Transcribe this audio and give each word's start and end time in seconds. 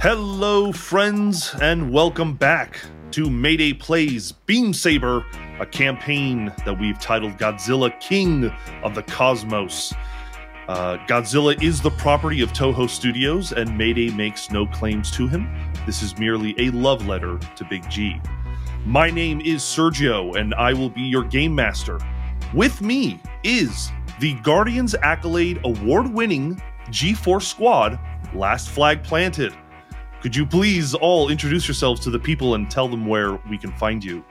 Hello, 0.00 0.70
friends, 0.70 1.56
and 1.60 1.90
welcome 1.90 2.34
back 2.34 2.80
to 3.10 3.28
Mayday 3.28 3.72
Plays 3.72 4.30
Beam 4.30 4.72
Saber, 4.72 5.26
a 5.58 5.66
campaign 5.66 6.52
that 6.64 6.78
we've 6.78 7.00
titled 7.00 7.32
Godzilla 7.32 7.98
King 7.98 8.44
of 8.84 8.94
the 8.94 9.02
Cosmos. 9.02 9.92
Uh, 10.68 10.98
Godzilla 11.08 11.60
is 11.60 11.80
the 11.80 11.90
property 11.90 12.42
of 12.42 12.52
Toho 12.52 12.88
Studios, 12.88 13.50
and 13.50 13.76
Mayday 13.76 14.10
makes 14.10 14.52
no 14.52 14.66
claims 14.66 15.10
to 15.16 15.26
him. 15.26 15.52
This 15.84 16.00
is 16.00 16.16
merely 16.16 16.54
a 16.58 16.70
love 16.70 17.08
letter 17.08 17.36
to 17.56 17.64
Big 17.64 17.90
G. 17.90 18.20
My 18.86 19.10
name 19.10 19.40
is 19.40 19.62
Sergio, 19.62 20.36
and 20.36 20.54
I 20.54 20.74
will 20.74 20.90
be 20.90 21.02
your 21.02 21.24
game 21.24 21.56
master. 21.56 21.98
With 22.54 22.80
me 22.80 23.20
is 23.42 23.90
the 24.20 24.34
Guardians 24.44 24.94
Accolade 24.94 25.58
award 25.64 26.06
winning 26.06 26.62
G4 26.90 27.42
squad, 27.42 27.98
Last 28.32 28.68
Flag 28.68 29.02
Planted. 29.02 29.56
Could 30.20 30.34
you 30.34 30.44
please 30.44 30.94
all 30.94 31.28
introduce 31.28 31.68
yourselves 31.68 32.00
to 32.00 32.10
the 32.10 32.18
people 32.18 32.56
and 32.56 32.68
tell 32.68 32.88
them 32.88 33.06
where 33.06 33.36
we 33.48 33.56
can 33.56 33.70
find 33.72 34.02
you? 34.02 34.24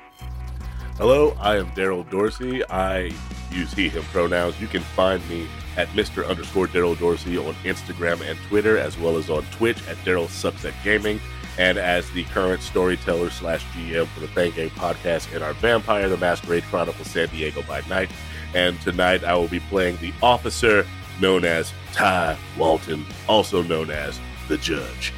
Hello, 0.98 1.34
I 1.40 1.56
am 1.56 1.72
Darryl 1.72 2.10
Dorsey. 2.10 2.68
I 2.70 3.14
use 3.52 3.72
he, 3.72 3.88
him 3.88 4.04
pronouns. 4.12 4.60
You 4.60 4.68
can 4.68 4.82
find 4.82 5.28
me 5.30 5.48
at 5.78 5.88
Mr. 5.90 6.28
underscore 6.28 6.68
Darryl 6.68 7.00
Dorsey 7.00 7.38
on 7.38 7.54
Instagram 7.64 8.20
and 8.30 8.38
Twitter, 8.50 8.78
as 8.78 8.98
well 8.98 9.16
as 9.16 9.30
on 9.30 9.44
Twitch 9.52 9.78
at 9.88 9.96
Darryl 9.98 10.28
Sucks 10.28 10.66
at 10.66 10.74
Gaming, 10.84 11.22
and 11.58 11.78
as 11.78 12.10
the 12.12 12.26
current 12.26 12.62
storyteller 12.62 13.30
slash 13.30 13.64
GM 13.68 14.08
for 14.08 14.20
the 14.20 14.28
Thang 14.28 14.52
Game 14.52 14.72
podcast 14.72 15.34
in 15.34 15.42
our 15.42 15.54
Vampire 15.54 16.10
the 16.10 16.18
Masquerade 16.18 16.64
Chronicles 16.64 17.10
San 17.10 17.30
Diego 17.30 17.62
by 17.62 17.80
Night. 17.88 18.10
And 18.54 18.80
tonight 18.82 19.24
I 19.24 19.36
will 19.36 19.48
be 19.48 19.62
playing 19.62 19.96
the 19.98 20.12
officer 20.22 20.86
known 21.22 21.46
as 21.46 21.72
Ty 21.94 22.38
Walton, 22.58 23.06
also 23.30 23.64
known 23.64 23.90
as 23.90 24.20
the 24.50 24.58
Judge. 24.58 25.14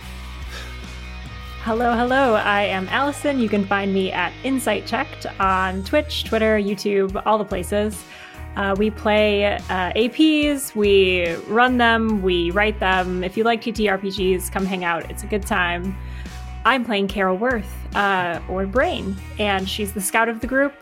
Hello, 1.64 1.94
hello. 1.94 2.36
I 2.36 2.62
am 2.62 2.88
Allison. 2.88 3.38
You 3.38 3.50
can 3.50 3.66
find 3.66 3.94
me 3.94 4.14
at 4.14 4.32
Insight 4.46 4.88
Checked 4.88 5.26
on 5.42 5.84
Twitch, 5.84 6.24
Twitter, 6.24 6.58
YouTube, 6.58 7.22
all 7.26 7.38
the 7.38 7.44
places. 7.44 8.02
Uh, 8.56 8.74
we 8.78 8.90
play 8.90 9.44
uh, 9.44 9.60
APs, 9.92 10.74
we 10.74 11.34
run 11.48 11.78
them, 11.78 12.22
we 12.22 12.50
write 12.52 12.80
them. 12.80 13.26
If 13.26 13.36
you 13.36 13.44
like 13.44 13.62
TTRPGs, 13.62 14.50
come 14.50 14.66
hang 14.66 14.86
out. 14.86 15.12
It's 15.12 15.24
a 15.24 15.28
good 15.28 15.46
time. 15.46 15.98
I'm 16.64 16.86
playing 16.86 17.10
Carol 17.10 17.36
Worth, 17.36 17.70
uh, 17.94 18.40
or 18.48 18.66
Brain, 18.66 19.18
and 19.38 19.68
she's 19.68 19.92
the 19.92 20.02
scout 20.02 20.30
of 20.30 20.40
the 20.40 20.48
group. 20.48 20.74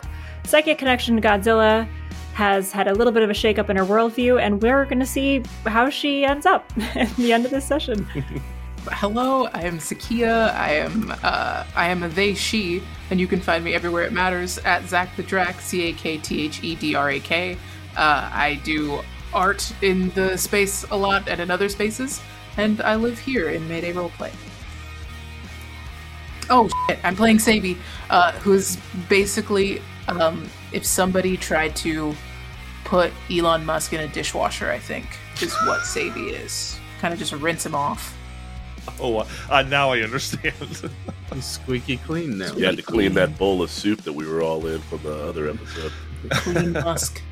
Psychic 0.44 0.78
connection 0.78 1.16
to 1.16 1.20
Godzilla 1.20 1.88
has 2.34 2.70
had 2.70 2.86
a 2.86 2.94
little 2.94 3.12
bit 3.12 3.24
of 3.24 3.30
a 3.30 3.34
shakeup 3.34 3.68
in 3.68 3.76
her 3.76 3.84
worldview, 3.84 4.40
and 4.40 4.62
we're 4.62 4.84
going 4.84 5.00
to 5.00 5.06
see 5.06 5.42
how 5.66 5.90
she 5.90 6.24
ends 6.24 6.46
up 6.46 6.72
at 6.94 7.10
the 7.16 7.32
end 7.32 7.44
of 7.44 7.50
this 7.50 7.64
session. 7.64 8.06
hello, 8.92 9.46
I 9.46 9.62
am 9.62 9.78
Zakiya. 9.78 10.54
I 10.54 10.74
am 10.74 11.14
uh, 11.22 11.64
I 11.74 11.88
am 11.88 12.02
a 12.02 12.08
they 12.08 12.34
she, 12.34 12.82
and 13.10 13.20
you 13.20 13.26
can 13.26 13.40
find 13.40 13.64
me 13.64 13.74
everywhere 13.74 14.04
it 14.04 14.12
matters 14.12 14.58
at 14.58 14.86
Zak 14.88 15.14
the 15.16 15.22
Drak, 15.22 15.60
C 15.60 15.88
A 15.88 15.92
K 15.92 16.18
T 16.18 16.44
H 16.44 16.62
E 16.62 16.74
D 16.74 16.94
R 16.94 17.10
A 17.10 17.20
K. 17.20 17.56
Uh, 17.96 18.30
I 18.32 18.60
do 18.64 19.00
art 19.32 19.72
in 19.82 20.10
the 20.10 20.36
space 20.36 20.84
a 20.90 20.96
lot 20.96 21.28
and 21.28 21.40
in 21.40 21.50
other 21.50 21.68
spaces, 21.68 22.20
and 22.56 22.80
I 22.80 22.96
live 22.96 23.18
here 23.18 23.50
in 23.50 23.66
Mayday 23.68 23.92
Roleplay. 23.92 24.32
Oh 26.50 26.68
shit! 26.86 26.98
I'm 27.04 27.16
playing 27.16 27.38
Cebi, 27.38 27.76
uh, 28.10 28.32
who's 28.32 28.76
basically 29.08 29.80
um, 30.08 30.48
if 30.72 30.84
somebody 30.84 31.36
tried 31.36 31.76
to 31.76 32.14
put 32.84 33.12
Elon 33.30 33.64
Musk 33.64 33.92
in 33.92 34.00
a 34.00 34.08
dishwasher, 34.08 34.70
I 34.70 34.78
think 34.78 35.06
is 35.40 35.54
what 35.66 35.80
Cebi 35.80 36.32
is. 36.32 36.78
Kind 37.00 37.12
of 37.12 37.20
just 37.20 37.32
rinse 37.32 37.64
him 37.64 37.74
off. 37.74 38.17
Oh, 39.00 39.26
uh, 39.50 39.62
now 39.62 39.92
I 39.92 40.00
understand. 40.00 40.54
He's 41.32 41.44
squeaky 41.44 41.98
clean 41.98 42.38
now. 42.38 42.52
You 42.54 42.64
had 42.64 42.76
to 42.76 42.82
clean 42.82 43.14
that 43.14 43.38
bowl 43.38 43.62
of 43.62 43.70
soup 43.70 44.02
that 44.02 44.12
we 44.12 44.26
were 44.26 44.42
all 44.42 44.66
in 44.66 44.80
from 44.82 45.02
the 45.02 45.14
other 45.28 45.50
episode. 45.50 45.92
Clean 46.30 46.72
Musk. 46.72 47.22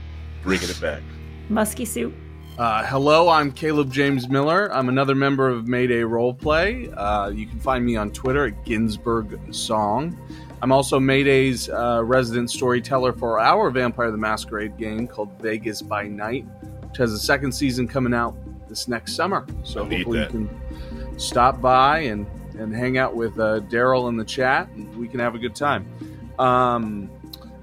Bringing 0.43 0.69
it 0.69 0.81
back. 0.81 1.03
Musky 1.49 1.85
soup. 1.85 2.15
Uh, 2.59 2.85
hello, 2.87 3.29
I'm 3.29 3.53
Caleb 3.53 3.93
James 3.93 4.31
Miller. 4.31 4.73
I'm 4.73 4.89
another 4.89 5.15
member 5.15 5.49
of 5.49 5.69
Mayday 5.69 6.01
Roleplay. 6.01 6.93
Uh, 6.97 7.31
you 7.31 7.47
can 7.47 7.61
find 7.61 7.85
me 7.85 7.97
on 7.97 8.11
Twitter 8.13 8.47
at 8.47 8.65
Ginsberg 8.65 9.39
Song. 9.55 10.19
I'm 10.63 10.73
also 10.73 10.99
Mayday's 10.99 11.69
uh, 11.69 12.01
resident 12.03 12.51
storyteller 12.51 13.13
for 13.13 13.39
our 13.41 13.71
Vampire 13.71 14.11
the 14.11 14.17
Masquerade 14.17 14.79
game 14.79 15.07
called 15.07 15.31
Vegas 15.41 15.83
by 15.83 16.05
Night, 16.09 16.47
which 16.89 16.97
has 16.97 17.13
a 17.13 17.19
second 17.19 17.53
season 17.53 17.87
coming 17.87 18.15
out 18.15 18.35
this 18.69 18.89
next 18.89 19.15
summer. 19.15 19.47
So 19.63 19.85
I 19.85 19.89
need 19.89 19.97
hopefully 20.07 20.21
you 20.21 20.27
can 20.27 20.61
stop 21.17 21.61
by 21.61 22.01
and, 22.01 22.27
and 22.59 22.75
hang 22.75 22.99
out 22.99 23.15
with 23.15 23.39
uh, 23.39 23.61
Darryl 23.61 24.09
in 24.09 24.17
the 24.17 24.25
chat, 24.25 24.69
and 24.71 24.95
we 24.97 25.09
can 25.09 25.21
have 25.21 25.35
a 25.35 25.39
good 25.39 25.55
time. 25.55 25.87
Um, 26.39 27.11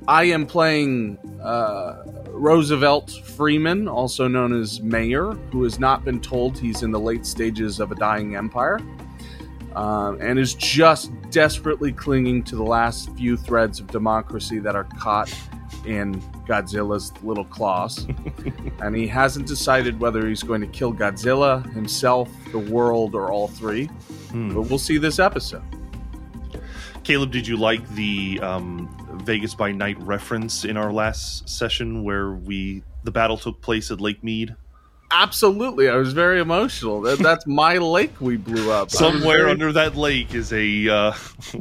I 0.08 0.26
am 0.26 0.46
playing 0.46 1.18
uh, 1.42 2.04
Roosevelt 2.28 3.12
Freeman, 3.24 3.88
also 3.88 4.28
known 4.28 4.60
as 4.60 4.82
Mayor, 4.82 5.32
who 5.52 5.64
has 5.64 5.80
not 5.80 6.04
been 6.04 6.20
told 6.20 6.58
he's 6.58 6.84
in 6.84 6.92
the 6.92 7.00
late 7.00 7.26
stages 7.26 7.80
of 7.80 7.92
a 7.92 7.96
dying 7.96 8.36
empire, 8.36 8.80
um, 9.76 10.18
and 10.20 10.38
is 10.38 10.54
just 10.54 11.12
desperately 11.30 11.92
clinging 11.92 12.44
to 12.44 12.56
the 12.56 12.64
last 12.64 13.10
few 13.16 13.38
threads 13.38 13.80
of 13.80 13.88
democracy 13.88 14.60
that 14.60 14.76
are 14.76 14.88
caught 15.00 15.34
in 15.86 16.22
Godzilla's 16.48 17.12
little 17.24 17.46
claws. 17.46 18.08
and 18.82 18.96
he 18.96 19.08
hasn't 19.08 19.48
decided 19.48 20.00
whether 20.00 20.28
he's 20.28 20.44
going 20.44 20.62
to 20.62 20.68
kill 20.68 20.94
Godzilla, 20.94 21.64
himself, 21.74 22.30
the 22.52 22.60
world, 22.60 23.16
or 23.16 23.32
all 23.32 23.48
three. 23.48 23.86
Hmm. 24.32 24.54
But 24.54 24.62
we'll 24.64 24.80
see 24.80 24.98
this 24.98 25.20
episode. 25.20 25.64
Caleb, 27.04 27.32
did 27.32 27.46
you 27.46 27.58
like 27.58 27.88
the 27.96 28.40
um, 28.42 28.90
Vegas 29.24 29.54
by 29.54 29.72
Night 29.72 30.00
reference 30.02 30.64
in 30.64 30.78
our 30.78 30.92
last 30.92 31.50
session 31.50 32.04
where 32.04 32.32
we 32.32 32.84
the 33.04 33.12
battle 33.12 33.38
took 33.38 33.62
place 33.62 33.92
at 33.92 34.00
Lake 34.00 34.24
Mead? 34.24 34.56
Absolutely, 35.16 35.90
I 35.90 35.96
was 35.96 36.12
very 36.14 36.40
emotional. 36.40 37.02
That, 37.02 37.20
that's 37.20 37.46
my 37.46 37.78
lake 37.78 38.20
we 38.20 38.36
blew 38.38 38.72
up. 38.72 38.90
Somewhere 38.90 39.38
very- 39.40 39.52
under 39.52 39.72
that 39.74 39.96
lake 39.96 40.34
is 40.34 40.52
a 40.52 40.90
uh, 40.90 41.12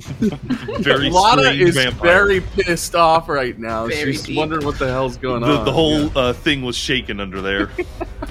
very 0.81 1.11
Lana 1.11 1.43
strange 1.43 1.61
is 1.61 1.75
vampire. 1.77 2.01
very 2.01 2.41
pissed 2.41 2.95
off 2.95 3.29
right 3.29 3.59
now. 3.59 3.87
Very 3.87 4.13
She's 4.13 4.23
deep. 4.23 4.37
wondering 4.39 4.65
what 4.65 4.79
the 4.79 4.89
hell's 4.89 5.17
going 5.19 5.43
the, 5.43 5.59
on. 5.59 5.65
the 5.65 5.73
whole 5.73 6.05
Yeah. 6.05 6.11
uh, 6.17 6.33
thing 6.33 6.63
was 6.63 6.77
shaken 6.77 7.21
under 7.21 7.41
there. 7.41 7.71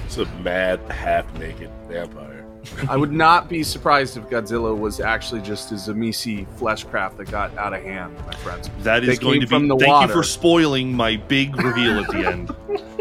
It's 0.04 0.18
a 0.18 0.26
mad, 0.42 0.78
half 0.90 1.32
naked 1.38 1.70
vampire. 1.88 2.44
I 2.88 2.98
would 2.98 3.12
not 3.12 3.48
be 3.48 3.62
surprised 3.62 4.18
if 4.18 4.24
Godzilla 4.24 4.76
was 4.76 5.00
actually 5.00 5.40
just 5.40 5.70
a 5.72 5.74
Tzimisce 5.74 6.46
fleshcraft 6.58 7.16
that 7.16 7.30
got 7.30 7.56
out 7.56 7.72
of 7.72 7.82
hand, 7.82 8.14
my 8.26 8.34
friends. 8.36 8.68
That 8.80 9.04
is 9.04 9.08
They 9.18 9.24
going 9.24 9.40
to 9.40 9.46
be. 9.46 9.50
from 9.50 9.68
thank 9.70 9.86
water. 9.86 10.08
you 10.08 10.12
for 10.12 10.22
spoiling 10.22 10.94
my 10.94 11.16
big 11.16 11.56
reveal 11.56 11.98
at 12.00 12.08
the 12.08 12.26
end. 12.26 12.50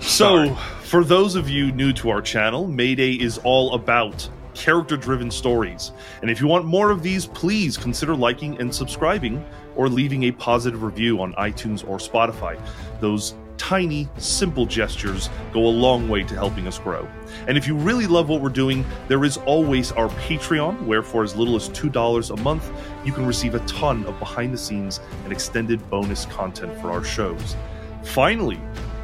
so, 0.00 0.54
for 0.82 1.04
those 1.04 1.36
of 1.36 1.48
you 1.48 1.72
new 1.72 1.92
to 1.94 2.10
our 2.10 2.22
channel, 2.22 2.66
Mayday 2.66 3.12
is 3.12 3.38
all 3.38 3.74
about 3.74 4.28
character 4.54 4.96
driven 4.96 5.30
stories. 5.30 5.92
And 6.22 6.30
if 6.30 6.40
you 6.40 6.46
want 6.46 6.64
more 6.64 6.90
of 6.90 7.02
these, 7.02 7.26
please 7.26 7.76
consider 7.76 8.14
liking 8.14 8.60
and 8.60 8.74
subscribing 8.74 9.44
or 9.76 9.88
leaving 9.88 10.24
a 10.24 10.32
positive 10.32 10.82
review 10.82 11.20
on 11.20 11.32
iTunes 11.34 11.86
or 11.88 11.98
Spotify. 11.98 12.60
Those 13.00 13.34
tiny, 13.56 14.08
simple 14.16 14.64
gestures 14.66 15.28
go 15.52 15.66
a 15.66 15.68
long 15.68 16.08
way 16.08 16.24
to 16.24 16.34
helping 16.34 16.66
us 16.66 16.78
grow. 16.78 17.06
And 17.46 17.58
if 17.58 17.66
you 17.66 17.76
really 17.76 18.06
love 18.06 18.28
what 18.28 18.40
we're 18.40 18.48
doing, 18.48 18.84
there 19.08 19.24
is 19.24 19.36
always 19.38 19.92
our 19.92 20.08
Patreon, 20.08 20.86
where 20.86 21.02
for 21.02 21.22
as 21.22 21.36
little 21.36 21.56
as 21.56 21.68
$2 21.68 22.30
a 22.30 22.36
month, 22.42 22.70
you 23.04 23.12
can 23.12 23.26
receive 23.26 23.54
a 23.54 23.60
ton 23.60 24.04
of 24.06 24.18
behind 24.18 24.54
the 24.54 24.58
scenes 24.58 25.00
and 25.24 25.32
extended 25.32 25.88
bonus 25.90 26.24
content 26.26 26.74
for 26.80 26.90
our 26.90 27.04
shows. 27.04 27.54
Finally, 28.02 28.58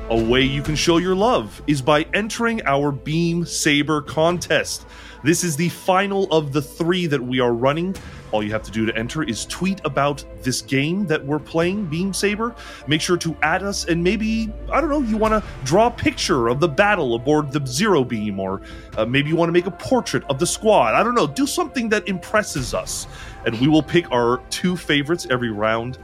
a 0.09 0.25
way 0.25 0.41
you 0.41 0.63
can 0.63 0.77
show 0.77 0.99
your 0.99 1.17
love 1.17 1.61
is 1.67 1.83
by 1.83 2.07
entering 2.15 2.63
our 2.65 2.93
Beam 2.93 3.45
Saber 3.45 4.01
contest. 4.01 4.87
This 5.25 5.43
is 5.43 5.57
the 5.57 5.69
final 5.69 6.31
of 6.33 6.53
the 6.53 6.63
three 6.63 7.07
that 7.07 7.21
we 7.21 7.41
are 7.41 7.53
running. 7.53 7.93
All 8.31 8.41
you 8.41 8.53
have 8.53 8.63
to 8.63 8.71
do 8.71 8.87
to 8.87 8.97
enter 8.97 9.25
is 9.25 9.47
tweet 9.47 9.81
about 9.85 10.25
this 10.43 10.63
game 10.63 11.07
that 11.07 11.25
we're 11.25 11.41
playing, 11.41 11.87
Beam 11.87 12.13
Saber. 12.13 12.55
Make 12.87 13.01
sure 13.01 13.17
to 13.17 13.37
add 13.43 13.65
us, 13.65 13.87
and 13.87 14.03
maybe, 14.03 14.53
I 14.71 14.81
don't 14.81 14.91
know, 14.91 15.01
you 15.01 15.17
want 15.17 15.33
to 15.33 15.43
draw 15.65 15.89
a 15.89 15.91
picture 15.91 16.47
of 16.47 16.61
the 16.61 16.69
battle 16.69 17.17
aboard 17.17 17.51
the 17.51 17.67
Zero 17.67 18.05
Beam, 18.05 18.39
or 18.39 18.63
uh, 18.97 19.05
maybe 19.05 19.31
you 19.31 19.35
want 19.35 19.49
to 19.49 19.53
make 19.53 19.67
a 19.67 19.73
portrait 19.73 20.23
of 20.29 20.39
the 20.39 20.47
squad. 20.47 20.95
I 20.95 21.03
don't 21.03 21.17
know, 21.17 21.27
do 21.27 21.49
something 21.49 21.89
that 21.89 22.07
impresses 22.07 22.75
us. 22.75 23.09
And 23.45 23.61
we 23.61 23.67
will 23.67 23.83
pick 23.83 24.09
our 24.13 24.41
two 24.51 24.77
favorites 24.77 25.27
every 25.31 25.51
round 25.51 25.99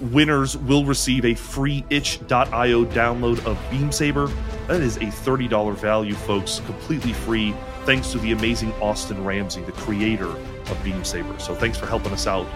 winners 0.00 0.56
will 0.56 0.84
receive 0.84 1.24
a 1.24 1.34
free 1.34 1.84
itch.io 1.90 2.84
download 2.86 3.44
of 3.46 3.58
Beam 3.70 3.90
Saber. 3.90 4.26
That 4.68 4.80
is 4.80 4.96
a 4.96 5.06
$30 5.06 5.76
value, 5.76 6.14
folks, 6.14 6.60
completely 6.66 7.12
free, 7.12 7.54
thanks 7.84 8.12
to 8.12 8.18
the 8.18 8.32
amazing 8.32 8.72
Austin 8.74 9.24
Ramsay, 9.24 9.62
the 9.62 9.72
creator 9.72 10.28
of 10.28 10.80
Beam 10.84 11.04
Saber. 11.04 11.38
So 11.38 11.54
thanks 11.54 11.78
for 11.78 11.86
helping 11.86 12.12
us 12.12 12.26
out 12.26 12.46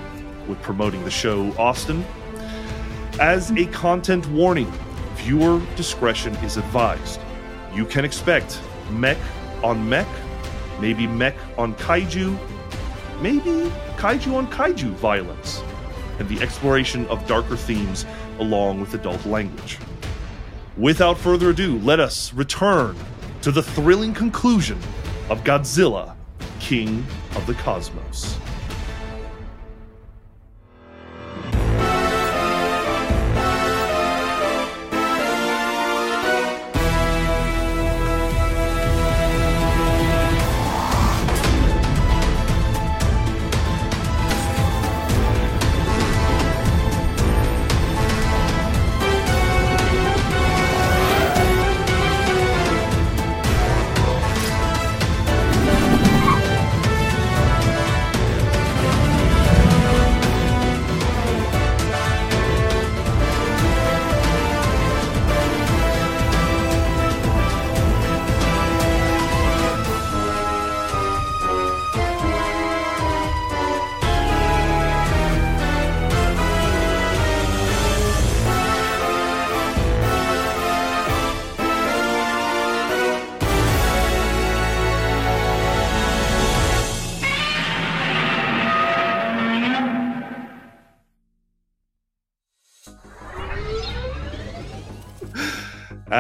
with 0.49 0.61
promoting 0.63 1.05
the 1.05 1.11
show, 1.11 1.53
Austin. 1.59 2.05
As 3.21 3.51
a 3.53 3.67
content 3.67 4.27
warning, 4.29 4.71
viewer 5.15 5.61
discretion 5.77 6.35
is 6.37 6.57
advised. 6.57 7.21
You 7.75 7.85
can 7.85 8.05
expect 8.05 8.61
mech 8.91 9.19
on 9.63 9.89
mech, 9.89 10.09
maybe 10.81 11.07
mech 11.07 11.37
on 11.59 11.75
kaiju, 11.75 12.37
maybe 13.21 13.71
kaiju 13.97 14.35
on 14.35 14.47
kaiju 14.49 14.91
violence, 14.95 15.63
and 16.21 16.29
the 16.29 16.41
exploration 16.41 17.07
of 17.09 17.27
darker 17.27 17.57
themes 17.57 18.07
along 18.39 18.81
with 18.81 18.95
adult 18.95 19.27
language. 19.27 19.79
Without 20.77 21.19
further 21.19 21.51
ado, 21.51 21.79
let 21.81 21.99
us 21.99 22.33
return 22.35 22.97
to 23.43 23.51
the 23.51 23.63
thrilling 23.63 24.15
conclusion 24.15 24.79
of 25.29 25.43
Godzilla, 25.43 26.15
King 26.61 27.05
of 27.35 27.47
the 27.47 27.55
Cosmos. 27.55 28.39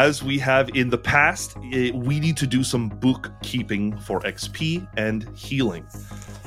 As 0.00 0.22
we 0.22 0.38
have 0.38 0.70
in 0.70 0.88
the 0.88 0.96
past, 0.96 1.58
eh, 1.74 1.90
we 1.92 2.20
need 2.20 2.34
to 2.38 2.46
do 2.46 2.64
some 2.64 2.88
bookkeeping 2.88 3.98
for 3.98 4.20
XP 4.20 4.88
and 4.96 5.28
healing. 5.36 5.86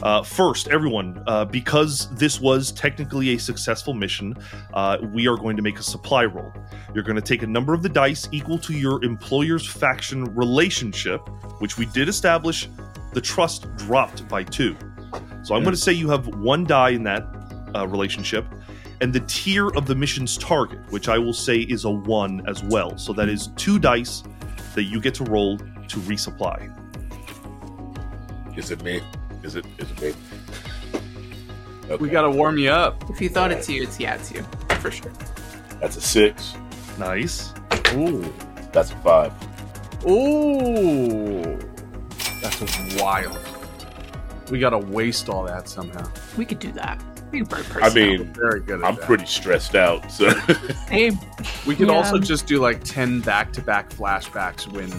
Uh, 0.02 0.24
first, 0.24 0.70
everyone, 0.70 1.24
uh, 1.28 1.46
because 1.46 2.10
this 2.16 2.42
was 2.42 2.72
technically 2.72 3.36
a 3.36 3.38
successful 3.38 3.94
mission, 3.94 4.36
uh, 4.74 4.98
we 5.14 5.28
are 5.28 5.38
going 5.38 5.56
to 5.56 5.62
make 5.62 5.78
a 5.78 5.84
supply 5.84 6.26
roll. 6.26 6.52
You're 6.96 7.04
going 7.04 7.16
to 7.16 7.22
take 7.22 7.44
a 7.44 7.48
number 7.48 7.76
of 7.76 7.84
the 7.84 7.90
dice 7.90 8.28
equal 8.32 8.58
to 8.58 8.74
your 8.74 9.04
employer's 9.04 9.68
faction 9.68 10.34
relationship, 10.34 11.22
which 11.60 11.78
we 11.78 11.86
did 11.86 12.10
establish 12.10 12.68
the 13.14 13.22
trust 13.22 13.68
dropped 13.78 14.28
by 14.28 14.44
two. 14.44 14.76
So 15.44 15.54
I'm 15.54 15.62
going 15.62 15.76
to 15.76 15.82
say 15.82 15.92
you 15.94 16.10
have 16.10 16.26
one 16.38 16.64
die 16.64 16.90
in 16.90 17.04
that 17.04 17.24
uh, 17.76 17.88
relationship, 17.88 18.48
and 19.02 19.14
the 19.14 19.22
tier 19.22 19.68
of 19.70 19.86
the 19.86 19.96
mission's 19.96 20.38
target, 20.38 20.80
which 20.92 21.10
I 21.10 21.18
will 21.18 21.34
say 21.34 21.60
is 21.60 21.86
a 21.86 21.90
one 21.90 22.44
as 22.48 22.64
well. 22.64 22.98
So 22.98 23.14
that 23.14 23.30
is 23.30 23.48
two 23.56 23.80
dice 23.80 24.24
that 24.76 24.84
you 24.84 25.00
get 25.02 25.14
to 25.16 25.24
roll 25.26 25.58
to 25.58 26.00
resupply. 26.02 26.72
Is 28.58 28.72
it 28.72 28.84
me? 28.84 29.02
Is 29.44 29.56
it? 29.56 29.66
Is 29.78 29.92
it 29.92 30.02
me? 30.02 30.14
Okay. 31.86 32.02
We 32.02 32.10
gotta 32.10 32.32
warm 32.32 32.58
you 32.58 32.70
up. 32.70 33.04
If 33.10 33.20
you 33.20 33.28
thought 33.28 33.52
it's 33.52 33.68
you, 33.68 33.84
it's 33.84 34.00
yeah, 34.00 34.16
it's 34.16 34.32
you 34.32 34.42
for 34.80 34.90
sure. 34.90 35.12
That's 35.82 35.98
a 35.98 36.02
six. 36.02 36.54
Nice. 36.98 37.54
Ooh. 37.92 38.34
That's 38.72 38.92
a 38.92 38.96
five. 38.96 39.34
Ooh. 40.10 41.60
That's 42.42 43.02
wild. 43.02 43.38
We 44.50 44.60
gotta 44.60 44.78
waste 44.78 45.28
all 45.28 45.44
that 45.44 45.68
somehow. 45.68 46.10
We 46.38 46.46
could 46.46 46.60
do 46.60 46.72
that. 46.72 47.04
We 47.34 47.40
could 47.40 47.50
burn 47.50 47.84
I 47.84 47.90
mean, 47.94 48.32
Very 48.34 48.60
good 48.62 48.84
I'm 48.84 48.96
that. 48.96 49.06
pretty 49.06 49.26
stressed 49.26 49.76
out. 49.76 50.12
So 50.12 50.30
Same. 50.88 51.18
We 51.66 51.76
could 51.76 51.88
Yeah. 51.88 51.94
also 51.96 52.20
just 52.20 52.46
do 52.46 52.60
like 52.60 52.84
10 52.84 53.22
back 53.22 53.52
to 53.54 53.62
back 53.62 53.90
flashbacks 53.90 54.68
when 54.72 54.90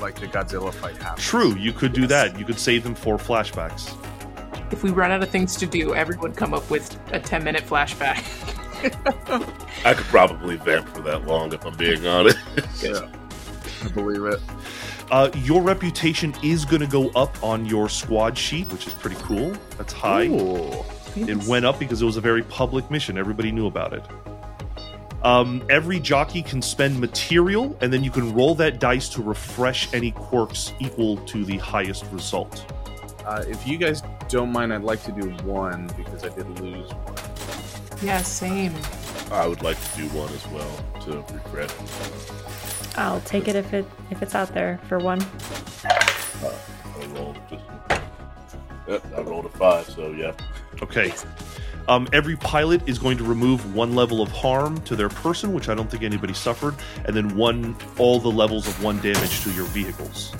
like 0.00 0.20
the 0.20 0.26
Godzilla 0.26 0.72
fight 0.74 0.96
happens. 0.98 1.26
True, 1.26 1.54
you 1.56 1.72
could 1.72 1.94
do 1.94 2.06
that. 2.08 2.38
You 2.38 2.44
could 2.44 2.58
save 2.58 2.82
them 2.84 2.94
for 2.94 3.16
flashbacks. 3.16 3.94
If 4.70 4.82
we 4.82 4.90
run 4.90 5.10
out 5.10 5.22
of 5.22 5.30
things 5.30 5.56
to 5.56 5.66
do, 5.66 5.94
everyone 5.94 6.32
come 6.34 6.52
up 6.52 6.68
with 6.70 6.98
a 7.12 7.18
10 7.18 7.42
minute 7.42 7.64
flashback. 7.64 8.22
I 9.84 9.94
could 9.94 10.06
probably 10.06 10.56
vamp 10.56 10.88
for 10.90 11.00
that 11.02 11.26
long 11.26 11.52
if 11.54 11.64
I'm 11.64 11.76
being 11.76 12.06
honest. 12.06 12.38
Yeah. 12.82 13.08
I 13.84 13.88
believe 13.88 14.22
it. 14.24 14.40
Uh, 15.10 15.30
your 15.36 15.62
reputation 15.62 16.34
is 16.42 16.64
going 16.66 16.80
to 16.80 16.86
go 16.86 17.08
up 17.10 17.42
on 17.42 17.64
your 17.64 17.88
squad 17.88 18.36
sheet, 18.36 18.70
which 18.72 18.86
is 18.86 18.92
pretty 18.94 19.16
cool. 19.20 19.54
That's 19.78 19.92
high. 19.92 20.26
Ooh. 20.26 20.84
It 21.16 21.44
went 21.44 21.64
up 21.64 21.78
because 21.78 22.02
it 22.02 22.04
was 22.04 22.16
a 22.16 22.20
very 22.20 22.42
public 22.42 22.90
mission. 22.90 23.16
Everybody 23.16 23.50
knew 23.50 23.66
about 23.66 23.92
it. 23.94 24.04
Um, 25.22 25.66
every 25.70 25.98
jockey 25.98 26.42
can 26.42 26.62
spend 26.62 27.00
material, 27.00 27.76
and 27.80 27.92
then 27.92 28.04
you 28.04 28.10
can 28.10 28.34
roll 28.34 28.54
that 28.56 28.78
dice 28.78 29.08
to 29.10 29.22
refresh 29.22 29.92
any 29.92 30.12
quirks 30.12 30.72
equal 30.78 31.16
to 31.18 31.44
the 31.44 31.56
highest 31.58 32.04
result. 32.12 32.64
Uh, 33.24 33.42
if 33.48 33.66
you 33.66 33.76
guys 33.76 34.02
don't 34.28 34.52
mind, 34.52 34.72
I'd 34.72 34.84
like 34.84 35.02
to 35.04 35.12
do 35.12 35.30
one 35.44 35.90
because 35.96 36.22
I 36.22 36.28
did 36.28 36.60
lose 36.60 36.88
one. 36.92 38.06
Yeah, 38.06 38.18
same. 38.18 38.74
I 39.32 39.46
would 39.46 39.62
like 39.62 39.80
to 39.92 39.96
do 39.96 40.06
one 40.08 40.32
as 40.32 40.46
well 40.48 40.84
to 41.00 41.34
regret. 41.34 41.74
I'll 42.96 43.20
take 43.22 43.48
it 43.48 43.56
if 43.56 43.74
it 43.74 43.84
if 44.10 44.22
it's 44.22 44.34
out 44.34 44.54
there 44.54 44.78
for 44.88 44.98
one. 44.98 45.20
I 45.84 47.06
rolled 47.14 47.38
just. 47.50 47.64
Yep, 48.88 49.04
I 49.16 49.20
rolled 49.22 49.46
a 49.46 49.48
five, 49.50 49.86
so 49.88 50.10
yeah. 50.12 50.32
Okay. 50.82 51.12
Um, 51.88 52.08
every 52.12 52.36
pilot 52.36 52.88
is 52.88 52.98
going 52.98 53.16
to 53.18 53.24
remove 53.24 53.74
one 53.74 53.94
level 53.94 54.20
of 54.20 54.30
harm 54.32 54.80
to 54.82 54.96
their 54.96 55.08
person, 55.08 55.52
which 55.52 55.68
I 55.68 55.74
don't 55.74 55.88
think 55.90 56.02
anybody 56.02 56.34
suffered, 56.34 56.74
and 57.04 57.14
then 57.14 57.36
one 57.36 57.76
all 57.98 58.18
the 58.18 58.30
levels 58.30 58.66
of 58.66 58.82
one 58.82 58.98
damage 59.00 59.42
to 59.44 59.52
your 59.52 59.66
vehicles. 59.66 60.32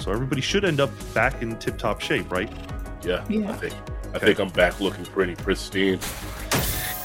So 0.00 0.12
everybody 0.12 0.40
should 0.42 0.64
end 0.64 0.80
up 0.80 0.90
back 1.14 1.40
in 1.42 1.56
tip-top 1.58 2.00
shape, 2.00 2.30
right? 2.30 2.52
Yeah, 3.02 3.24
Yeah. 3.28 3.50
I 3.50 3.54
think 3.54 3.74
I 4.12 4.16
Okay. 4.16 4.26
think 4.26 4.38
I'm 4.40 4.48
back 4.50 4.80
looking 4.80 5.04
pretty 5.06 5.34
pristine. 5.34 6.00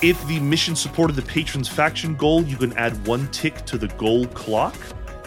If 0.01 0.25
the 0.27 0.39
mission 0.41 0.75
supported 0.75 1.15
the 1.15 1.21
patron's 1.21 1.69
faction 1.69 2.15
goal, 2.15 2.43
you 2.43 2.57
can 2.57 2.73
add 2.77 3.05
one 3.07 3.27
tick 3.31 3.65
to 3.65 3.77
the 3.77 3.87
goal 3.89 4.25
clock. 4.27 4.75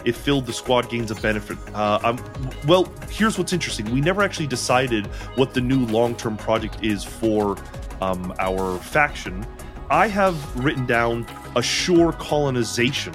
If 0.05 0.17
filled, 0.17 0.45
the 0.45 0.53
squad 0.53 0.89
gains 0.89 1.11
a 1.11 1.15
benefit. 1.15 1.57
Uh, 1.73 1.99
um, 2.03 2.23
well, 2.65 2.91
here's 3.09 3.37
what's 3.37 3.53
interesting. 3.53 3.91
We 3.91 4.01
never 4.01 4.21
actually 4.21 4.47
decided 4.47 5.07
what 5.35 5.53
the 5.53 5.61
new 5.61 5.85
long 5.87 6.15
term 6.15 6.37
project 6.37 6.77
is 6.81 7.03
for 7.03 7.57
um, 8.01 8.33
our 8.39 8.77
faction. 8.79 9.45
I 9.89 10.07
have 10.07 10.63
written 10.63 10.85
down 10.85 11.25
assure 11.55 12.11
colonization, 12.13 13.13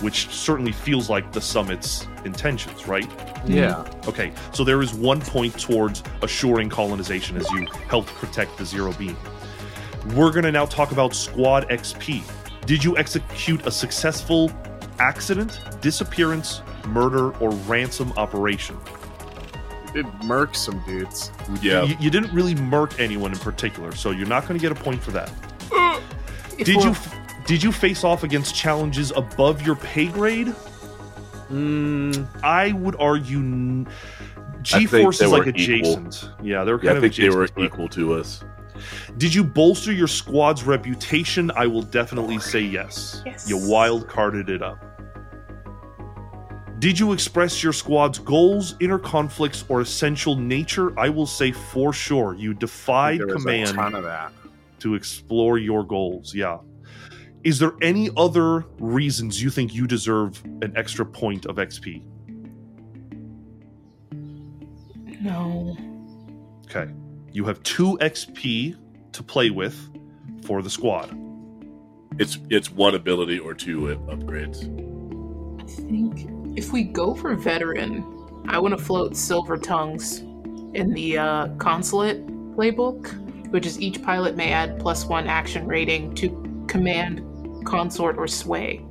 which 0.00 0.28
certainly 0.28 0.72
feels 0.72 1.08
like 1.08 1.32
the 1.32 1.40
summit's 1.40 2.06
intentions, 2.24 2.86
right? 2.86 3.10
Yeah. 3.46 3.84
Okay, 4.06 4.32
so 4.52 4.64
there 4.64 4.82
is 4.82 4.94
one 4.94 5.20
point 5.20 5.58
towards 5.58 6.02
assuring 6.22 6.68
colonization 6.68 7.36
as 7.36 7.48
you 7.50 7.66
helped 7.88 8.08
protect 8.14 8.58
the 8.58 8.64
zero 8.64 8.92
beam. 8.92 9.16
We're 10.14 10.30
going 10.30 10.44
to 10.44 10.52
now 10.52 10.66
talk 10.66 10.92
about 10.92 11.14
squad 11.14 11.68
XP. 11.68 12.22
Did 12.66 12.84
you 12.84 12.96
execute 12.98 13.66
a 13.66 13.70
successful 13.70 14.50
accident, 15.00 15.60
disappearance, 15.80 16.62
murder, 16.86 17.30
or 17.38 17.50
ransom 17.66 18.12
operation? 18.16 18.76
You 19.94 20.02
Did 20.02 20.06
murk 20.24 20.54
some 20.54 20.82
dudes. 20.86 21.30
Yeah, 21.62 21.82
You, 21.84 21.96
you 22.00 22.10
didn't 22.10 22.32
really 22.32 22.54
murk 22.54 22.98
anyone 23.00 23.32
in 23.32 23.38
particular, 23.38 23.94
so 23.94 24.10
you're 24.10 24.26
not 24.28 24.46
going 24.46 24.58
to 24.58 24.62
get 24.62 24.72
a 24.72 24.80
point 24.82 25.02
for 25.02 25.10
that. 25.12 25.30
If 26.58 26.66
Did 26.66 26.82
you 26.82 26.94
did 27.46 27.62
you 27.62 27.72
face 27.72 28.04
off 28.04 28.24
against 28.24 28.54
challenges 28.54 29.10
above 29.12 29.62
your 29.62 29.76
pay 29.76 30.08
grade? 30.08 30.54
Mm, 31.50 32.28
I 32.42 32.72
would 32.72 32.94
argue 33.00 33.38
n- 33.38 33.88
I 33.88 34.50
think 34.52 34.90
G-force 34.90 35.18
they 35.20 35.24
is 35.24 35.32
like 35.32 35.44
were 35.46 35.52
equal. 35.56 35.94
adjacent. 35.94 36.30
Yeah, 36.42 36.64
they're 36.64 36.76
kind 36.76 36.84
yeah, 36.84 36.90
I 36.92 36.94
of 36.96 37.00
think 37.02 37.14
they 37.16 37.30
were 37.30 37.48
but- 37.54 37.64
equal 37.64 37.88
to 37.90 38.12
us. 38.14 38.44
Did 39.16 39.34
you 39.34 39.42
bolster 39.42 39.92
your 39.92 40.06
squad's 40.06 40.62
reputation? 40.62 41.50
I 41.56 41.66
will 41.66 41.82
definitely 41.82 42.38
say 42.38 42.60
yes. 42.60 43.22
Yes. 43.26 43.48
You 43.48 43.56
wild 43.56 44.06
carded 44.08 44.50
it 44.50 44.62
up. 44.62 44.84
Did 46.78 46.98
you 46.98 47.12
express 47.12 47.62
your 47.62 47.72
squad's 47.72 48.20
goals, 48.20 48.76
inner 48.78 49.00
conflicts, 49.00 49.64
or 49.68 49.80
essential 49.80 50.36
nature? 50.36 50.96
I 50.98 51.08
will 51.08 51.26
say 51.26 51.50
for 51.50 51.92
sure. 51.92 52.34
You 52.34 52.54
defied 52.54 53.18
there 53.18 53.26
was 53.26 53.36
a 53.36 53.38
command 53.38 53.74
ton 53.74 53.94
of 53.96 54.04
that. 54.04 54.32
to 54.80 54.94
explore 54.94 55.58
your 55.58 55.84
goals. 55.84 56.34
Yeah. 56.34 56.58
Is 57.42 57.58
there 57.58 57.72
any 57.82 58.10
other 58.16 58.64
reasons 58.78 59.42
you 59.42 59.50
think 59.50 59.74
you 59.74 59.86
deserve 59.88 60.40
an 60.62 60.72
extra 60.76 61.04
point 61.04 61.46
of 61.46 61.56
XP? 61.56 62.02
No. 65.20 65.76
Okay. 66.66 66.92
You 67.32 67.44
have 67.46 67.60
two 67.64 67.98
XP 68.00 68.76
to 69.12 69.22
play 69.22 69.50
with 69.50 69.76
for 70.44 70.62
the 70.62 70.70
squad. 70.70 71.16
It's 72.18 72.38
it's 72.50 72.70
one 72.70 72.94
ability 72.94 73.38
or 73.38 73.54
two 73.54 73.80
upgrades. 74.08 74.62
I 75.60 75.64
think 75.66 76.37
if 76.58 76.72
we 76.72 76.82
go 76.82 77.14
for 77.14 77.34
veteran, 77.36 78.04
I 78.48 78.58
want 78.58 78.76
to 78.76 78.84
float 78.84 79.16
silver 79.16 79.56
tongues 79.56 80.18
in 80.74 80.92
the 80.92 81.16
uh, 81.16 81.48
consulate 81.56 82.26
playbook, 82.56 83.06
which 83.52 83.64
is 83.64 83.80
each 83.80 84.02
pilot 84.02 84.36
may 84.36 84.50
add 84.52 84.80
plus 84.80 85.04
one 85.04 85.28
action 85.28 85.68
rating 85.68 86.16
to 86.16 86.64
command, 86.66 87.22
consort, 87.64 88.18
or 88.18 88.26
sway. 88.26 88.84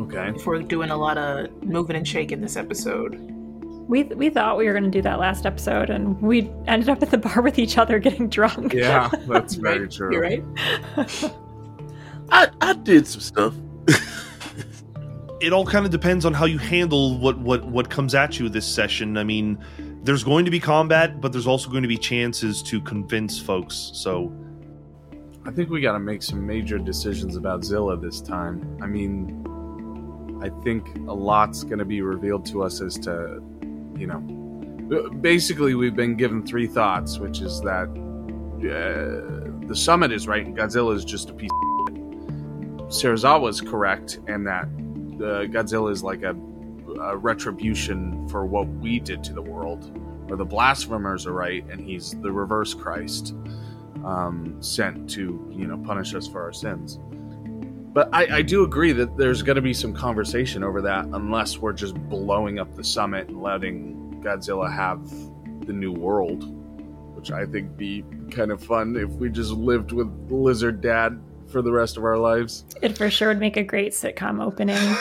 Okay. 0.00 0.32
If 0.34 0.44
we're 0.44 0.62
doing 0.62 0.90
a 0.90 0.96
lot 0.96 1.16
of 1.16 1.62
moving 1.62 1.94
and 1.94 2.06
shaking 2.06 2.40
this 2.40 2.56
episode. 2.56 3.20
We 3.88 4.02
we 4.04 4.28
thought 4.28 4.58
we 4.58 4.66
were 4.66 4.72
going 4.72 4.84
to 4.84 4.90
do 4.90 5.02
that 5.02 5.20
last 5.20 5.46
episode, 5.46 5.90
and 5.90 6.20
we 6.20 6.50
ended 6.66 6.88
up 6.88 7.02
at 7.02 7.10
the 7.10 7.18
bar 7.18 7.40
with 7.40 7.58
each 7.58 7.78
other 7.78 8.00
getting 8.00 8.28
drunk. 8.28 8.72
Yeah, 8.72 9.10
that's 9.28 9.54
very 9.66 9.82
right. 9.82 9.90
true. 9.90 10.12
You're 10.12 10.22
right. 10.22 10.44
I 12.30 12.48
I 12.60 12.72
did 12.74 13.06
some 13.06 13.20
stuff. 13.20 13.54
It 15.42 15.52
all 15.52 15.66
kind 15.66 15.84
of 15.84 15.90
depends 15.90 16.24
on 16.24 16.32
how 16.32 16.44
you 16.44 16.58
handle 16.58 17.18
what 17.18 17.36
what 17.38 17.64
what 17.64 17.90
comes 17.90 18.14
at 18.14 18.38
you 18.38 18.48
this 18.48 18.64
session. 18.64 19.18
I 19.18 19.24
mean, 19.24 19.58
there's 20.04 20.22
going 20.22 20.44
to 20.44 20.52
be 20.52 20.60
combat, 20.60 21.20
but 21.20 21.32
there's 21.32 21.48
also 21.48 21.68
going 21.68 21.82
to 21.82 21.88
be 21.88 21.98
chances 21.98 22.62
to 22.62 22.80
convince 22.80 23.40
folks. 23.40 23.90
So, 23.92 24.32
I 25.44 25.50
think 25.50 25.68
we 25.68 25.80
got 25.80 25.92
to 25.92 25.98
make 25.98 26.22
some 26.22 26.46
major 26.46 26.78
decisions 26.78 27.34
about 27.34 27.64
Zilla 27.64 27.96
this 27.96 28.20
time. 28.20 28.78
I 28.80 28.86
mean, 28.86 29.42
I 30.42 30.48
think 30.62 30.96
a 31.08 31.12
lot's 31.12 31.64
going 31.64 31.80
to 31.80 31.84
be 31.84 32.02
revealed 32.02 32.46
to 32.46 32.62
us 32.62 32.80
as 32.80 32.94
to, 33.00 33.42
you 33.96 34.06
know, 34.06 34.20
basically 35.20 35.74
we've 35.74 35.96
been 35.96 36.16
given 36.16 36.46
three 36.46 36.68
thoughts, 36.68 37.18
which 37.18 37.40
is 37.40 37.60
that 37.62 37.88
uh, 38.58 39.66
the 39.66 39.74
summit 39.74 40.12
is 40.12 40.28
right 40.28 40.46
and 40.46 40.56
Godzilla 40.56 40.94
is 40.94 41.04
just 41.04 41.30
a 41.30 41.32
piece. 41.32 41.50
Of 41.50 42.88
Serizawa 42.88 43.48
is 43.48 43.60
correct, 43.60 44.18
and 44.28 44.46
that 44.46 44.68
uh, 45.22 45.44
Godzilla 45.44 45.90
is 45.90 46.02
like 46.02 46.22
a, 46.22 46.36
a 47.00 47.16
retribution 47.16 48.28
for 48.28 48.44
what 48.44 48.68
we 48.68 48.98
did 48.98 49.22
to 49.24 49.32
the 49.32 49.42
world. 49.42 49.98
Or 50.30 50.36
the 50.36 50.44
blasphemers 50.44 51.26
are 51.26 51.32
right, 51.32 51.64
and 51.70 51.80
he's 51.80 52.12
the 52.22 52.32
reverse 52.32 52.74
Christ 52.74 53.34
um, 54.04 54.56
sent 54.60 55.08
to 55.10 55.52
you 55.52 55.66
know 55.66 55.78
punish 55.78 56.14
us 56.14 56.26
for 56.26 56.42
our 56.42 56.52
sins. 56.52 56.98
But 57.92 58.08
I, 58.12 58.38
I 58.38 58.42
do 58.42 58.64
agree 58.64 58.92
that 58.92 59.18
there's 59.18 59.42
going 59.42 59.56
to 59.56 59.62
be 59.62 59.74
some 59.74 59.92
conversation 59.92 60.64
over 60.64 60.80
that, 60.82 61.04
unless 61.06 61.58
we're 61.58 61.74
just 61.74 61.94
blowing 62.08 62.58
up 62.58 62.74
the 62.74 62.84
summit 62.84 63.28
and 63.28 63.42
letting 63.42 64.22
Godzilla 64.24 64.72
have 64.72 65.06
the 65.66 65.74
new 65.74 65.92
world, 65.92 66.44
which 67.14 67.30
I 67.30 67.44
think 67.44 67.76
be 67.76 68.02
kind 68.30 68.50
of 68.50 68.64
fun 68.64 68.96
if 68.96 69.10
we 69.10 69.28
just 69.28 69.52
lived 69.52 69.92
with 69.92 70.08
Lizard 70.30 70.80
Dad 70.80 71.20
for 71.52 71.62
the 71.62 71.70
rest 71.72 71.96
of 71.96 72.04
our 72.04 72.18
lives. 72.18 72.64
It 72.80 72.96
for 72.98 73.10
sure 73.10 73.28
would 73.28 73.38
make 73.40 73.56
a 73.56 73.62
great 73.62 73.92
sitcom 73.92 74.42
opening. 74.42 74.76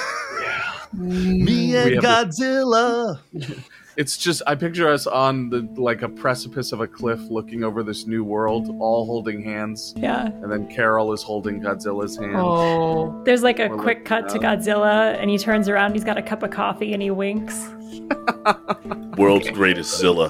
me 0.94 1.76
and 1.76 2.04
have 2.04 2.28
Godzilla. 2.30 3.20
It's 3.98 4.16
just 4.18 4.42
I 4.48 4.56
picture 4.56 4.88
us 4.90 5.06
on 5.06 5.50
the 5.50 5.68
like 5.76 6.02
a 6.02 6.08
precipice 6.08 6.72
of 6.72 6.80
a 6.80 6.88
cliff, 6.88 7.20
looking 7.30 7.62
over 7.62 7.84
this 7.84 8.08
new 8.08 8.24
world, 8.24 8.70
all 8.80 9.06
holding 9.06 9.44
hands, 9.44 9.94
Yeah. 9.98 10.28
and 10.28 10.50
then 10.50 10.66
Carol 10.74 11.12
is 11.12 11.22
holding 11.22 11.60
Godzilla's 11.62 12.16
hand. 12.18 12.38
Oh, 12.38 13.22
There's 13.26 13.44
like 13.44 13.60
a 13.60 13.68
Or 13.68 13.78
quick 13.78 13.98
like, 13.98 14.06
cut 14.06 14.30
to 14.30 14.40
uh, 14.40 14.42
Godzilla, 14.56 15.18
and 15.20 15.30
he 15.30 15.38
turns 15.38 15.68
around. 15.68 15.94
He's 15.94 16.06
got 16.06 16.18
a 16.18 16.22
cup 16.22 16.42
of 16.42 16.52
coffee, 16.52 16.94
and 16.94 17.02
he 17.02 17.12
winks. 17.12 17.68
World's 19.18 19.50
greatest 19.50 19.98
Zilla. 20.00 20.30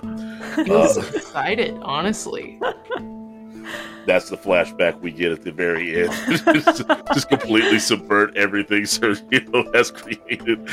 feels 0.65 0.97
excited, 0.97 1.77
honestly. 1.83 2.59
That's 4.05 4.29
the 4.29 4.37
flashback 4.37 4.99
we 4.99 5.11
get 5.11 5.31
at 5.31 5.43
the 5.43 5.51
very 5.51 6.03
end. 6.03 6.11
just, 6.27 6.87
just 7.13 7.29
completely 7.29 7.79
subvert 7.79 8.35
everything 8.35 8.83
Sergio 8.83 9.73
has 9.75 9.91
created. 9.91 10.67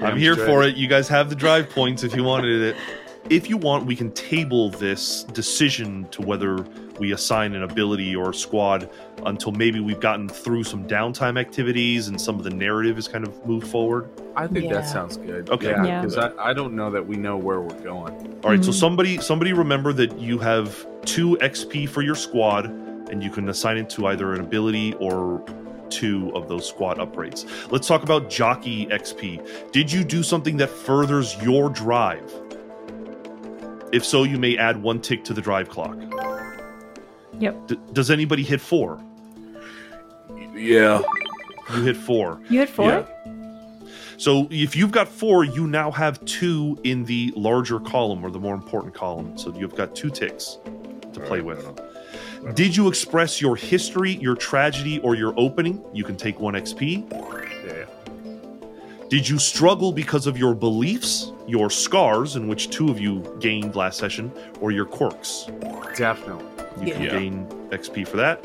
I'm 0.00 0.18
here 0.18 0.36
for 0.36 0.62
it. 0.64 0.76
You 0.76 0.88
guys 0.88 1.08
have 1.08 1.30
the 1.30 1.36
drive 1.36 1.70
points 1.70 2.02
if 2.02 2.14
you 2.16 2.24
wanted 2.24 2.60
it. 2.60 2.76
If 3.30 3.48
you 3.48 3.56
want, 3.56 3.86
we 3.86 3.94
can 3.94 4.10
table 4.12 4.70
this 4.70 5.22
decision 5.24 6.08
to 6.10 6.22
whether 6.22 6.66
we 7.02 7.10
assign 7.12 7.52
an 7.56 7.64
ability 7.64 8.14
or 8.14 8.30
a 8.30 8.34
squad 8.34 8.88
until 9.26 9.50
maybe 9.50 9.80
we've 9.80 9.98
gotten 9.98 10.28
through 10.28 10.62
some 10.62 10.86
downtime 10.86 11.36
activities 11.38 12.06
and 12.06 12.20
some 12.20 12.36
of 12.38 12.44
the 12.44 12.50
narrative 12.50 12.96
is 12.96 13.08
kind 13.08 13.26
of 13.26 13.44
moved 13.44 13.66
forward. 13.66 14.08
I 14.36 14.46
think 14.46 14.66
Yeah. 14.66 14.74
that 14.74 14.86
sounds 14.88 15.16
good. 15.16 15.50
Okay. 15.50 15.70
Yeah, 15.70 15.84
Yeah. 15.84 16.00
because 16.02 16.16
I, 16.16 16.30
I 16.38 16.52
don't 16.52 16.74
know 16.76 16.92
that 16.92 17.04
we 17.04 17.16
know 17.16 17.36
where 17.36 17.60
we're 17.60 17.80
going. 17.82 18.38
All 18.44 18.50
right, 18.52 18.64
so 18.64 18.70
Mhm. 18.70 18.74
somebody 18.74 19.18
somebody 19.18 19.52
remember 19.52 19.92
that 19.94 20.16
you 20.20 20.38
have 20.38 20.86
2 21.04 21.36
XP 21.40 21.86
for 21.88 22.02
your 22.02 22.14
squad 22.14 22.66
and 23.10 23.20
you 23.20 23.30
can 23.30 23.48
assign 23.48 23.78
it 23.78 23.90
to 23.90 24.06
either 24.06 24.32
an 24.34 24.40
ability 24.40 24.94
or 25.00 25.44
two 25.90 26.30
of 26.36 26.46
those 26.48 26.68
squad 26.68 26.98
upgrades. 26.98 27.46
Let's 27.72 27.88
talk 27.88 28.04
about 28.04 28.30
jockey 28.30 28.86
XP. 28.92 29.40
Did 29.72 29.90
you 29.90 30.04
do 30.04 30.22
something 30.22 30.56
that 30.58 30.70
furthers 30.70 31.36
your 31.42 31.68
drive? 31.68 32.32
If 33.92 34.04
so, 34.06 34.22
you 34.22 34.38
may 34.38 34.56
add 34.56 34.80
one 34.80 35.00
tick 35.00 35.24
to 35.24 35.34
the 35.34 35.42
drive 35.42 35.68
clock. 35.68 35.96
Yep. 37.42 37.66
D- 37.66 37.78
does 37.92 38.08
anybody 38.08 38.44
hit 38.44 38.60
4? 38.60 39.02
Yeah. 40.54 41.02
You 41.74 41.82
hit 41.82 41.96
4. 41.96 42.40
You 42.48 42.60
hit 42.60 42.68
four. 42.68 42.88
Yeah. 42.88 43.06
So 44.16 44.46
if 44.50 44.76
you've 44.76 44.92
got 44.92 45.08
4, 45.08 45.42
you 45.42 45.66
now 45.66 45.90
have 45.90 46.24
2 46.24 46.78
in 46.84 47.04
the 47.04 47.32
larger 47.34 47.80
column 47.80 48.24
or 48.24 48.30
the 48.30 48.38
more 48.38 48.54
important 48.54 48.94
column. 48.94 49.36
So 49.36 49.52
you've 49.56 49.74
got 49.74 49.96
2 49.96 50.10
ticks 50.10 50.58
to 51.12 51.18
play 51.18 51.40
with. 51.40 51.66
Did 52.54 52.76
you 52.76 52.86
express 52.86 53.40
your 53.40 53.56
history, 53.56 54.12
your 54.12 54.36
tragedy, 54.36 55.00
or 55.00 55.16
your 55.16 55.34
opening? 55.36 55.84
You 55.92 56.04
can 56.04 56.16
take 56.16 56.38
one 56.38 56.54
XP. 56.54 57.10
Yeah. 57.66 57.86
Did 59.08 59.28
you 59.28 59.40
struggle 59.40 59.90
because 59.92 60.28
of 60.28 60.38
your 60.38 60.54
beliefs, 60.54 61.32
your 61.48 61.70
scars, 61.70 62.36
in 62.36 62.46
which 62.46 62.70
two 62.70 62.88
of 62.88 63.00
you 63.00 63.36
gained 63.40 63.74
last 63.74 63.98
session, 63.98 64.30
or 64.60 64.70
your 64.70 64.86
quirks? 64.86 65.48
Definitely. 65.96 66.61
You 66.80 66.92
can 66.92 67.02
Yeah. 67.02 67.10
gain 67.10 67.46
XP 67.70 68.04
for 68.06 68.16
that. 68.18 68.44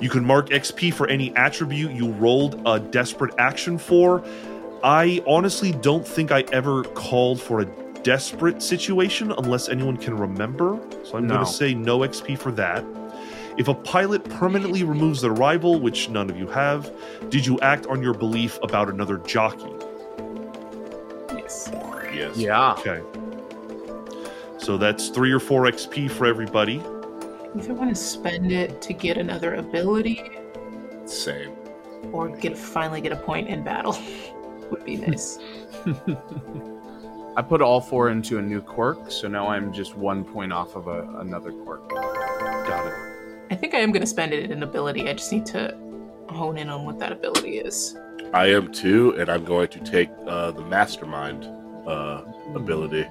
You 0.00 0.08
can 0.10 0.24
mark 0.24 0.50
XP 0.50 0.90
for 0.92 1.06
any 1.06 1.34
attribute 1.36 1.92
you 1.92 2.10
rolled 2.12 2.60
a 2.66 2.78
desperate 2.80 3.34
action 3.38 3.78
for. 3.78 4.22
I 4.82 5.22
honestly 5.26 5.70
don't 5.72 6.06
think 6.06 6.32
I 6.32 6.44
ever 6.52 6.82
called 6.82 7.40
for 7.40 7.60
a 7.60 7.66
desperate 8.02 8.60
situation 8.62 9.32
unless 9.38 9.68
anyone 9.68 9.96
can 9.96 10.16
remember. 10.16 10.76
So 11.04 11.16
I'm 11.18 11.26
No. 11.28 11.34
going 11.34 11.46
to 11.46 11.52
say 11.52 11.72
no 11.72 12.00
XP 12.02 12.34
for 12.36 12.50
that. 12.52 12.84
If 13.58 13.68
a 13.68 13.74
pilot 13.74 14.24
permanently 14.24 14.82
removes 14.82 15.20
their 15.20 15.30
rival, 15.30 15.78
which 15.78 16.08
none 16.08 16.28
of 16.30 16.36
you 16.36 16.48
have, 16.48 16.90
did 17.28 17.46
you 17.46 17.60
act 17.60 17.86
on 17.86 18.02
your 18.02 18.14
belief 18.14 18.58
about 18.62 18.88
another 18.88 19.18
jockey? 19.18 19.70
Yes. 21.36 21.70
Yes. 22.14 22.36
Yeah. 22.36 22.72
Okay. 22.72 23.00
So 24.58 24.76
that's 24.76 25.08
three 25.08 25.32
or 25.32 25.38
four 25.40 25.66
XP 25.66 26.08
for 26.08 26.26
everybody. 26.26 26.82
If 27.54 27.68
I 27.68 27.72
want 27.72 27.90
to 27.90 27.94
spend 27.94 28.50
it 28.50 28.80
to 28.82 28.94
get 28.94 29.18
another 29.18 29.56
ability 29.56 30.30
Same. 31.04 31.54
or 32.10 32.28
get 32.28 32.56
finally 32.56 33.00
get 33.00 33.12
a 33.12 33.16
point 33.16 33.48
in 33.48 33.62
battle, 33.62 33.98
would 34.70 34.84
be 34.84 34.96
nice. 34.96 35.38
I 37.36 37.42
put 37.42 37.62
all 37.62 37.80
four 37.80 38.10
into 38.10 38.38
a 38.38 38.42
new 38.42 38.60
quirk, 38.60 39.10
so 39.10 39.28
now 39.28 39.48
I'm 39.48 39.72
just 39.72 39.96
one 39.96 40.24
point 40.24 40.52
off 40.52 40.76
of 40.76 40.86
a, 40.86 41.02
another 41.18 41.52
quirk. 41.52 41.88
Got 41.90 42.86
it. 42.86 42.94
I 43.50 43.54
think 43.54 43.74
I 43.74 43.78
am 43.78 43.92
going 43.92 44.00
to 44.02 44.06
spend 44.06 44.32
it 44.32 44.50
in 44.50 44.62
ability. 44.62 45.08
I 45.08 45.12
just 45.12 45.30
need 45.30 45.44
to 45.46 45.76
hone 46.28 46.56
in 46.56 46.70
on 46.70 46.86
what 46.86 46.98
that 47.00 47.12
ability 47.12 47.58
is. 47.58 47.96
I 48.32 48.46
am 48.46 48.72
too, 48.72 49.14
and 49.18 49.28
I'm 49.28 49.44
going 49.44 49.68
to 49.68 49.80
take 49.80 50.08
uh, 50.26 50.52
the 50.52 50.62
mastermind 50.62 51.44
uh, 51.86 52.22
ability. 52.54 53.06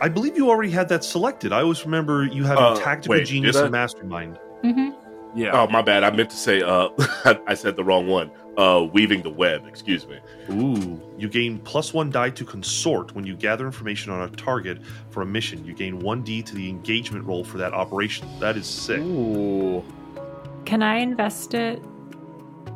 I 0.00 0.08
believe 0.08 0.36
you 0.36 0.48
already 0.48 0.70
had 0.70 0.88
that 0.88 1.04
selected. 1.04 1.52
I 1.52 1.60
always 1.60 1.84
remember 1.84 2.24
you 2.24 2.44
having 2.44 2.64
Uh, 2.64 2.76
tactical 2.76 3.16
wait, 3.18 3.26
genius 3.26 3.56
and 3.56 3.70
mastermind. 3.70 4.38
Mm-hmm. 4.64 4.90
Yeah. 5.38 5.50
Oh, 5.52 5.68
my 5.68 5.82
bad. 5.82 6.02
I 6.02 6.10
meant 6.10 6.30
to 6.30 6.36
say. 6.36 6.62
Uh, 6.62 6.88
I 7.46 7.54
said 7.54 7.76
the 7.76 7.84
wrong 7.84 8.08
one. 8.08 8.30
Uh, 8.56 8.88
weaving 8.92 9.22
the 9.22 9.30
web. 9.30 9.64
Excuse 9.66 10.06
me. 10.06 10.18
Ooh, 10.50 11.00
you 11.16 11.28
gain 11.28 11.58
plus 11.60 11.94
one 11.94 12.10
die 12.10 12.30
to 12.30 12.44
consort 12.44 13.14
when 13.14 13.24
you 13.24 13.36
gather 13.36 13.64
information 13.64 14.12
on 14.12 14.22
a 14.22 14.28
target 14.30 14.80
for 15.10 15.22
a 15.22 15.26
mission. 15.26 15.64
You 15.64 15.72
gain 15.72 16.00
one 16.00 16.22
D 16.22 16.42
to 16.42 16.54
the 16.54 16.68
engagement 16.68 17.24
roll 17.26 17.44
for 17.44 17.58
that 17.58 17.72
operation. 17.72 18.26
That 18.40 18.56
is 18.56 18.66
sick. 18.66 18.98
Ooh. 18.98 19.84
Can 20.64 20.82
I 20.82 20.96
invest 20.96 21.54
it 21.54 21.80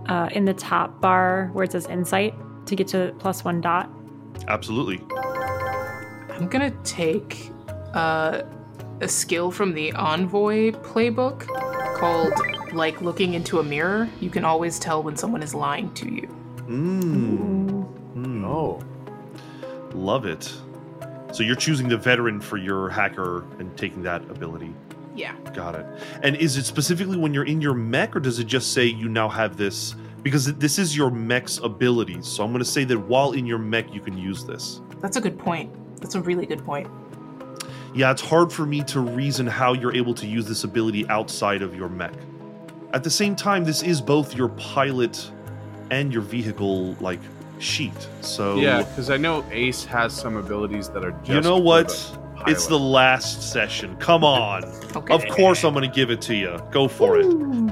uh, 0.07 0.29
in 0.33 0.45
the 0.45 0.55
top 0.55 1.01
bar 1.01 1.51
where 1.53 1.65
it 1.65 1.73
says 1.73 1.87
insight 1.87 2.35
to 2.67 2.77
get 2.77 2.87
to 2.89 3.15
plus 3.19 3.45
one 3.45 3.61
dot? 3.61 3.91
Absolutely. 4.47 5.01
I'm 6.37 6.49
to 6.49 6.71
take 6.83 7.51
uh, 7.95 8.43
a 9.01 9.09
skill 9.09 9.51
from 9.51 9.73
the 9.73 9.93
Envoy 9.93 10.73
playbook 10.73 11.47
called, 11.97 12.33
like, 12.73 13.01
looking 13.01 13.35
into 13.35 13.61
a 13.61 13.63
mirror. 13.63 14.09
You 14.21 14.31
can 14.31 14.45
always 14.45 14.79
tell 14.79 15.03
when 15.03 15.17
someone 15.17 15.43
is 15.43 15.55
lying 15.55 15.95
to 15.95 16.13
you. 16.13 16.29
Mm. 16.67 17.87
Mm. 18.17 18.45
Oh. 18.45 18.83
Love 19.93 20.27
it. 20.27 20.53
So 21.33 21.43
you're 21.43 21.57
choosing 21.57 21.89
the 21.89 21.97
veteran 21.97 22.41
for 22.41 22.57
your 22.57 22.89
hacker 22.89 23.45
and 23.59 23.77
taking 23.77 24.03
that 24.03 24.23
ability. 24.31 24.75
Yeah. 25.15 25.37
Got 25.55 25.77
it. 25.77 25.87
And 26.23 26.35
is 26.37 26.57
it 26.57 26.65
specifically 26.65 27.17
when 27.17 27.33
you're 27.33 27.45
in 27.45 27.61
your 27.61 27.75
mech, 27.75 28.17
or 28.17 28.21
does 28.21 28.41
it 28.41 28.45
just 28.45 28.73
say 28.73 28.87
you 28.87 29.09
now 29.09 29.29
have 29.29 29.57
this? 29.57 29.95
Because 30.23 30.53
this 30.55 30.79
is 30.79 30.97
your 30.97 31.11
mech's 31.11 31.59
abilities. 31.59 32.27
So 32.27 32.43
I'm 32.43 32.51
going 32.51 32.65
to 32.65 32.69
say 32.69 32.83
that 32.85 32.99
while 32.99 33.33
in 33.33 33.47
your 33.47 33.59
mech, 33.59 33.95
you 33.95 34.01
can 34.01 34.19
use 34.19 34.45
this. 34.45 34.81
That's 35.01 35.17
a 35.17 35.21
good 35.21 35.39
point. 35.39 35.73
That's 36.05 36.17
a 36.17 36.21
really 36.21 36.45
good 36.45 36.63
point. 36.63 36.87
Yeah, 37.95 38.11
it's 38.11 38.21
hard 38.21 38.53
for 38.53 38.67
me 38.67 38.83
to 38.85 39.01
reason 39.01 39.47
how 39.47 39.73
you're 39.73 39.97
able 39.97 40.13
to 40.17 40.27
use 40.27 40.47
this 40.47 40.63
ability 40.65 41.09
outside 41.09 41.63
of 41.63 41.75
your 41.75 41.89
mech. 41.89 42.13
At 42.93 43.03
the 43.05 43.11
same 43.11 43.35
time, 43.35 43.65
this 43.65 43.83
is 43.83 44.03
both 44.03 44.35
your 44.35 44.51
pilot 44.51 45.31
and 45.91 46.13
your 46.13 46.21
vehicle 46.21 46.93
like 47.01 47.21
sheet. 47.59 47.95
So 48.21 48.57
Yeah, 48.57 48.83
because 48.83 49.09
I 49.09 49.17
know 49.17 49.47
Ace 49.51 49.83
has 49.87 50.13
some 50.13 50.37
abilities 50.37 50.91
that 50.91 51.07
are 51.07 51.13
just. 51.13 51.31
you 51.31 51.41
know 51.41 51.57
what? 51.57 51.89
the 51.89 52.51
It's 52.51 52.67
the 52.67 52.79
last 52.79 53.51
session. 53.51 53.97
Come 53.97 54.25
on. 54.25 54.65
Okay. 54.95 55.13
Of 55.13 55.27
course, 55.35 55.65
I'm 55.65 55.75
going 55.75 55.91
to 55.91 55.93
give 55.93 56.13
it 56.13 56.21
to 56.21 56.37
you. 56.37 56.57
Go 56.71 56.87
for 56.87 57.19
it. 57.19 57.25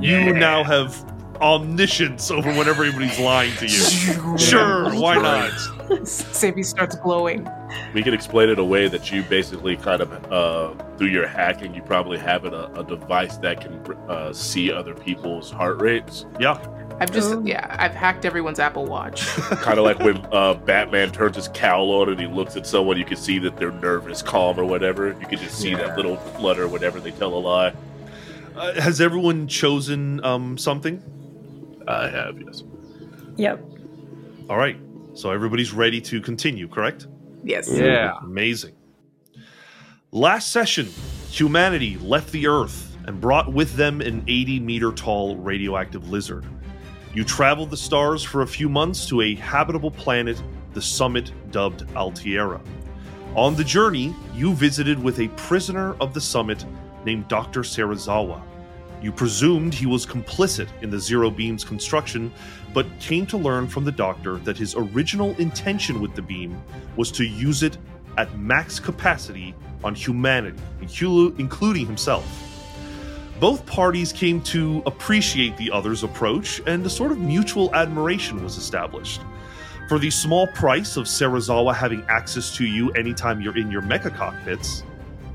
You 0.02 0.32
now 0.32 0.64
have 0.64 1.04
omniscience 1.42 2.30
over 2.30 2.50
whenever 2.52 2.84
anybody's 2.84 3.18
lying 3.18 3.54
to 3.56 3.66
you. 3.66 4.38
Sure, 4.38 4.94
why 4.94 5.16
not? 5.16 6.06
Savvy 6.08 6.62
starts 6.62 6.96
glowing. 6.96 7.46
We 7.94 8.02
can 8.02 8.14
explain 8.14 8.48
it 8.48 8.58
a 8.58 8.64
way 8.64 8.88
that 8.88 9.10
you 9.12 9.22
basically 9.24 9.76
kind 9.76 10.00
of, 10.00 10.32
uh, 10.32 10.74
through 10.96 11.08
your 11.08 11.26
hacking, 11.26 11.74
you 11.74 11.82
probably 11.82 12.18
have 12.18 12.44
it, 12.44 12.52
a, 12.54 12.70
a 12.80 12.84
device 12.84 13.36
that 13.38 13.60
can 13.60 13.74
uh, 14.08 14.32
see 14.32 14.72
other 14.72 14.94
people's 14.94 15.50
heart 15.50 15.80
rates. 15.80 16.24
Yeah, 16.38 16.58
I've 17.00 17.10
just 17.10 17.32
Oh. 17.32 17.42
yeah, 17.44 17.74
I've 17.78 17.94
hacked 17.94 18.24
everyone's 18.24 18.58
Apple 18.60 18.86
Watch. 18.86 19.26
kind 19.36 19.78
of 19.78 19.84
like 19.84 19.98
when 19.98 20.18
uh, 20.32 20.54
Batman 20.54 21.10
turns 21.10 21.36
his 21.36 21.48
cowl 21.48 21.90
on 21.90 22.08
and 22.10 22.20
he 22.20 22.26
looks 22.26 22.56
at 22.56 22.66
someone, 22.66 22.96
you 22.96 23.04
can 23.04 23.16
see 23.16 23.38
that 23.40 23.56
they're 23.56 23.72
nervous, 23.72 24.22
calm, 24.22 24.58
or 24.60 24.64
whatever. 24.64 25.08
You 25.20 25.26
can 25.26 25.38
just 25.38 25.58
see 25.58 25.70
Yeah. 25.70 25.78
that 25.88 25.96
little 25.96 26.16
flutter 26.16 26.68
whenever 26.68 27.00
they 27.00 27.10
tell 27.10 27.34
a 27.34 27.36
lie. 27.40 27.72
uh, 28.56 28.80
has 28.80 29.00
everyone 29.00 29.48
chosen 29.48 30.22
um, 30.24 30.56
something? 30.56 31.02
I 31.88 32.08
have, 32.08 32.40
yes. 32.40 32.62
Yep. 33.36 33.64
All 34.48 34.56
right, 34.58 34.78
so 35.14 35.30
everybody's 35.30 35.72
ready 35.72 36.00
to 36.02 36.20
continue, 36.20 36.68
correct? 36.68 37.06
yes. 37.44 37.68
Yeah. 37.70 38.14
Amazing. 38.22 38.74
Last 40.10 40.52
session, 40.52 40.88
humanity 41.30 41.96
left 41.98 42.32
the 42.32 42.46
Earth 42.46 42.96
and 43.06 43.20
brought 43.20 43.52
with 43.52 43.74
them 43.74 44.00
an 44.00 44.22
80 44.28 44.60
meter 44.60 44.92
tall 44.92 45.36
radioactive 45.36 46.10
lizard. 46.10 46.44
You 47.14 47.24
traveled 47.24 47.70
the 47.70 47.76
stars 47.76 48.22
for 48.22 48.42
a 48.42 48.46
few 48.46 48.68
months 48.68 49.06
to 49.08 49.22
a 49.22 49.34
habitable 49.34 49.90
planet, 49.90 50.42
the 50.72 50.82
summit 50.82 51.32
dubbed 51.50 51.86
Altierra. 51.94 52.60
On 53.34 53.54
the 53.54 53.64
journey, 53.64 54.14
you 54.34 54.52
visited 54.54 55.02
with 55.02 55.18
a 55.20 55.28
prisoner 55.28 55.94
of 56.00 56.14
the 56.14 56.20
summit 56.20 56.64
named 57.04 57.28
Dr. 57.28 57.60
Serizawa. 57.62 58.42
You 59.02 59.10
presumed 59.10 59.74
he 59.74 59.86
was 59.86 60.06
complicit 60.06 60.68
in 60.80 60.88
the 60.88 60.98
Zero 60.98 61.28
Beam's 61.28 61.64
construction, 61.64 62.32
but 62.72 62.86
came 63.00 63.26
to 63.26 63.36
learn 63.36 63.66
from 63.66 63.84
the 63.84 63.90
doctor 63.90 64.36
that 64.38 64.56
his 64.56 64.76
original 64.76 65.34
intention 65.38 66.00
with 66.00 66.14
the 66.14 66.22
beam 66.22 66.62
was 66.96 67.10
to 67.12 67.24
use 67.24 67.64
it 67.64 67.78
at 68.16 68.38
max 68.38 68.78
capacity 68.78 69.56
on 69.82 69.96
humanity, 69.96 70.62
including 71.38 71.86
himself. 71.86 72.24
Both 73.40 73.66
parties 73.66 74.12
came 74.12 74.40
to 74.42 74.84
appreciate 74.86 75.56
the 75.56 75.72
other's 75.72 76.04
approach, 76.04 76.62
and 76.68 76.86
a 76.86 76.90
sort 76.90 77.10
of 77.10 77.18
mutual 77.18 77.74
admiration 77.74 78.44
was 78.44 78.56
established. 78.56 79.20
For 79.88 79.98
the 79.98 80.10
small 80.10 80.46
price 80.46 80.96
of 80.96 81.06
Serizawa 81.06 81.74
having 81.74 82.04
access 82.08 82.54
to 82.56 82.64
you 82.64 82.92
anytime 82.92 83.40
you're 83.40 83.58
in 83.58 83.68
your 83.68 83.82
mecha 83.82 84.14
cockpits, 84.14 84.84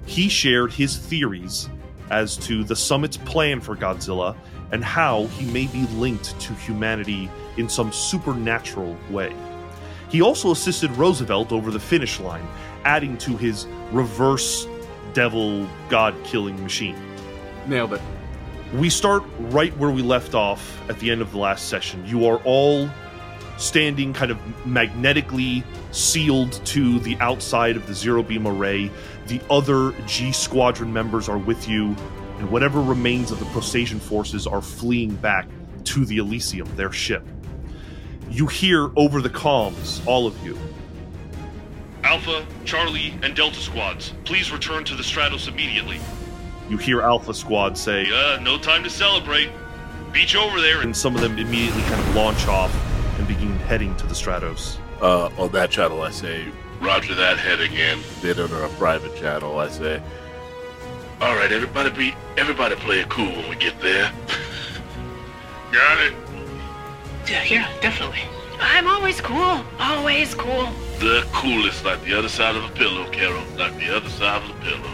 he 0.06 0.30
shared 0.30 0.72
his 0.72 0.96
theories 0.96 1.70
as 2.10 2.38
to 2.38 2.64
the 2.64 2.76
summit's 2.76 3.18
plan 3.18 3.62
for 3.62 3.76
Godzilla 3.76 4.36
and 4.72 4.84
how 4.84 5.26
he 5.28 5.46
may 5.52 5.68
be 5.68 5.86
linked 5.96 6.40
to 6.42 6.54
humanity 6.54 7.30
in 7.58 7.70
some 7.70 7.92
supernatural 7.92 8.98
way. 9.10 9.34
He 10.10 10.22
also 10.22 10.52
assisted 10.52 10.92
Roosevelt 10.92 11.52
over 11.52 11.72
the 11.72 11.80
finish 11.80 12.20
line, 12.20 12.48
adding 12.84 13.18
to 13.20 13.36
his 13.36 13.68
reverse 13.92 14.68
devil 15.14 15.68
god 15.90 16.16
killing 16.24 16.62
machine. 16.62 16.98
Nailed 17.66 17.94
it. 17.94 18.02
We 18.74 18.90
start 18.90 19.24
right 19.40 19.76
where 19.78 19.90
we 19.90 20.02
left 20.02 20.34
off 20.36 20.82
at 20.90 21.00
the 21.00 21.10
end 21.12 21.22
of 21.22 21.32
the 21.32 21.38
last 21.38 21.70
session. 21.70 22.06
You 22.06 22.26
are 22.28 22.38
all 22.44 22.90
standing 23.58 24.14
kind 24.14 24.32
of 24.32 24.66
magnetically 24.66 25.64
sealed 25.92 26.54
to 26.66 27.00
the 27.00 27.18
outside 27.18 27.76
of 27.76 27.88
the 27.88 27.94
zero 27.94 28.24
beam 28.24 28.48
array. 28.48 28.92
The 29.28 29.42
other 29.50 29.92
G 30.06 30.32
Squadron 30.32 30.92
members 30.92 31.28
are 31.28 31.38
with 31.38 31.68
you, 31.68 31.96
and 32.38 32.50
whatever 32.50 32.82
remains 32.82 33.32
of 33.32 33.40
the 33.40 33.46
Prostasian 33.46 34.00
forces 34.00 34.48
are 34.48 34.62
fleeing 34.62 35.16
back 35.16 35.48
to 35.86 36.06
the 36.06 36.18
Elysium, 36.18 36.74
their 36.76 36.92
ship. 36.92 37.26
You 38.30 38.48
hear 38.48 38.90
over 38.96 39.22
the 39.22 39.30
comms, 39.30 40.06
all 40.08 40.28
of 40.28 40.46
you. 40.46 40.58
Alpha, 42.04 42.46
Charlie, 42.64 43.14
and 43.22 43.36
Delta 43.36 43.60
squads, 43.60 44.14
please 44.24 44.52
return 44.52 44.86
to 44.86 44.96
the 44.96 45.04
Stratos 45.04 45.50
immediately. 45.50 46.00
You 46.70 46.78
hear 46.78 47.02
Alpha 47.02 47.34
Squad 47.34 47.78
say, 47.78 48.08
uh, 48.12 48.40
no 48.42 48.58
time 48.58 48.84
to 48.84 48.90
celebrate. 48.90 49.50
Beach 50.14 50.36
over 50.36 50.62
there. 50.62 50.82
And 50.82 50.96
some 50.96 51.16
of 51.16 51.22
them 51.22 51.38
immediately 51.38 51.82
kind 51.84 52.00
of 52.00 52.16
launch 52.16 52.48
off 52.48 52.74
and 53.18 53.28
begin 53.28 53.58
heading 53.60 53.96
to 53.98 54.08
the 54.08 54.14
Stratos. 54.14 54.78
Uh, 55.02 55.30
on 55.38 55.52
that 55.52 55.70
channel, 55.70 56.02
I 56.02 56.12
say, 56.12 56.46
Roger 56.80 57.16
that, 57.16 57.38
head 57.38 57.60
again. 57.60 58.00
Then 58.22 58.40
on 58.40 58.52
our 58.54 58.70
private 58.70 59.16
channel, 59.16 59.60
I 59.60 59.70
say, 59.70 60.02
All 61.22 61.36
right, 61.36 61.52
everybody, 61.52 61.90
be 61.90 62.16
everybody 62.38 62.76
play 62.76 63.00
it 63.00 63.10
cool 63.10 63.26
when 63.26 63.50
we 63.50 63.56
get 63.56 63.80
there. 63.82 64.12
Got 65.72 66.02
it. 66.02 66.14
Yeah, 67.28 67.44
yeah, 67.44 67.80
definitely. 67.82 68.22
I'm 68.60 68.88
always 68.88 69.20
cool. 69.22 69.64
Always 69.80 70.34
cool. 70.34 70.68
The 71.00 71.28
coolest, 71.32 71.84
like 71.84 72.02
the 72.04 72.18
other 72.18 72.30
side 72.30 72.56
of 72.56 72.64
a 72.64 72.70
pillow, 72.70 73.10
Carol. 73.12 73.44
Like 73.58 73.78
the 73.78 73.96
other 73.96 74.10
side 74.10 74.42
of 74.42 74.48
the 74.48 74.66
pillow. 74.66 74.92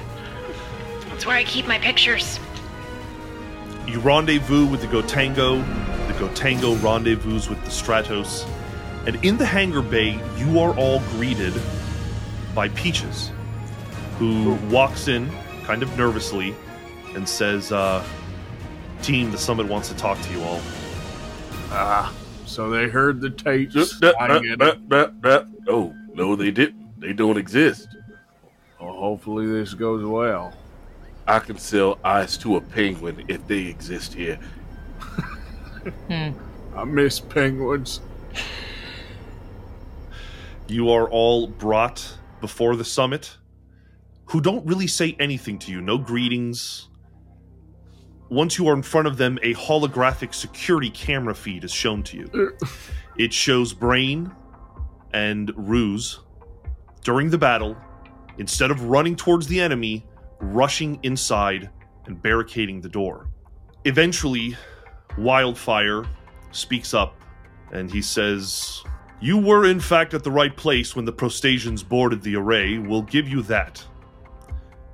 That's 1.10 1.26
where 1.26 1.38
I 1.38 1.44
keep 1.44 1.68
my 1.68 1.78
pictures. 1.80 2.40
You 3.88 4.00
rendezvous 4.00 4.66
with 4.66 4.82
the 4.82 4.88
Gotengo. 4.88 5.64
The 6.08 6.14
Gotengo 6.14 6.82
rendezvous 6.82 7.50
with 7.50 7.64
the 7.64 7.70
Stratos. 7.70 8.48
And 9.06 9.24
in 9.24 9.38
the 9.38 9.46
hangar 9.46 9.82
bay, 9.82 10.20
you 10.38 10.60
are 10.60 10.76
all 10.78 11.00
greeted 11.12 11.54
by 12.56 12.70
Peaches, 12.70 13.32
who 14.18 14.54
walks 14.70 15.08
in 15.08 15.30
kind 15.64 15.84
of 15.84 15.98
nervously 15.98 16.56
and 17.16 17.28
says, 17.28 17.72
uh, 17.72 18.04
Team, 19.02 19.32
the 19.32 19.38
summit 19.38 19.68
wants 19.68 19.90
to 19.90 19.96
talk 19.96 20.20
to 20.22 20.32
you 20.32 20.42
all. 20.44 20.62
Ah, 21.70 22.14
so 22.46 22.70
they 22.70 22.88
heard 22.88 23.20
the 23.20 23.30
tapes. 23.30 24.02
Uh, 24.02 24.14
I 24.20 24.28
uh, 24.28 24.40
get 24.40 24.62
uh, 24.62 24.76
uh, 24.92 25.12
uh, 25.24 25.46
Oh, 25.68 25.94
no, 26.14 26.36
they 26.36 26.52
didn't. 26.52 27.00
They 27.02 27.12
don't 27.12 27.38
exist. 27.38 27.90
Well, 28.80 28.94
hopefully 28.94 29.48
this 29.48 29.74
goes 29.74 30.06
well. 30.06 30.54
I 31.28 31.40
can 31.40 31.58
sell 31.58 32.00
eyes 32.04 32.38
to 32.38 32.58
a 32.58 32.62
penguin 32.62 33.26
if 33.28 33.46
they 33.48 33.66
exist 33.66 34.14
here. 34.14 34.40
I 36.10 36.84
miss 36.86 37.20
penguins. 37.20 38.02
You 40.74 40.90
are 40.90 41.08
all 41.08 41.46
brought 41.46 42.18
before 42.42 42.76
the 42.76 42.84
summit, 42.84 43.38
who 44.26 44.42
don't 44.42 44.66
really 44.66 44.88
say 44.88 45.16
anything 45.20 45.60
to 45.60 45.72
you, 45.72 45.82
no 45.82 46.00
greetings. 46.00 46.90
Once 48.32 48.58
you 48.58 48.68
are 48.68 48.74
in 48.74 48.82
front 48.82 49.06
of 49.06 49.18
them, 49.18 49.38
a 49.44 49.54
holographic 49.54 50.34
security 50.34 50.90
camera 50.90 51.36
feed 51.36 51.64
is 51.64 51.72
shown 51.72 52.02
to 52.02 52.18
you. 52.18 52.28
Uh. 52.34 52.66
It 53.20 53.32
shows 53.32 53.72
Brain 53.72 54.32
and 55.14 55.54
Ruse 55.56 56.22
during 57.04 57.30
the 57.30 57.38
battle, 57.38 57.78
instead 58.40 58.72
of 58.72 58.86
running 58.86 59.16
towards 59.16 59.46
the 59.46 59.62
enemy, 59.62 60.08
rushing 60.40 61.00
inside 61.04 61.70
and 62.08 62.20
barricading 62.20 62.82
the 62.82 62.90
door. 62.90 63.30
Eventually, 63.86 64.58
Wildfire 65.20 66.04
speaks 66.52 66.96
up 66.96 67.22
and 67.72 67.92
he 67.92 68.02
says, 68.02 68.84
You 69.24 69.38
were 69.38 69.66
in 69.68 69.80
fact 69.80 70.14
at 70.14 70.22
the 70.22 70.32
right 70.32 70.54
place 70.54 70.98
when 70.98 71.06
the 71.06 71.14
Prostasians 71.14 71.82
boarded 71.82 72.22
the 72.24 72.36
array. 72.36 72.78
We'll 72.78 73.04
give 73.04 73.26
you 73.26 73.42
that. 73.44 73.82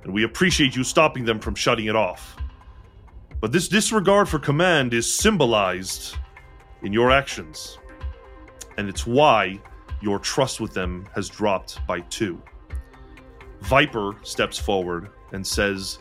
And 0.04 0.12
we 0.12 0.22
appreciate 0.22 0.76
you 0.76 0.84
stopping 0.84 1.24
them 1.24 1.40
from 1.40 1.56
shutting 1.56 1.86
it 1.86 1.96
off. 1.96 2.36
But 3.40 3.50
this 3.50 3.66
disregard 3.66 4.28
for 4.28 4.38
command 4.38 4.94
is 4.94 5.12
symbolized 5.12 6.14
in 6.84 6.92
your 6.92 7.10
actions. 7.10 7.78
And 8.78 8.88
it's 8.88 9.04
why 9.04 9.60
your 10.00 10.20
trust 10.20 10.60
with 10.60 10.74
them 10.74 11.08
has 11.12 11.28
dropped 11.28 11.84
by 11.88 11.98
two. 12.02 12.40
Viper 13.62 14.14
steps 14.22 14.60
forward 14.60 15.10
and 15.32 15.44
says, 15.44 15.98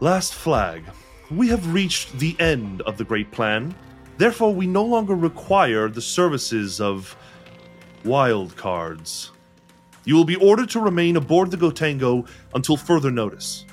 Last 0.00 0.32
flag. 0.32 0.82
We 1.30 1.48
have 1.48 1.74
reached 1.74 2.18
the 2.18 2.40
end 2.40 2.80
of 2.82 2.96
the 2.96 3.04
Great 3.04 3.30
Plan. 3.32 3.74
Therefore, 4.16 4.54
we 4.54 4.66
no 4.66 4.82
longer 4.82 5.14
require 5.14 5.90
the 5.90 6.00
services 6.00 6.80
of 6.80 7.14
wild 8.04 8.56
cards. 8.56 9.32
You 10.04 10.14
will 10.14 10.24
be 10.24 10.36
ordered 10.36 10.68
to 10.70 10.80
remain 10.80 11.16
aboard 11.16 11.50
the 11.50 11.56
Gotengo 11.56 12.28
until 12.54 12.76
further 12.76 13.10
notice. 13.10 13.64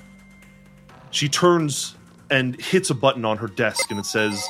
She 1.11 1.27
turns 1.27 1.95
and 2.29 2.59
hits 2.59 2.89
a 2.89 2.95
button 2.95 3.25
on 3.25 3.37
her 3.37 3.47
desk 3.47 3.91
and 3.91 3.99
it 3.99 4.05
says, 4.05 4.47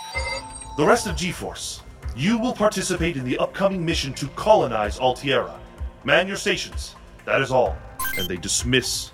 The 0.78 0.86
rest 0.86 1.08
of 1.08 1.16
G 1.16 1.32
Force, 1.32 1.82
you 2.16 2.38
will 2.38 2.54
participate 2.54 3.18
in 3.18 3.24
the 3.24 3.40
upcoming 3.40 3.84
mission 3.84 4.14
to 4.14 4.28
colonize 4.30 5.00
Altierra. 5.00 5.58
Man 6.04 6.28
your 6.28 6.38
stations. 6.38 6.96
That 7.26 7.42
is 7.42 7.52
all. 7.52 7.76
And 8.18 8.28
they 8.28 8.38
dismiss 8.38 9.12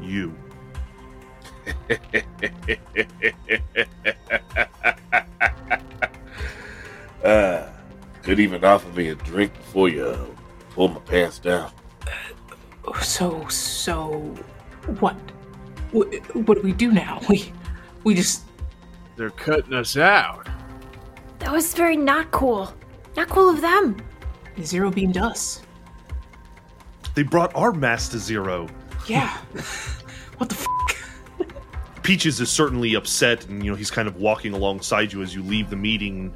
you. 0.00 0.34
uh, 7.24 7.66
could 8.22 8.40
even 8.40 8.64
offer 8.64 8.88
me 8.90 9.08
a 9.08 9.14
drink 9.14 9.54
before 9.54 9.88
you 9.88 10.04
uh, 10.04 10.26
pull 10.70 10.88
my 10.88 11.00
pants 11.00 11.38
down. 11.38 11.70
So, 13.02 13.46
so, 13.48 14.34
what? 15.00 15.16
What, 15.92 16.06
what 16.34 16.56
do 16.56 16.62
we 16.62 16.72
do 16.72 16.92
now? 16.92 17.20
We, 17.28 17.52
we 18.04 18.14
just. 18.14 18.42
They're 19.16 19.30
cutting 19.30 19.74
us 19.74 19.96
out. 19.96 20.48
That 21.40 21.52
was 21.52 21.74
very 21.74 21.96
not 21.96 22.30
cool. 22.30 22.72
Not 23.16 23.28
cool 23.28 23.50
of 23.50 23.60
them. 23.60 23.96
Zero 24.62 24.90
beamed 24.90 25.18
us. 25.18 25.62
They 27.14 27.22
brought 27.22 27.54
our 27.54 27.72
mass 27.72 28.08
to 28.10 28.18
zero. 28.18 28.68
Yeah. 29.06 29.36
what 30.38 30.48
the 30.48 30.54
f? 30.54 30.66
Peaches 32.02 32.40
is 32.40 32.48
certainly 32.48 32.94
upset, 32.94 33.46
and 33.46 33.64
you 33.64 33.70
know 33.70 33.76
he's 33.76 33.90
kind 33.90 34.08
of 34.08 34.16
walking 34.16 34.52
alongside 34.52 35.12
you 35.12 35.22
as 35.22 35.34
you 35.34 35.42
leave 35.42 35.68
the 35.68 35.76
meeting. 35.76 36.32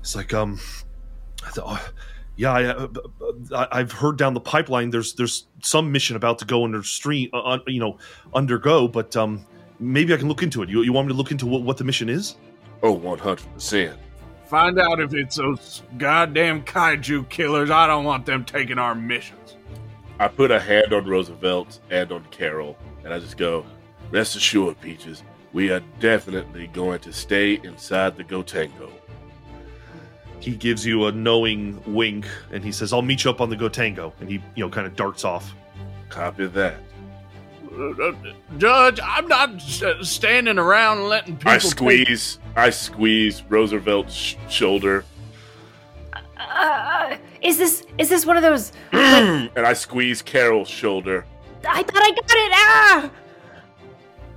It's 0.00 0.14
like, 0.14 0.32
um, 0.32 0.60
I 1.44 1.50
thought, 1.50 1.80
uh, 1.80 1.88
yeah, 2.36 2.52
I, 2.52 2.64
uh, 2.64 2.88
uh, 3.52 3.66
I, 3.72 3.78
have 3.78 3.92
heard 3.92 4.16
down 4.16 4.34
the 4.34 4.40
pipeline. 4.40 4.90
There's 4.90 5.14
there's 5.14 5.46
some 5.62 5.92
mission 5.92 6.16
about 6.16 6.38
to 6.38 6.44
go 6.44 6.64
under 6.64 6.82
stream, 6.82 7.30
uh, 7.32 7.58
you 7.66 7.80
know, 7.80 7.98
undergo, 8.34 8.88
but 8.88 9.16
um, 9.16 9.44
maybe 9.78 10.14
I 10.14 10.16
can 10.16 10.28
look 10.28 10.42
into 10.42 10.62
it. 10.62 10.68
You, 10.68 10.82
you 10.82 10.92
want 10.92 11.08
me 11.08 11.12
to 11.12 11.16
look 11.16 11.30
into 11.30 11.46
what, 11.46 11.62
what 11.62 11.76
the 11.76 11.84
mission 11.84 12.08
is? 12.08 12.36
Oh, 12.82 12.92
one 12.92 13.18
hundred 13.18 13.52
percent. 13.52 13.98
Find 14.46 14.78
out 14.80 15.00
if 15.00 15.14
it's 15.14 15.36
those 15.36 15.82
goddamn 15.98 16.64
kaiju 16.64 17.28
killers. 17.28 17.70
I 17.70 17.86
don't 17.86 18.04
want 18.04 18.26
them 18.26 18.44
taking 18.44 18.78
our 18.78 18.94
missions. 18.94 19.56
I 20.18 20.28
put 20.28 20.50
a 20.50 20.60
hand 20.60 20.92
on 20.92 21.06
Roosevelt 21.06 21.80
and 21.90 22.10
on 22.12 22.24
Carol, 22.30 22.76
and 23.04 23.14
I 23.14 23.18
just 23.18 23.36
go, 23.36 23.64
Rest 24.10 24.36
assured, 24.36 24.80
Peaches, 24.80 25.22
we 25.52 25.70
are 25.70 25.80
definitely 25.98 26.66
going 26.68 27.00
to 27.00 27.12
stay 27.12 27.60
inside 27.62 28.16
the 28.16 28.24
Gotengo. 28.24 28.90
He 30.40 30.56
gives 30.56 30.84
you 30.86 31.06
a 31.06 31.12
knowing 31.12 31.80
wink 31.86 32.26
and 32.50 32.64
he 32.64 32.72
says, 32.72 32.92
I'll 32.92 33.02
meet 33.02 33.24
you 33.24 33.30
up 33.30 33.40
on 33.40 33.50
the 33.50 33.56
Gotengo. 33.56 34.12
And 34.20 34.28
he, 34.28 34.42
you 34.54 34.64
know, 34.64 34.70
kind 34.70 34.86
of 34.86 34.96
darts 34.96 35.24
off. 35.24 35.54
Copy 36.08 36.46
that. 36.46 36.76
Uh, 37.72 38.12
Judge, 38.58 38.98
I'm 39.02 39.28
not 39.28 39.60
standing 39.60 40.58
around 40.58 41.08
letting 41.08 41.36
people. 41.36 41.52
I 41.52 41.58
squeeze. 41.58 42.36
Take... 42.36 42.58
I 42.58 42.70
squeeze 42.70 43.42
Roosevelt's 43.48 44.12
sh- 44.12 44.36
shoulder. 44.48 45.04
Uh, 46.36 47.16
is 47.42 47.58
this 47.58 47.86
is 47.96 48.08
this 48.08 48.26
one 48.26 48.36
of 48.36 48.42
those? 48.42 48.72
and 48.92 49.50
I 49.56 49.72
squeeze 49.74 50.20
Carol's 50.20 50.68
shoulder. 50.68 51.24
I 51.68 51.82
thought 51.82 52.02
I 52.02 52.10
got 52.10 52.24
it. 52.24 52.52
Ah! 52.52 53.10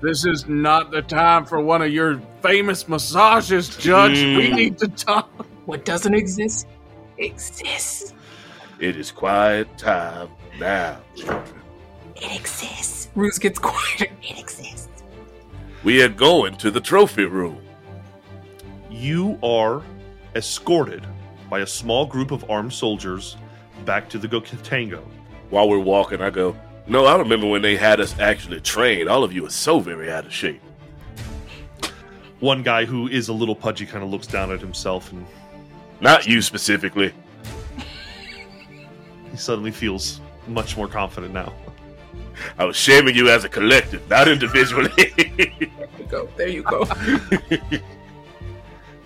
This 0.01 0.25
is 0.25 0.47
not 0.47 0.91
the 0.91 1.01
time 1.01 1.45
for 1.45 1.61
one 1.61 1.81
of 1.81 1.91
your 1.91 2.21
famous 2.41 2.87
massages, 2.87 3.75
Judge. 3.77 4.17
Mm. 4.17 4.37
We 4.37 4.49
need 4.51 4.77
to 4.79 4.89
talk. 4.89 5.47
What 5.65 5.85
doesn't 5.85 6.13
exist 6.13 6.67
exists. 7.17 8.13
It 8.79 8.97
is 8.97 9.11
quiet 9.11 9.77
time 9.77 10.29
now, 10.59 10.99
children. 11.15 11.61
It 12.15 12.37
exists. 12.37 13.09
Ruse 13.15 13.39
gets 13.39 13.59
quieter. 13.59 14.07
It 14.21 14.39
exists. 14.39 14.89
We 15.83 16.01
are 16.01 16.09
going 16.09 16.55
to 16.57 16.71
the 16.71 16.81
trophy 16.81 17.25
room. 17.25 17.61
You 18.89 19.39
are 19.43 19.81
escorted 20.35 21.05
by 21.49 21.59
a 21.59 21.67
small 21.67 22.05
group 22.05 22.31
of 22.31 22.49
armed 22.49 22.73
soldiers 22.73 23.37
back 23.85 24.09
to 24.09 24.17
the 24.17 24.27
Gotengo. 24.27 25.03
While 25.49 25.69
we're 25.69 25.79
walking, 25.79 26.21
I 26.21 26.29
go, 26.29 26.57
no, 26.87 27.05
I 27.05 27.17
remember 27.17 27.47
when 27.47 27.61
they 27.61 27.77
had 27.77 27.99
us 28.01 28.17
actually 28.19 28.59
trained. 28.59 29.07
All 29.07 29.23
of 29.23 29.31
you 29.31 29.45
are 29.45 29.51
so 29.51 29.79
very 29.79 30.11
out 30.11 30.25
of 30.25 30.33
shape. 30.33 30.61
One 32.39 32.63
guy 32.63 32.83
who 32.83 33.07
is 33.07 33.29
a 33.29 33.33
little 33.33 33.55
pudgy 33.55 33.85
kind 33.85 34.03
of 34.03 34.09
looks 34.09 34.27
down 34.27 34.51
at 34.51 34.59
himself 34.59 35.11
and. 35.13 35.25
Not 36.03 36.27
you 36.27 36.41
specifically. 36.41 37.13
he 39.31 39.37
suddenly 39.37 39.71
feels 39.71 40.19
much 40.49 40.75
more 40.75 40.89
confident 40.89 41.33
now. 41.33 41.53
I 42.59 42.65
was 42.65 42.75
shaming 42.75 43.15
you 43.15 43.29
as 43.29 43.45
a 43.45 43.49
collective, 43.49 44.07
not 44.09 44.27
individually. 44.27 44.91
there 44.97 45.87
you 45.97 46.05
go. 46.09 46.27
There 46.35 46.49
you 46.49 46.61
go. 46.63 46.85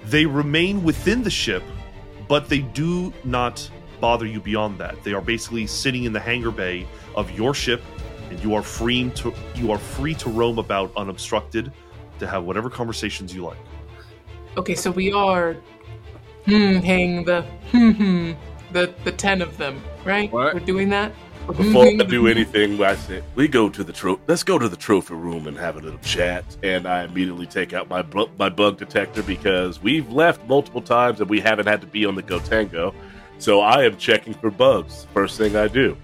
they 0.06 0.26
remain 0.26 0.84
within 0.84 1.22
the 1.22 1.30
ship, 1.30 1.62
but 2.28 2.50
they 2.50 2.62
do 2.62 3.14
not 3.24 3.70
bother 4.02 4.26
you 4.26 4.42
beyond 4.42 4.80
that. 4.80 5.04
They 5.04 5.14
are 5.14 5.22
basically 5.22 5.68
sitting 5.68 6.06
in 6.06 6.14
the 6.14 6.20
hangar 6.20 6.50
bay 6.50 6.88
of 7.16 7.30
your 7.30 7.54
ship, 7.54 7.84
and 8.32 8.40
you 8.44 8.56
are 8.56 8.64
free 8.64 9.12
to 9.12 9.32
you 9.54 9.72
are 9.72 9.78
free 9.78 10.16
to 10.16 10.32
roam 10.32 10.58
about 10.58 10.92
unobstructed, 10.98 11.72
to 12.18 12.26
have 12.26 12.44
whatever 12.44 12.72
conversations 12.72 13.36
you 13.36 13.44
like. 13.44 13.58
Okay, 14.58 14.74
so 14.74 14.90
we 14.90 15.12
are 15.12 15.56
hmm 16.48 16.78
hang 16.80 17.26
the 17.26 17.42
hmm 17.72 17.92
hmm 17.92 18.32
the 18.72 18.94
the 19.04 19.12
ten 19.12 19.42
of 19.42 19.58
them, 19.58 19.82
right? 20.06 20.32
What? 20.32 20.54
We're 20.54 20.60
doing 20.62 20.90
that. 20.90 21.12
Before 21.48 21.86
I 21.86 21.96
do 21.96 22.28
anything, 22.28 22.82
I 22.84 22.96
said 22.96 23.24
we 23.36 23.48
go 23.48 23.70
to 23.70 23.84
the 23.84 23.94
tro- 23.94 24.20
let's 24.28 24.44
go 24.44 24.58
to 24.60 24.68
the 24.68 24.76
trophy 24.76 25.14
room 25.14 25.48
and 25.48 25.58
have 25.58 25.78
a 25.78 25.80
little 25.80 26.00
chat. 26.00 26.44
And 26.64 26.86
I 26.86 27.04
immediately 27.06 27.46
take 27.46 27.72
out 27.74 27.90
my 27.90 28.02
bu- 28.02 28.30
my 28.38 28.50
bug 28.50 28.78
detector 28.78 29.24
because 29.24 29.82
we've 29.82 30.10
left 30.12 30.46
multiple 30.48 30.82
times 30.82 31.22
and 31.22 31.30
we 31.30 31.40
haven't 31.40 31.68
had 31.68 31.80
to 31.82 31.88
be 31.88 32.06
on 32.06 32.16
the 32.16 32.24
Gotengo. 32.24 32.94
So 33.40 33.62
I 33.62 33.84
am 33.86 33.98
checking 33.98 34.34
for 34.34 34.50
bugs. 34.52 35.06
First 35.14 35.38
thing 35.38 35.56
I 35.56 35.68
do. 35.68 35.96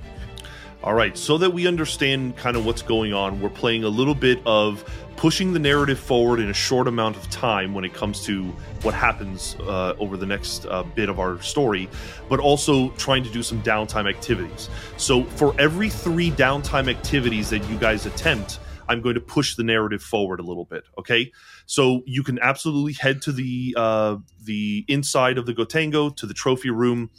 All 0.83 0.93
right, 0.93 1.17
so 1.17 1.37
that 1.37 1.51
we 1.51 1.65
understand 1.65 2.35
kind 2.35 2.57
of 2.57 2.65
what's 2.65 2.81
going 2.81 3.13
on, 3.13 3.39
we're 3.39 3.47
playing 3.47 3.85
a 3.85 3.89
little 3.89 4.13
bit 4.13 4.41
of 4.45 4.83
pushing 5.15 5.53
the 5.53 5.59
narrative 5.59 5.97
forward 5.97 6.41
in 6.41 6.49
a 6.49 6.53
short 6.53 6.89
amount 6.89 7.15
of 7.15 7.29
time 7.29 7.73
when 7.73 7.85
it 7.85 7.93
comes 7.93 8.19
to 8.25 8.43
what 8.81 8.93
happens 8.93 9.55
uh, 9.61 9.95
over 9.97 10.17
the 10.17 10.25
next 10.25 10.65
uh, 10.65 10.83
bit 10.83 11.07
of 11.07 11.21
our 11.21 11.41
story, 11.41 11.87
but 12.27 12.41
also 12.41 12.89
trying 12.97 13.23
to 13.23 13.29
do 13.29 13.41
some 13.41 13.63
downtime 13.63 14.09
activities. 14.09 14.69
So, 14.97 15.23
for 15.23 15.55
every 15.57 15.89
three 15.89 16.31
downtime 16.31 16.89
activities 16.89 17.49
that 17.51 17.63
you 17.69 17.77
guys 17.77 18.05
attempt, 18.05 18.59
I'm 18.89 19.01
going 19.01 19.15
to 19.15 19.21
push 19.21 19.55
the 19.55 19.63
narrative 19.63 20.03
forward 20.03 20.41
a 20.41 20.43
little 20.43 20.65
bit. 20.65 20.83
Okay, 20.97 21.31
so 21.65 22.01
you 22.05 22.23
can 22.23 22.39
absolutely 22.39 22.91
head 22.91 23.21
to 23.21 23.31
the 23.31 23.73
uh, 23.77 24.17
the 24.43 24.83
inside 24.89 25.37
of 25.37 25.45
the 25.45 25.53
Gotengo 25.53 26.13
to 26.17 26.25
the 26.25 26.33
trophy 26.33 26.71
room. 26.71 27.09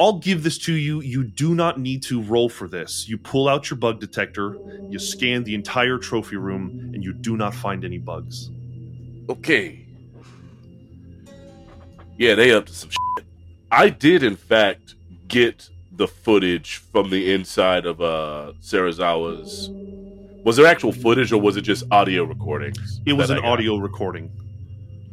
I'll 0.00 0.18
give 0.18 0.44
this 0.44 0.58
to 0.58 0.72
you. 0.72 1.00
You 1.00 1.24
do 1.24 1.54
not 1.54 1.80
need 1.80 2.02
to 2.04 2.22
roll 2.22 2.48
for 2.48 2.68
this. 2.68 3.08
You 3.08 3.18
pull 3.18 3.48
out 3.48 3.68
your 3.68 3.78
bug 3.78 4.00
detector, 4.00 4.56
you 4.88 4.98
scan 4.98 5.42
the 5.42 5.54
entire 5.54 5.98
trophy 5.98 6.36
room, 6.36 6.92
and 6.94 7.02
you 7.02 7.12
do 7.12 7.36
not 7.36 7.54
find 7.54 7.84
any 7.84 7.98
bugs. 7.98 8.50
Okay. 9.28 9.84
Yeah, 12.16 12.34
they 12.36 12.52
up 12.52 12.66
to 12.66 12.72
some 12.72 12.90
shit. 12.90 13.26
I 13.70 13.88
did, 13.88 14.22
in 14.22 14.36
fact, 14.36 14.94
get 15.26 15.68
the 15.92 16.06
footage 16.06 16.76
from 16.76 17.10
the 17.10 17.32
inside 17.32 17.84
of 17.84 18.00
uh 18.00 18.52
Serizawa's. 18.60 19.70
Was 20.44 20.56
there 20.56 20.66
actual 20.66 20.92
footage, 20.92 21.32
or 21.32 21.40
was 21.40 21.56
it 21.56 21.62
just 21.62 21.84
audio 21.90 22.22
recordings? 22.22 23.00
It 23.04 23.14
was 23.14 23.30
an 23.30 23.38
audio 23.40 23.76
recording 23.76 24.30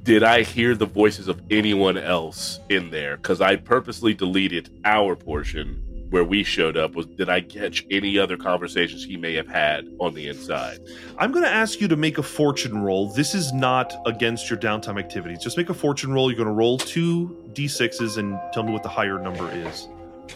did 0.05 0.21
I 0.21 0.43
hear 0.43 0.75
the 0.75 0.85
voices 0.85 1.27
of 1.27 1.41
anyone 1.49 1.97
else 1.97 2.59
in 2.69 2.91
there? 2.91 3.17
Because 3.17 3.41
I 3.41 3.55
purposely 3.55 4.13
deleted 4.13 4.69
our 4.85 5.15
portion 5.15 5.81
where 6.11 6.23
we 6.23 6.43
showed 6.43 6.77
up. 6.77 6.93
Was 6.93 7.07
did 7.07 7.27
I 7.27 7.41
catch 7.41 7.83
any 7.89 8.19
other 8.19 8.37
conversations 8.37 9.03
he 9.03 9.17
may 9.17 9.33
have 9.33 9.47
had 9.47 9.87
on 9.99 10.13
the 10.13 10.27
inside? 10.27 10.77
I'm 11.17 11.31
going 11.31 11.43
to 11.43 11.49
ask 11.49 11.81
you 11.81 11.87
to 11.87 11.95
make 11.95 12.19
a 12.19 12.23
fortune 12.23 12.83
roll. 12.83 13.09
This 13.13 13.33
is 13.33 13.51
not 13.51 13.95
against 14.05 14.47
your 14.47 14.59
downtime 14.59 14.99
activities. 14.99 15.39
Just 15.39 15.57
make 15.57 15.71
a 15.71 15.73
fortune 15.73 16.13
roll. 16.13 16.29
You're 16.29 16.37
going 16.37 16.49
to 16.49 16.53
roll 16.53 16.77
two 16.77 17.35
d6s 17.53 18.19
and 18.19 18.39
tell 18.53 18.61
me 18.61 18.71
what 18.71 18.83
the 18.83 18.89
higher 18.89 19.17
number 19.17 19.51
is, 19.51 19.87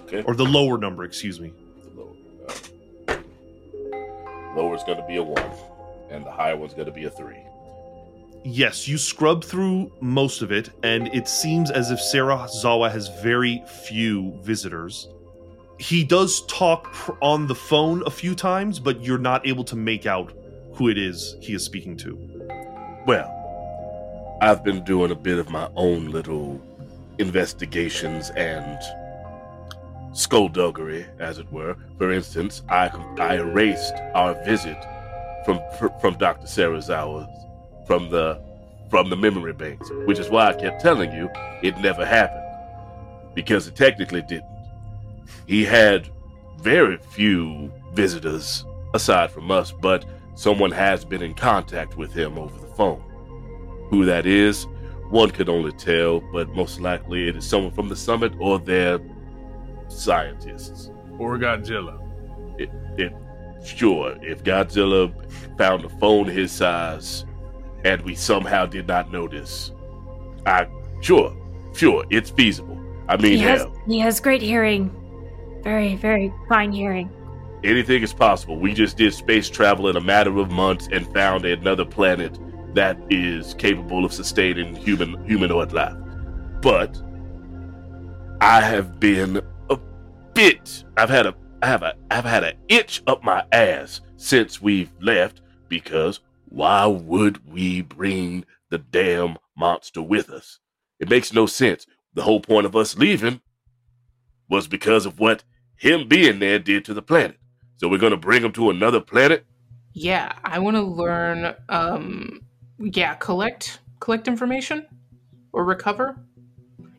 okay. 0.01 0.23
or 0.23 0.33
the 0.33 0.45
lower 0.45 0.79
number. 0.79 1.03
Excuse 1.03 1.39
me. 1.39 1.53
The 1.83 2.01
lower, 2.01 2.15
uh, 3.07 3.17
lower 4.55 4.75
is 4.75 4.83
going 4.83 4.97
to 4.97 5.05
be 5.05 5.17
a 5.17 5.23
one, 5.23 5.51
and 6.09 6.25
the 6.25 6.31
higher 6.31 6.57
one's 6.57 6.73
going 6.73 6.87
to 6.87 6.91
be 6.91 7.03
a 7.03 7.11
three 7.11 7.37
yes, 8.43 8.87
you 8.87 8.97
scrub 8.97 9.43
through 9.43 9.91
most 10.01 10.41
of 10.41 10.51
it, 10.51 10.69
and 10.83 11.07
it 11.13 11.27
seems 11.27 11.71
as 11.71 11.91
if 11.91 11.99
Serizawa 11.99 12.91
has 12.91 13.09
very 13.21 13.63
few 13.87 14.33
visitors. 14.41 15.07
He 15.77 16.03
does 16.03 16.45
talk 16.47 16.91
pr- 16.91 17.13
on 17.21 17.47
the 17.47 17.55
phone 17.55 18.03
a 18.05 18.11
few 18.11 18.35
times, 18.35 18.79
but 18.79 19.03
you're 19.03 19.17
not 19.17 19.47
able 19.47 19.63
to 19.65 19.75
make 19.75 20.05
out 20.05 20.33
who 20.73 20.89
it 20.89 20.97
is 20.97 21.35
he 21.41 21.53
is 21.53 21.63
speaking 21.63 21.97
to. 21.97 22.17
Well, 23.05 23.35
I've 24.41 24.63
been 24.63 24.83
doing 24.83 25.11
a 25.11 25.15
bit 25.15 25.39
of 25.39 25.49
my 25.49 25.69
own 25.75 26.07
little 26.07 26.61
investigations, 27.17 28.29
and 28.31 28.79
skullduggery, 30.13 31.05
as 31.19 31.37
it 31.37 31.51
were. 31.51 31.75
For 31.97 32.11
instance, 32.11 32.63
I 32.69 32.87
I 33.19 33.35
erased 33.35 33.93
our 34.15 34.33
visit 34.45 34.77
from 35.45 35.59
from 36.01 36.17
Dr. 36.17 36.47
Serizawa 36.47 37.27
from 37.89 38.07
the 38.11 38.39
from 38.91 39.09
the 39.09 39.15
memory 39.15 39.51
banks, 39.51 39.89
which 40.05 40.19
is 40.19 40.29
why 40.29 40.49
I 40.49 40.53
kept 40.53 40.79
telling 40.79 41.11
you 41.11 41.27
it 41.63 41.75
never 41.79 42.05
happened 42.05 42.45
because 43.33 43.65
it 43.67 43.75
technically 43.75 44.21
didn't. 44.21 44.45
He 45.47 45.65
had 45.65 46.07
very 46.59 46.97
few 46.97 47.71
visitors 47.93 48.63
aside 48.93 49.31
from 49.31 49.49
us, 49.49 49.71
but 49.71 50.05
someone 50.35 50.71
has 50.71 51.03
been 51.03 51.23
in 51.23 51.33
contact 51.33 51.97
with 51.97 52.13
him 52.13 52.37
over 52.37 52.55
the 52.59 52.71
phone. 52.75 53.01
Who 53.89 54.05
that 54.05 54.27
is, 54.27 54.67
one 55.09 55.31
can 55.31 55.49
only 55.49 55.71
tell, 55.71 56.19
but 56.31 56.49
most 56.49 56.79
likely 56.79 57.27
it 57.27 57.37
is 57.37 57.47
someone 57.47 57.71
from 57.71 57.89
the 57.89 57.95
summit 57.95 58.33
or 58.39 58.59
their 58.59 58.99
scientists. 59.87 60.91
Or 61.17 61.39
Godzilla. 61.39 61.99
It, 62.59 62.69
it, 62.99 63.13
sure, 63.65 64.15
if 64.21 64.43
Godzilla 64.43 65.11
found 65.57 65.85
a 65.85 65.89
phone 65.89 66.27
his 66.27 66.51
size 66.51 67.25
and 67.83 68.01
we 68.03 68.15
somehow 68.15 68.65
did 68.65 68.87
not 68.87 69.11
notice, 69.11 69.71
I, 70.45 70.67
sure, 71.01 71.35
sure, 71.73 72.05
it's 72.09 72.29
feasible. 72.29 72.77
I 73.07 73.17
mean, 73.17 73.33
He 73.33 73.39
has 73.39 73.61
hell, 73.61 73.81
he 73.87 73.99
has 73.99 74.19
great 74.19 74.41
hearing. 74.41 74.91
Very, 75.63 75.95
very 75.95 76.33
fine 76.47 76.71
hearing. 76.71 77.09
anything 77.63 78.01
is 78.03 78.13
possible. 78.13 78.57
We 78.57 78.73
just 78.73 78.95
did 78.97 79.13
space 79.13 79.49
travel 79.49 79.89
in 79.89 79.97
a 79.97 80.01
matter 80.01 80.37
of 80.39 80.49
months 80.51 80.87
and 80.91 81.11
found 81.13 81.43
another 81.45 81.83
planet 81.85 82.37
that 82.75 82.97
is 83.09 83.53
capable 83.55 84.05
of 84.05 84.13
sustaining 84.13 84.75
human 84.75 85.21
humanoid 85.25 85.73
life. 85.73 85.97
But 86.61 87.01
I 88.41 88.61
have 88.61 88.99
been 88.99 89.41
a 89.69 89.77
bit. 90.33 90.83
I've 90.95 91.09
had 91.09 91.25
a. 91.25 91.35
I 91.61 91.67
have 91.67 91.83
a. 91.83 91.93
I've 92.09 92.23
had 92.23 92.43
an 92.45 92.55
itch 92.69 93.03
up 93.07 93.23
my 93.23 93.43
ass 93.51 93.99
since 94.15 94.61
we've 94.61 94.91
left 95.01 95.41
because 95.67 96.21
why 96.49 96.85
would 96.85 97.47
we 97.47 97.81
bring 97.81 98.45
the 98.69 98.77
damn 98.77 99.37
monster 99.55 100.01
with 100.01 100.29
us? 100.29 100.59
It 100.99 101.09
makes 101.09 101.33
no 101.33 101.45
sense. 101.45 101.85
The 102.13 102.23
whole 102.23 102.41
point 102.41 102.65
of 102.65 102.75
us 102.75 102.97
leaving 102.97 103.41
was 104.49 104.67
because 104.67 105.05
of 105.05 105.19
what 105.19 105.43
him 105.75 106.07
being 106.07 106.39
there 106.39 106.59
did 106.59 106.83
to 106.85 106.93
the 106.93 107.01
planet. 107.01 107.37
So 107.77 107.87
we're 107.87 107.99
gonna 107.99 108.17
bring 108.17 108.43
him 108.43 108.51
to 108.53 108.69
another 108.69 108.99
planet. 108.99 109.45
Yeah, 109.93 110.33
I 110.43 110.59
want 110.59 110.75
to 110.75 110.81
learn. 110.81 111.55
Um, 111.69 112.41
yeah, 112.79 113.15
collect 113.15 113.79
collect 113.99 114.27
information 114.27 114.85
or 115.53 115.63
recover. 115.63 116.19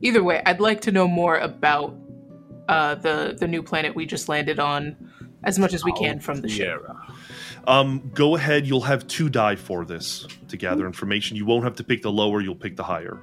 Either 0.00 0.22
way, 0.22 0.42
I'd 0.46 0.60
like 0.60 0.80
to 0.82 0.92
know 0.92 1.06
more 1.06 1.36
about 1.38 1.94
uh, 2.68 2.94
the 2.94 3.36
the 3.38 3.46
new 3.46 3.62
planet 3.62 3.94
we 3.94 4.06
just 4.06 4.28
landed 4.28 4.58
on, 4.58 4.96
as 5.44 5.58
much 5.58 5.74
as 5.74 5.84
we 5.84 5.92
can 5.92 6.20
from 6.20 6.40
the 6.40 6.48
ship. 6.48 6.78
Sierra. 6.78 6.96
Um, 7.66 8.10
go 8.14 8.36
ahead. 8.36 8.66
You'll 8.66 8.80
have 8.80 9.06
two 9.06 9.28
die 9.28 9.56
for 9.56 9.84
this 9.84 10.26
to 10.48 10.56
gather 10.56 10.86
information. 10.86 11.36
You 11.36 11.46
won't 11.46 11.64
have 11.64 11.76
to 11.76 11.84
pick 11.84 12.02
the 12.02 12.12
lower. 12.12 12.40
You'll 12.40 12.54
pick 12.54 12.76
the 12.76 12.82
higher. 12.82 13.20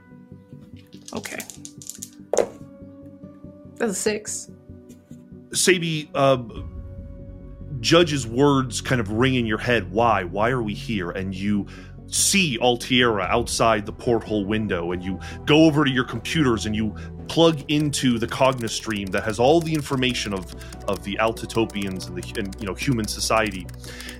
Okay, 1.13 1.39
that's 3.76 3.91
a 3.91 3.95
six. 3.95 4.52
Cebi, 5.50 6.10
uh, 6.13 6.43
Judge's 7.80 8.28
words 8.28 8.82
kind 8.82 9.00
of 9.00 9.12
ring 9.12 9.36
in 9.36 9.45
your 9.45 9.58
head. 9.58 9.91
Why? 9.91 10.23
Why 10.23 10.50
are 10.50 10.62
we 10.62 10.73
here? 10.73 11.12
And 11.12 11.34
you 11.34 11.67
see 12.08 12.58
Altierra 12.60 13.28
outside 13.30 13.86
the 13.86 13.93
porthole 13.93 14.45
window, 14.45 14.91
and 14.91 15.04
you 15.04 15.19
go 15.45 15.65
over 15.65 15.86
to 15.86 15.91
your 15.91 16.04
computers 16.04 16.65
and 16.65 16.76
you 16.76 16.95
plug 17.27 17.63
into 17.69 18.19
the 18.19 18.27
Cognos 18.27 18.69
stream 18.71 19.07
that 19.07 19.23
has 19.23 19.39
all 19.39 19.61
the 19.61 19.73
information 19.73 20.33
of 20.33 20.55
of 20.87 21.03
the 21.03 21.17
Altitopians 21.21 22.07
and 22.07 22.17
the 22.21 22.39
and 22.39 22.55
you 22.59 22.67
know 22.67 22.73
human 22.73 23.07
society, 23.07 23.67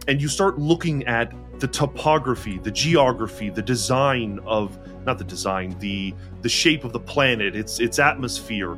and 0.08 0.22
you 0.22 0.28
start 0.28 0.60
looking 0.60 1.06
at 1.08 1.34
the 1.60 1.68
topography, 1.68 2.60
the 2.60 2.72
geography, 2.72 3.50
the 3.50 3.62
design 3.62 4.40
of 4.46 4.78
not 5.06 5.18
the 5.18 5.24
design, 5.24 5.76
the 5.80 6.14
the 6.42 6.50
shape 6.50 6.84
of 6.84 6.94
the 6.94 7.00
planet, 7.00 7.56
its 7.56 7.80
its 7.80 8.00
atmosphere. 8.00 8.78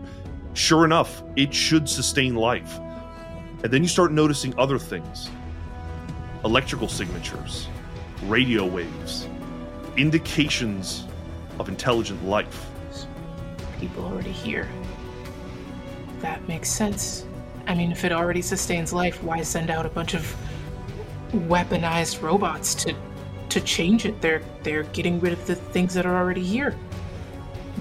Sure 0.53 0.85
enough, 0.85 1.23
it 1.35 1.53
should 1.53 1.87
sustain 1.87 2.35
life. 2.35 2.79
And 3.63 3.71
then 3.73 3.83
you 3.83 3.89
start 3.89 4.11
noticing 4.11 4.57
other 4.57 4.79
things 4.79 5.29
electrical 6.45 6.87
signatures, 6.87 7.67
radio 8.23 8.65
waves, 8.65 9.27
indications 9.97 11.05
of 11.59 11.67
intelligent 11.67 12.23
life. 12.25 12.68
People 13.79 14.05
already 14.05 14.31
here. 14.31 14.67
That 16.19 16.45
makes 16.47 16.69
sense. 16.69 17.25
I 17.67 17.75
mean, 17.75 17.91
if 17.91 18.03
it 18.03 18.11
already 18.11 18.41
sustains 18.41 18.91
life, 18.91 19.23
why 19.23 19.41
send 19.41 19.69
out 19.69 19.85
a 19.85 19.89
bunch 19.89 20.13
of 20.13 20.35
weaponized 21.31 22.21
robots 22.21 22.75
to 22.75 22.95
to 23.49 23.61
change 23.61 24.05
it? 24.05 24.19
They're 24.21 24.41
they're 24.63 24.83
getting 24.83 25.19
rid 25.19 25.33
of 25.33 25.45
the 25.47 25.55
things 25.55 25.93
that 25.93 26.05
are 26.05 26.15
already 26.17 26.43
here. 26.43 26.75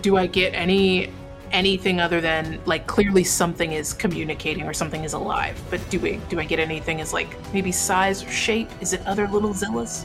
Do 0.03 0.17
I 0.17 0.27
get 0.27 0.55
any 0.55 1.11
anything 1.53 2.01
other 2.01 2.21
than 2.21 2.61
like 2.67 2.87
clearly 2.87 3.25
something 3.25 3.73
is 3.73 3.93
communicating 3.95 4.65
or 4.65 4.75
something 4.75 5.05
is 5.05 5.15
alive? 5.15 5.61
But 5.71 5.81
do 5.91 5.99
we 5.99 6.21
do 6.29 6.39
I 6.39 6.45
get 6.45 6.59
anything 6.59 7.01
as 7.01 7.13
like 7.13 7.37
maybe 7.53 7.73
size 7.73 8.23
or 8.23 8.31
shape? 8.31 8.69
Is 8.81 8.93
it 8.93 9.05
other 9.07 9.27
little 9.27 9.51
Zillas? 9.51 10.05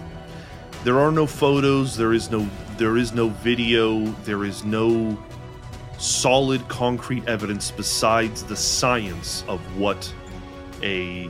There 0.83 0.99
are 0.99 1.11
no 1.11 1.25
photos, 1.25 1.95
there 1.95 2.13
is 2.13 2.31
no 2.31 2.47
there 2.77 2.97
is 2.97 3.13
no 3.13 3.29
video, 3.29 4.05
there 4.23 4.43
is 4.43 4.63
no 4.63 5.17
solid 6.03 6.67
concrete 6.67 7.27
evidence 7.27 7.71
besides 7.71 8.43
the 8.43 8.55
science 8.55 9.43
of 9.47 9.59
what 9.79 10.13
a 10.81 11.29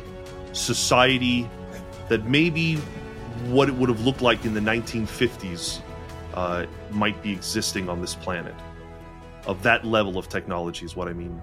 society 0.52 1.48
that 2.10 2.26
maybe 2.26 2.76
what 3.48 3.70
it 3.70 3.76
would 3.76 3.90
have 3.90 4.02
looked 4.02 4.22
like 4.22 4.46
in 4.46 4.54
the 4.54 4.60
1950s 4.60 5.80
uh, 6.34 6.66
might 6.90 7.22
be 7.22 7.32
existing 7.32 7.88
on 7.88 8.02
this 8.02 8.16
planet. 8.16 8.56
Of 9.46 9.62
that 9.64 9.86
level 9.86 10.18
of 10.18 10.28
technology 10.28 10.86
is 10.86 10.96
what 10.96 11.08
I 11.08 11.14
mean. 11.14 11.40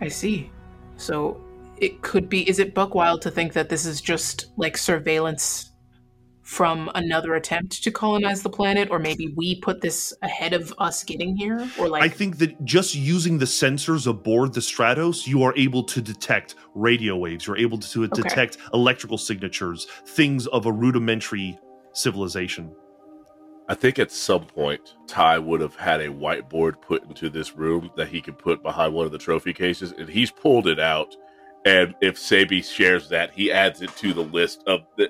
I 0.00 0.08
see. 0.08 0.50
So 0.96 1.40
it 1.78 2.02
could 2.02 2.28
be. 2.28 2.48
Is 2.48 2.58
it 2.58 2.74
buckwild 2.74 3.22
to 3.22 3.30
think 3.30 3.52
that 3.54 3.68
this 3.68 3.86
is 3.86 4.00
just 4.00 4.46
like 4.56 4.76
surveillance 4.76 5.70
from 6.46 6.88
another 6.94 7.34
attempt 7.34 7.82
to 7.82 7.90
colonize 7.90 8.40
the 8.40 8.48
planet, 8.48 8.88
or 8.88 9.00
maybe 9.00 9.34
we 9.36 9.60
put 9.60 9.80
this 9.80 10.14
ahead 10.22 10.52
of 10.52 10.72
us 10.78 11.02
getting 11.02 11.36
here, 11.36 11.68
or 11.76 11.88
like 11.88 12.04
I 12.04 12.08
think 12.08 12.38
that 12.38 12.64
just 12.64 12.94
using 12.94 13.38
the 13.38 13.44
sensors 13.44 14.06
aboard 14.06 14.54
the 14.54 14.60
Stratos, 14.60 15.26
you 15.26 15.42
are 15.42 15.52
able 15.56 15.82
to 15.82 16.00
detect 16.00 16.54
radio 16.74 17.16
waves. 17.16 17.48
You're 17.48 17.58
able 17.58 17.78
to 17.78 18.04
Okay. 18.04 18.22
detect 18.22 18.58
electrical 18.72 19.18
signatures, 19.18 19.88
things 20.06 20.46
of 20.46 20.66
a 20.66 20.72
rudimentary 20.72 21.58
civilization. 21.92 22.72
I 23.68 23.74
think 23.74 23.98
at 23.98 24.12
some 24.12 24.44
point 24.46 24.94
Ty 25.08 25.40
would 25.40 25.60
have 25.60 25.74
had 25.74 26.00
a 26.00 26.08
whiteboard 26.08 26.80
put 26.80 27.02
into 27.02 27.28
this 27.28 27.56
room 27.56 27.90
that 27.96 28.06
he 28.06 28.20
could 28.20 28.38
put 28.38 28.62
behind 28.62 28.94
one 28.94 29.04
of 29.04 29.10
the 29.10 29.18
trophy 29.18 29.52
cases, 29.52 29.92
and 29.98 30.08
he's 30.08 30.30
pulled 30.30 30.68
it 30.68 30.78
out. 30.78 31.16
And 31.64 31.92
if 32.00 32.16
Cebi 32.16 32.62
shares 32.64 33.08
that, 33.08 33.32
he 33.32 33.50
adds 33.50 33.82
it 33.82 33.90
to 33.96 34.12
the 34.12 34.22
list 34.22 34.62
of 34.68 34.82
the, 34.96 35.08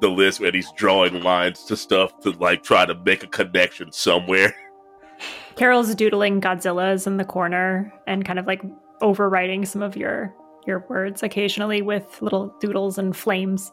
the 0.00 0.08
list 0.08 0.40
where 0.40 0.52
he's 0.52 0.70
drawing 0.72 1.22
lines 1.22 1.64
to 1.64 1.76
stuff 1.76 2.18
to 2.20 2.30
like 2.32 2.62
try 2.62 2.86
to 2.86 2.94
make 2.94 3.22
a 3.22 3.26
connection 3.26 3.92
somewhere. 3.92 4.54
Carol's 5.56 5.94
doodling 5.94 6.40
Godzillas 6.40 7.06
in 7.06 7.16
the 7.16 7.24
corner 7.24 7.92
and 8.06 8.24
kind 8.24 8.38
of 8.38 8.46
like 8.46 8.62
overwriting 9.02 9.66
some 9.66 9.82
of 9.82 9.96
your 9.96 10.34
your 10.66 10.84
words 10.88 11.22
occasionally 11.22 11.82
with 11.82 12.20
little 12.20 12.54
doodles 12.60 12.98
and 12.98 13.16
flames. 13.16 13.72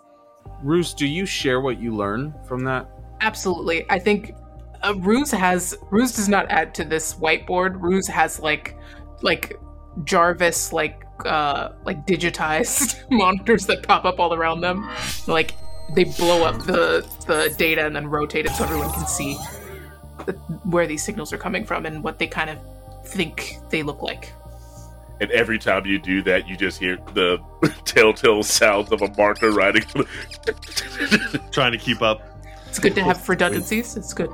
Ruse, 0.63 0.93
do 0.93 1.05
you 1.05 1.25
share 1.25 1.59
what 1.61 1.79
you 1.79 1.93
learn 1.95 2.33
from 2.47 2.63
that? 2.63 2.89
absolutely. 3.21 3.85
I 3.89 3.99
think 3.99 4.35
uh, 4.83 4.93
Ruse 4.97 5.31
has 5.31 5.75
Ruse 5.89 6.15
does 6.15 6.29
not 6.29 6.49
add 6.49 6.73
to 6.75 6.83
this 6.83 7.15
whiteboard. 7.15 7.81
Ruse 7.81 8.07
has 8.07 8.39
like 8.39 8.77
like 9.21 9.59
Jarvis 10.03 10.71
like 10.73 11.03
uh 11.25 11.69
like 11.83 12.05
digitized 12.05 13.03
monitors 13.11 13.65
that 13.67 13.83
pop 13.83 14.05
up 14.05 14.19
all 14.19 14.33
around 14.33 14.61
them. 14.61 14.89
Like 15.25 15.55
they 15.93 16.03
blow 16.03 16.43
up 16.43 16.63
the 16.65 17.07
the 17.25 17.53
data 17.57 17.85
and 17.85 17.95
then 17.95 18.07
rotate 18.07 18.45
it 18.45 18.51
so 18.51 18.63
everyone 18.63 18.91
can 18.91 19.07
see 19.07 19.37
the, 20.25 20.33
where 20.63 20.87
these 20.87 21.03
signals 21.03 21.31
are 21.31 21.37
coming 21.37 21.65
from 21.65 21.85
and 21.85 22.03
what 22.03 22.19
they 22.19 22.27
kind 22.27 22.49
of 22.49 22.57
think 23.05 23.57
they 23.69 23.83
look 23.83 24.01
like. 24.01 24.33
And 25.19 25.31
every 25.31 25.57
time 25.57 25.85
you 25.85 25.97
do 25.97 26.21
that, 26.23 26.47
you 26.47 26.55
just 26.55 26.79
hear 26.79 26.97
the 27.13 27.39
telltale 27.85 28.43
sounds 28.43 28.91
of 28.91 29.01
a 29.01 29.11
marker 29.15 29.51
writing. 29.51 29.83
Trying 31.51 31.71
to 31.71 31.77
keep 31.77 32.01
up. 32.01 32.21
It's 32.67 32.77
good 32.77 32.93
to 32.95 33.03
have 33.03 33.27
redundancies. 33.27 33.97
It's 33.97 34.13
good. 34.13 34.29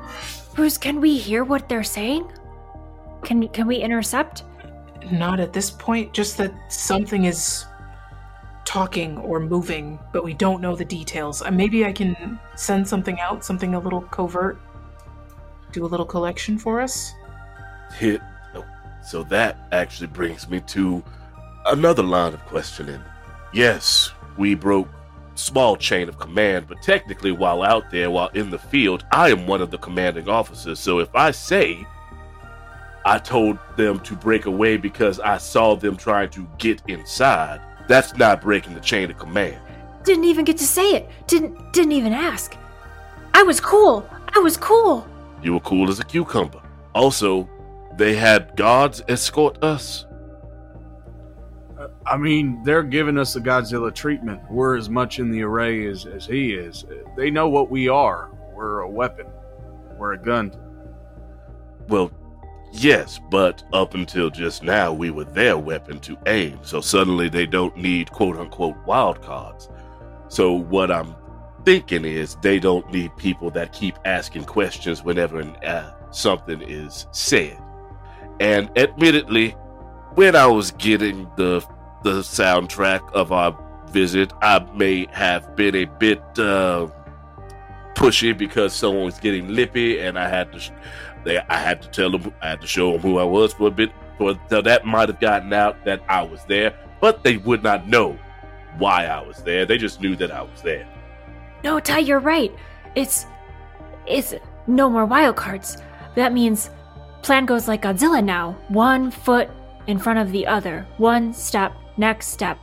Bruce, 0.55 0.77
can 0.77 0.99
we 0.99 1.17
hear 1.17 1.43
what 1.43 1.69
they're 1.69 1.83
saying? 1.83 2.29
Can 3.23 3.47
can 3.49 3.67
we 3.67 3.77
intercept? 3.77 4.43
Not 5.11 5.39
at 5.39 5.53
this 5.53 5.69
point, 5.69 6.13
just 6.13 6.37
that 6.37 6.53
something 6.69 7.25
is 7.25 7.65
talking 8.65 9.17
or 9.17 9.39
moving, 9.39 9.99
but 10.12 10.23
we 10.23 10.34
don't 10.34 10.62
know 10.62 10.76
the 10.76 10.86
details. 10.86 11.41
Uh, 11.41 11.52
maybe 11.52 11.86
I 11.86 11.91
can 11.91 12.39
send 12.56 12.88
something 12.88 13.19
out, 13.19 13.43
something 13.43 13.76
a 13.76 13.80
little 13.80 14.02
covert. 14.02 14.58
Do 15.71 15.86
a 15.86 15.88
little 15.88 16.06
collection 16.06 16.58
for 16.58 16.82
us. 16.82 17.13
hit. 17.97 18.21
So 19.06 19.23
that 19.23 19.67
actually 19.73 20.08
brings 20.08 20.47
me 20.47 20.62
to 20.67 21.04
Another 21.65 22.04
line 22.04 22.34
of 22.34 22.45
questioning. 22.45 22.99
Yes, 23.54 24.12
we 24.38 24.54
broke 24.54 24.89
small 25.36 25.78
chain 25.78 26.10
of 26.10 26.19
command, 26.19 26.67
but 26.67 26.82
technically, 26.82 27.32
while 27.32 27.63
out 27.63 27.89
there, 27.89 28.12
while 28.12 28.28
in 28.30 28.49
the 28.49 28.60
field, 28.60 29.06
I 29.13 29.30
am 29.30 29.47
one 29.47 29.62
of 29.62 29.71
the 29.71 29.78
commanding 29.78 30.28
officers. 30.28 30.80
So 30.80 30.99
if 30.99 31.15
I 31.15 31.32
say 31.32 31.88
I 33.06 33.17
told 33.17 33.58
them 33.78 34.02
to 34.02 34.15
break 34.15 34.45
away 34.45 34.76
because 34.76 35.21
I 35.21 35.38
saw 35.38 35.76
them 35.76 35.95
trying 35.95 36.30
to 36.32 36.45
get 36.58 36.82
inside, 36.88 37.62
that's 37.88 38.15
not 38.15 38.41
breaking 38.41 38.74
the 38.74 38.80
chain 38.80 39.10
of 39.12 39.17
command. 39.17 39.60
Didn't 40.04 40.26
even 40.26 40.46
get 40.46 40.58
to 40.58 40.65
say 40.65 40.91
it. 40.96 41.10
Didn't 41.28 41.74
didn't 41.74 41.93
even 41.93 42.13
ask. 42.13 42.56
I 43.34 43.43
was 43.43 43.60
cool. 43.60 44.08
I 44.36 44.39
was 44.39 44.58
cool. 44.58 45.08
You 45.41 45.54
were 45.54 45.60
cool 45.62 45.89
as 45.89 46.00
a 46.00 46.04
cucumber. 46.04 46.62
Also, 46.93 47.50
they 47.98 48.15
had 48.15 48.56
guards 48.56 49.02
escort 49.08 49.63
us. 49.63 50.06
Uh, 51.78 51.88
I 52.06 52.17
mean, 52.17 52.62
they're 52.63 52.84
giving 52.84 53.17
us 53.17 53.34
the 53.34 53.39
Godzilla 53.39 53.93
treatment. 53.93 54.41
We're 54.50 54.78
as 54.78 54.89
much 54.89 55.19
in 55.19 55.32
the 55.32 55.41
array 55.41 55.88
as, 55.88 56.06
as 56.06 56.26
he 56.26 56.54
is. 56.54 56.86
Uh, 56.86 57.04
they 57.17 57.30
know 57.30 57.50
what 57.50 57.69
we 57.69 57.88
are. 57.88 58.30
We're 58.54 58.80
a 58.80 58.89
weapon. 58.89 59.28
We're 59.98 60.13
a 60.13 60.17
gun. 60.17 60.54
Well, 61.88 62.12
yes, 62.73 63.19
but 63.29 63.63
up 63.71 63.93
until 63.93 64.29
just 64.29 64.63
now, 64.63 64.91
we 64.91 65.12
were 65.12 65.23
their 65.23 65.57
weapon 65.57 65.99
to 66.01 66.17
aim. 66.27 66.59
So 66.63 66.81
suddenly 66.81 67.29
they 67.29 67.45
don't 67.45 67.75
need 67.77 68.12
quote 68.12 68.38
unquote 68.38 68.75
wild 68.86 69.21
cards. 69.21 69.69
So 70.27 70.53
what 70.53 70.91
I'm 70.91 71.15
thinking 71.63 72.05
is 72.05 72.36
they 72.41 72.59
don't 72.59 72.91
need 72.91 73.15
people 73.17 73.51
that 73.51 73.71
keep 73.71 73.97
asking 74.05 74.45
questions 74.45 75.03
whenever 75.03 75.41
uh, 75.65 75.91
something 76.12 76.62
is 76.62 77.07
said. 77.12 77.62
And 78.39 78.69
admittedly, 78.77 79.51
when 80.15 80.36
I 80.36 80.47
was 80.47 80.71
getting 80.71 81.29
the 81.38 81.65
the 82.03 82.19
soundtrack 82.19 83.09
of 83.13 83.31
our 83.31 83.57
visit, 83.89 84.33
I 84.41 84.59
may 84.75 85.07
have 85.12 85.55
been 85.55 85.75
a 85.75 85.86
bit 85.86 86.19
uh, 86.38 86.88
pushy 87.95 88.38
because 88.38 88.73
someone 88.73 89.05
was 89.05 89.19
getting 89.19 89.47
lippy, 89.47 89.99
and 89.99 90.19
I 90.19 90.27
had 90.27 90.51
to 90.51 90.73
they 91.23 91.38
I 91.38 91.57
had 91.57 91.81
to 91.81 91.89
tell 91.89 92.12
them 92.12 92.33
I 92.41 92.49
had 92.49 92.62
to 92.62 92.67
show 92.67 92.91
them 92.91 93.01
who 93.01 93.17
I 93.17 93.23
was 93.23 93.53
for 93.53 93.67
a 93.67 93.71
bit. 93.71 93.91
For 94.17 94.39
so 94.49 94.62
that 94.62 94.86
might 94.86 95.09
have 95.09 95.19
gotten 95.19 95.51
out 95.53 95.83
that 95.86 96.01
I 96.07 96.21
was 96.23 96.43
there, 96.45 96.77
but 97.01 97.23
they 97.23 97.38
would 97.38 97.63
not 97.63 97.88
know 97.88 98.17
why 98.77 99.05
I 99.05 99.21
was 99.25 99.41
there. 99.43 99.65
They 99.65 99.77
just 99.77 100.01
knew 100.01 100.15
that 100.17 100.31
I 100.31 100.41
was 100.41 100.62
there. 100.62 100.88
No, 101.63 101.79
Ty, 101.79 101.99
you're 101.99 102.19
right. 102.19 102.53
It's 102.95 103.25
it's 104.05 104.36
no 104.67 104.89
more 104.89 105.05
wild 105.05 105.36
cards. 105.36 105.77
That 106.15 106.33
means 106.33 106.69
plan 107.21 107.45
goes 107.45 107.67
like 107.67 107.81
Godzilla 107.81 108.23
now. 108.23 108.57
One 108.67 109.12
foot 109.12 109.49
in 109.88 109.97
front 109.97 110.19
of 110.19 110.31
the 110.31 110.45
other. 110.45 110.86
One 110.97 111.33
step, 111.33 111.73
next 111.97 112.27
step. 112.27 112.57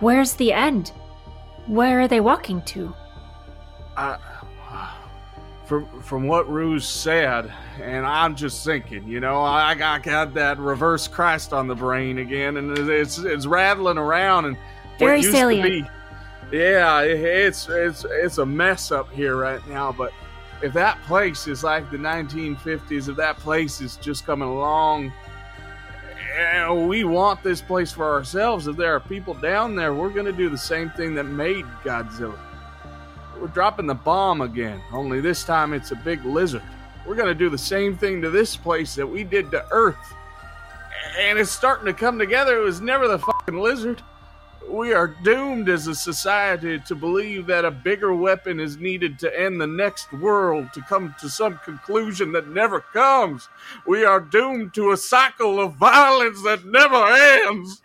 Where's 0.00 0.34
the 0.34 0.52
end? 0.52 0.92
Where 1.66 2.00
are 2.00 2.08
they 2.08 2.20
walking 2.20 2.62
to? 2.62 2.94
I, 3.96 4.18
from 5.66 6.00
from 6.00 6.26
what 6.28 6.48
Ruse 6.50 6.86
said, 6.88 7.52
and 7.82 8.06
I'm 8.06 8.36
just 8.36 8.64
thinking, 8.64 9.06
you 9.06 9.20
know, 9.20 9.40
I, 9.42 9.72
I 9.72 9.74
got 9.98 10.32
that 10.34 10.58
reverse 10.58 11.08
Christ 11.08 11.52
on 11.52 11.66
the 11.66 11.74
brain 11.74 12.18
again, 12.18 12.56
and 12.56 12.76
it's 12.78 13.18
it's 13.18 13.46
rattling 13.46 13.98
around 13.98 14.44
and 14.46 14.56
what 14.98 15.08
Very 15.08 15.22
to 15.22 15.30
salient. 15.32 15.86
be- 16.50 16.56
yeah, 16.58 17.02
it- 17.02 17.20
it's 17.20 17.68
it's 17.68 18.04
it's 18.08 18.38
a 18.38 18.46
mess 18.46 18.92
up 18.92 19.10
here 19.10 19.36
right 19.36 19.66
now. 19.68 19.90
But 19.92 20.12
if 20.62 20.72
that 20.74 21.02
place 21.02 21.48
is 21.48 21.64
like 21.64 21.90
the 21.90 21.98
1950s, 21.98 23.08
if 23.08 23.16
that 23.16 23.36
place 23.38 23.80
is 23.80 23.96
just 23.96 24.24
coming 24.24 24.48
along, 24.48 25.12
and 26.38 26.88
we 26.88 27.02
want 27.04 27.42
this 27.42 27.60
place 27.60 27.90
for 27.90 28.04
ourselves. 28.12 28.68
If 28.68 28.76
there 28.76 28.94
are 28.94 29.00
people 29.00 29.34
down 29.34 29.74
there, 29.74 29.92
we're 29.94 30.10
gonna 30.10 30.32
do 30.32 30.48
the 30.48 30.56
same 30.58 30.90
thing 30.90 31.14
that 31.16 31.24
made 31.24 31.64
Godzilla. 31.82 32.38
We're 33.40 33.48
dropping 33.48 33.86
the 33.86 33.94
bomb 33.94 34.40
again, 34.40 34.80
only 34.92 35.20
this 35.20 35.44
time 35.44 35.72
it's 35.72 35.90
a 35.90 35.96
big 35.96 36.24
lizard. 36.24 36.62
We're 37.06 37.14
gonna 37.14 37.34
do 37.34 37.50
the 37.50 37.58
same 37.58 37.96
thing 37.96 38.20
to 38.22 38.30
this 38.30 38.56
place 38.56 38.94
that 38.94 39.06
we 39.06 39.24
did 39.24 39.50
to 39.50 39.64
Earth. 39.70 40.14
And 41.18 41.38
it's 41.38 41.50
starting 41.50 41.86
to 41.86 41.92
come 41.92 42.18
together. 42.18 42.58
It 42.58 42.64
was 42.64 42.80
never 42.80 43.08
the 43.08 43.18
fucking 43.18 43.58
lizard. 43.58 44.02
We 44.68 44.92
are 44.92 45.08
doomed 45.08 45.68
as 45.68 45.86
a 45.86 45.94
society 45.94 46.78
to 46.80 46.94
believe 46.94 47.46
that 47.46 47.64
a 47.64 47.70
bigger 47.70 48.14
weapon 48.14 48.58
is 48.60 48.76
needed 48.76 49.18
to 49.20 49.40
end 49.40 49.60
the 49.60 49.66
next 49.66 50.12
world, 50.12 50.72
to 50.74 50.82
come 50.82 51.14
to 51.20 51.28
some 51.28 51.58
conclusion 51.64 52.32
that 52.32 52.48
never 52.48 52.80
comes. 52.80 53.48
We 53.86 54.04
are 54.04 54.20
doomed 54.20 54.74
to 54.74 54.92
a 54.92 54.96
cycle 54.96 55.60
of 55.60 55.74
violence 55.74 56.42
that 56.42 56.64
never 56.64 56.96
ends. 57.48 57.80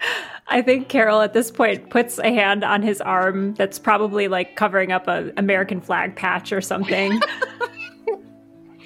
I 0.48 0.62
think 0.62 0.90
Carol 0.90 1.22
at 1.22 1.34
this 1.34 1.52
point 1.52 1.90
puts 1.90 2.18
a 2.20 2.32
hand 2.34 2.64
on 2.64 2.82
his 2.82 3.00
arm 3.00 3.54
that's 3.56 3.80
probably 3.80 4.28
like 4.28 4.56
covering 4.56 4.92
up 4.92 5.08
an 5.08 5.34
American 5.38 5.82
flag 5.82 6.16
patch 6.16 6.52
or 6.52 6.62
something. 6.62 7.22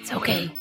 It's 0.06 0.12
okay. 0.12 0.52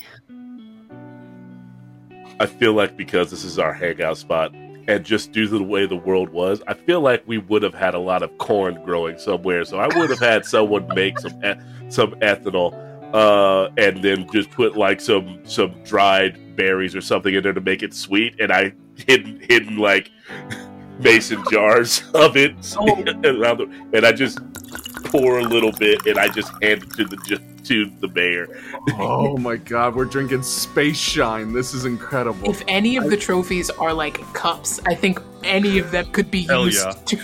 I 2.39 2.47
feel 2.47 2.73
like 2.73 2.97
because 2.97 3.29
this 3.29 3.43
is 3.43 3.59
our 3.59 3.73
hangout 3.73 4.17
spot, 4.17 4.51
and 4.87 5.03
just 5.03 5.31
due 5.31 5.47
to 5.47 5.57
the 5.57 5.63
way 5.63 5.85
the 5.85 5.95
world 5.95 6.29
was, 6.29 6.61
I 6.67 6.73
feel 6.73 7.01
like 7.01 7.23
we 7.25 7.37
would 7.37 7.63
have 7.63 7.73
had 7.73 7.93
a 7.95 7.99
lot 7.99 8.23
of 8.23 8.37
corn 8.37 8.83
growing 8.83 9.17
somewhere. 9.17 9.65
So 9.65 9.79
I 9.79 9.87
would 9.97 10.09
have 10.09 10.19
had 10.19 10.45
someone 10.45 10.87
make 10.93 11.19
some 11.19 11.41
some 11.89 12.11
ethanol, 12.15 12.73
uh, 13.13 13.69
and 13.77 14.03
then 14.03 14.29
just 14.31 14.51
put 14.51 14.75
like 14.75 15.01
some 15.01 15.39
some 15.43 15.83
dried 15.83 16.55
berries 16.55 16.95
or 16.95 17.01
something 17.01 17.33
in 17.33 17.43
there 17.43 17.53
to 17.53 17.61
make 17.61 17.83
it 17.83 17.93
sweet. 17.93 18.39
And 18.39 18.51
I 18.51 18.73
hidden 18.95 19.39
hidden 19.41 19.77
like 19.77 20.11
mason 20.99 21.43
jars 21.51 22.03
of 22.13 22.37
it 22.37 22.55
oh. 22.77 23.03
around 23.23 23.57
the, 23.57 23.69
and 23.93 24.05
I 24.05 24.11
just 24.11 24.39
pour 25.05 25.39
a 25.39 25.43
little 25.43 25.71
bit, 25.71 26.05
and 26.05 26.17
I 26.17 26.27
just 26.27 26.51
hand 26.61 26.83
it 26.83 26.89
to 26.95 27.05
the 27.05 27.41
to 27.65 27.91
the 27.99 28.07
mayor. 28.09 28.47
Oh 28.93 29.37
my 29.49 29.57
god, 29.57 29.95
we're 29.95 30.05
drinking 30.05 30.43
space 30.43 30.97
shine. 30.97 31.53
This 31.53 31.73
is 31.73 31.85
incredible. 31.85 32.49
If 32.49 32.63
any 32.67 32.97
of 32.97 33.09
the 33.09 33.17
trophies 33.17 33.69
are 33.69 33.93
like 33.93 34.21
cups, 34.33 34.79
I 34.85 34.95
think 34.95 35.19
any 35.43 35.79
of 35.79 35.91
them 35.91 36.11
could 36.11 36.31
be 36.31 36.43
Hell 36.43 36.65
used 36.65 36.85
yeah. 36.85 36.91
to. 36.91 37.19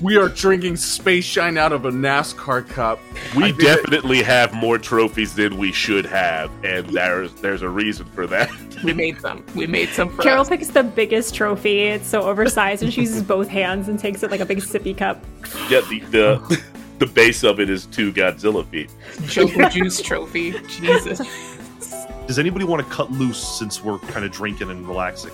We 0.00 0.16
are 0.16 0.28
drinking 0.28 0.76
space 0.76 1.24
shine 1.24 1.58
out 1.58 1.72
of 1.72 1.84
a 1.84 1.90
NASCAR 1.90 2.68
cup. 2.68 3.00
We 3.36 3.44
I 3.44 3.46
think 3.52 3.62
definitely 3.62 4.22
have 4.22 4.52
more 4.52 4.78
trophies 4.78 5.34
than 5.34 5.58
we 5.58 5.72
should 5.72 6.06
have, 6.06 6.50
and 6.64 6.88
there's 6.88 7.32
there's 7.34 7.62
a 7.62 7.68
reason 7.68 8.06
for 8.06 8.26
that. 8.28 8.50
We 8.84 8.92
made 8.92 9.20
some. 9.20 9.44
We 9.56 9.66
made 9.66 9.88
some 9.88 10.08
for 10.08 10.22
Carol 10.22 10.42
us. 10.42 10.48
picks 10.48 10.68
the 10.68 10.84
biggest 10.84 11.34
trophy. 11.34 11.80
It's 11.80 12.06
so 12.06 12.22
oversized 12.22 12.82
and 12.84 12.92
she 12.92 13.00
uses 13.00 13.22
both 13.22 13.48
hands 13.48 13.88
and 13.88 13.98
takes 13.98 14.22
it 14.22 14.30
like 14.30 14.40
a 14.40 14.46
big 14.46 14.58
sippy 14.58 14.96
cup. 14.96 15.24
Yeah, 15.68 15.80
the 15.88 15.98
the, 16.10 16.62
the 16.98 17.06
base 17.06 17.42
of 17.42 17.58
it 17.58 17.68
is 17.70 17.86
two 17.86 18.12
Godzilla 18.12 18.64
feet. 18.68 18.90
Joker 19.26 19.68
Juice 19.68 20.00
trophy. 20.00 20.52
Jesus. 20.68 21.20
Does 22.28 22.38
anybody 22.38 22.64
want 22.64 22.86
to 22.86 22.94
cut 22.94 23.10
loose 23.10 23.42
since 23.42 23.82
we're 23.82 23.98
kind 23.98 24.24
of 24.24 24.30
drinking 24.30 24.70
and 24.70 24.86
relaxing? 24.86 25.32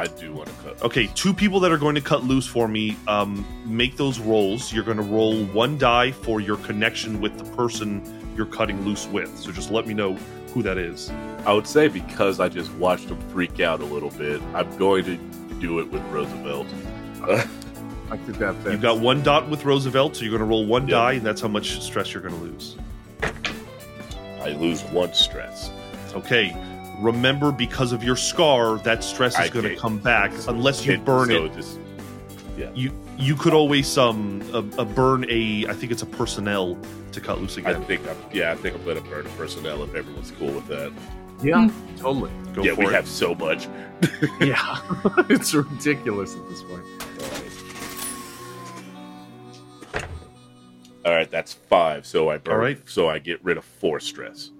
I 0.00 0.06
do 0.06 0.32
want 0.32 0.48
to 0.48 0.54
cut. 0.62 0.82
Okay, 0.82 1.08
two 1.14 1.34
people 1.34 1.60
that 1.60 1.70
are 1.70 1.76
going 1.78 1.94
to 1.94 2.00
cut 2.00 2.24
loose 2.24 2.46
for 2.46 2.66
me. 2.68 2.96
Um, 3.06 3.44
make 3.66 3.96
those 3.96 4.18
rolls. 4.18 4.72
You're 4.72 4.84
going 4.84 4.96
to 4.96 5.02
roll 5.02 5.44
one 5.46 5.76
die 5.76 6.10
for 6.12 6.40
your 6.40 6.56
connection 6.58 7.20
with 7.20 7.36
the 7.36 7.44
person 7.56 8.02
you're 8.36 8.46
cutting 8.46 8.80
loose 8.84 9.06
with. 9.08 9.36
So 9.38 9.52
just 9.52 9.70
let 9.70 9.86
me 9.86 9.92
know 9.94 10.14
who 10.54 10.62
that 10.62 10.78
is. 10.78 11.10
I 11.44 11.52
would 11.52 11.66
say 11.66 11.88
because 11.88 12.40
I 12.40 12.48
just 12.48 12.72
watched 12.74 13.08
him 13.10 13.20
freak 13.28 13.60
out 13.60 13.80
a 13.80 13.84
little 13.84 14.10
bit, 14.10 14.40
I'm 14.54 14.74
going 14.78 15.04
to 15.04 15.16
do 15.60 15.78
it 15.80 15.90
with 15.92 16.02
Roosevelt. 16.04 16.66
Uh, 17.22 17.46
I 18.10 18.16
think 18.16 18.38
that 18.38 18.54
fits. 18.56 18.72
You've 18.72 18.80
got 18.82 18.98
one 19.00 19.22
dot 19.22 19.48
with 19.50 19.64
Roosevelt, 19.64 20.16
so 20.16 20.22
you're 20.22 20.30
going 20.30 20.40
to 20.40 20.46
roll 20.46 20.64
one 20.66 20.88
Yeah. 20.88 20.96
die, 20.96 21.12
and 21.12 21.26
that's 21.26 21.40
how 21.42 21.48
much 21.48 21.80
stress 21.82 22.12
you're 22.14 22.22
going 22.22 22.34
to 22.34 22.40
lose. 22.40 22.76
I 24.40 24.50
lose 24.52 24.82
one 24.84 25.12
stress. 25.12 25.70
Okay. 26.14 26.56
Remember, 27.00 27.50
because 27.50 27.92
of 27.92 28.04
your 28.04 28.16
scar, 28.16 28.76
that 28.78 29.02
stress 29.02 29.38
is 29.38 29.50
going 29.50 29.64
to 29.64 29.76
come 29.76 29.98
back 29.98 30.32
unless 30.48 30.84
you 30.84 30.94
It- 30.94 31.04
burn 31.04 31.28
so 31.28 31.44
it. 31.46 31.54
Just, 31.54 31.78
You 32.74 32.92
you 33.18 33.34
could 33.36 33.52
always 33.54 33.96
um 33.98 34.40
a, 34.52 34.58
a 34.80 34.84
burn 34.84 35.24
a 35.28 35.66
I 35.68 35.72
think 35.74 35.92
it's 35.92 36.02
a 36.02 36.06
personnel 36.06 36.78
to 37.12 37.20
cut 37.20 37.40
loose 37.40 37.56
I 37.58 37.60
again. 37.62 37.84
think 37.84 38.06
I'm. 38.08 38.16
Yeah, 38.32 38.52
I 38.52 38.54
think 38.56 38.74
I'm 38.76 38.84
going 38.84 39.02
to 39.02 39.08
burn 39.08 39.26
a 39.26 39.30
personnel 39.30 39.82
if 39.82 39.94
everyone's 39.94 40.30
cool 40.32 40.52
with 40.52 40.66
that. 40.68 40.92
yeah, 41.42 41.70
totally. 41.96 42.30
Go 42.54 42.62
yeah, 42.62 42.74
for 42.74 42.80
we 42.82 42.86
it. 42.86 42.92
have 42.92 43.08
so 43.08 43.34
much. 43.34 43.68
Yeah, 44.40 44.78
it's 45.28 45.52
ridiculous 45.54 46.34
at 46.34 46.48
this 46.48 46.62
point. 46.62 46.82
All 51.04 51.12
right, 51.14 51.30
that's 51.30 51.54
five. 51.54 52.04
So 52.06 52.28
I 52.30 52.36
burn. 52.38 52.54
All 52.54 52.60
right. 52.60 52.78
So 52.88 53.08
I 53.08 53.18
get 53.18 53.42
rid 53.44 53.56
of 53.56 53.64
four 53.64 54.00
stress. 54.00 54.50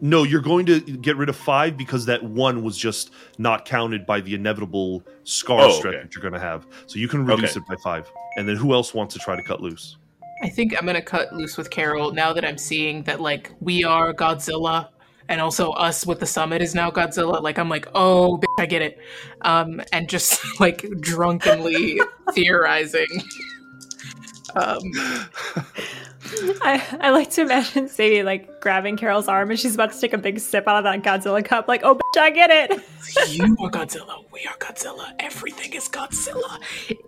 No, 0.00 0.22
you're 0.24 0.40
going 0.42 0.66
to 0.66 0.80
get 0.80 1.16
rid 1.16 1.28
of 1.28 1.36
five 1.36 1.76
because 1.76 2.04
that 2.06 2.22
one 2.22 2.62
was 2.62 2.76
just 2.76 3.10
not 3.38 3.64
counted 3.64 4.04
by 4.04 4.20
the 4.20 4.34
inevitable 4.34 5.02
scar 5.22 5.60
Oh, 5.62 5.70
stress 5.70 5.94
okay. 5.94 6.02
that 6.02 6.14
you're 6.14 6.22
going 6.22 6.34
to 6.34 6.40
have. 6.40 6.66
So 6.86 6.98
you 6.98 7.08
can 7.08 7.24
reduce 7.24 7.56
Okay. 7.56 7.60
it 7.60 7.66
by 7.68 7.76
five. 7.82 8.10
And 8.36 8.48
then 8.48 8.56
who 8.56 8.74
else 8.74 8.92
wants 8.92 9.14
to 9.14 9.20
try 9.20 9.36
to 9.36 9.42
cut 9.42 9.60
loose? 9.60 9.96
I 10.42 10.48
think 10.48 10.76
I'm 10.76 10.84
gonna 10.84 11.00
cut 11.00 11.32
loose 11.32 11.56
with 11.56 11.70
Carol 11.70 12.12
now 12.12 12.32
that 12.32 12.44
I'm 12.44 12.58
seeing 12.58 13.04
that 13.04 13.20
like 13.20 13.52
we 13.60 13.84
are 13.84 14.12
Godzilla 14.12 14.88
and 15.28 15.40
also 15.40 15.70
us 15.70 16.04
with 16.04 16.18
the 16.20 16.26
summit 16.26 16.60
is 16.60 16.74
now 16.74 16.90
Godzilla. 16.90 17.40
Like 17.40 17.56
I'm 17.58 17.68
like, 17.70 17.86
oh, 17.94 18.38
bitch, 18.38 18.62
I 18.62 18.66
get 18.66 18.82
it, 18.82 18.98
um, 19.42 19.80
and 19.92 20.06
just 20.08 20.42
like 20.60 20.84
drunkenly 21.00 21.98
theorizing. 22.32 23.06
Um, 24.56 24.80
I, 26.62 26.98
I 27.00 27.10
like 27.10 27.30
to 27.32 27.42
imagine 27.42 27.88
Sadie 27.88 28.22
like 28.22 28.60
grabbing 28.60 28.96
Carol's 28.96 29.28
arm 29.28 29.50
and 29.50 29.58
she's 29.58 29.74
about 29.74 29.92
to 29.92 30.00
take 30.00 30.12
a 30.12 30.18
big 30.18 30.38
sip 30.38 30.66
out 30.66 30.78
of 30.78 30.84
that 30.84 31.02
Godzilla 31.02 31.44
cup, 31.44 31.68
like, 31.68 31.82
oh, 31.84 31.94
bitch, 31.96 32.20
I 32.20 32.30
get 32.30 32.50
it. 32.50 32.70
you 33.28 33.44
are 33.60 33.70
Godzilla. 33.70 34.24
We 34.32 34.46
are 34.46 34.56
Godzilla. 34.56 35.12
Everything 35.18 35.72
is 35.72 35.88
Godzilla 35.88 36.60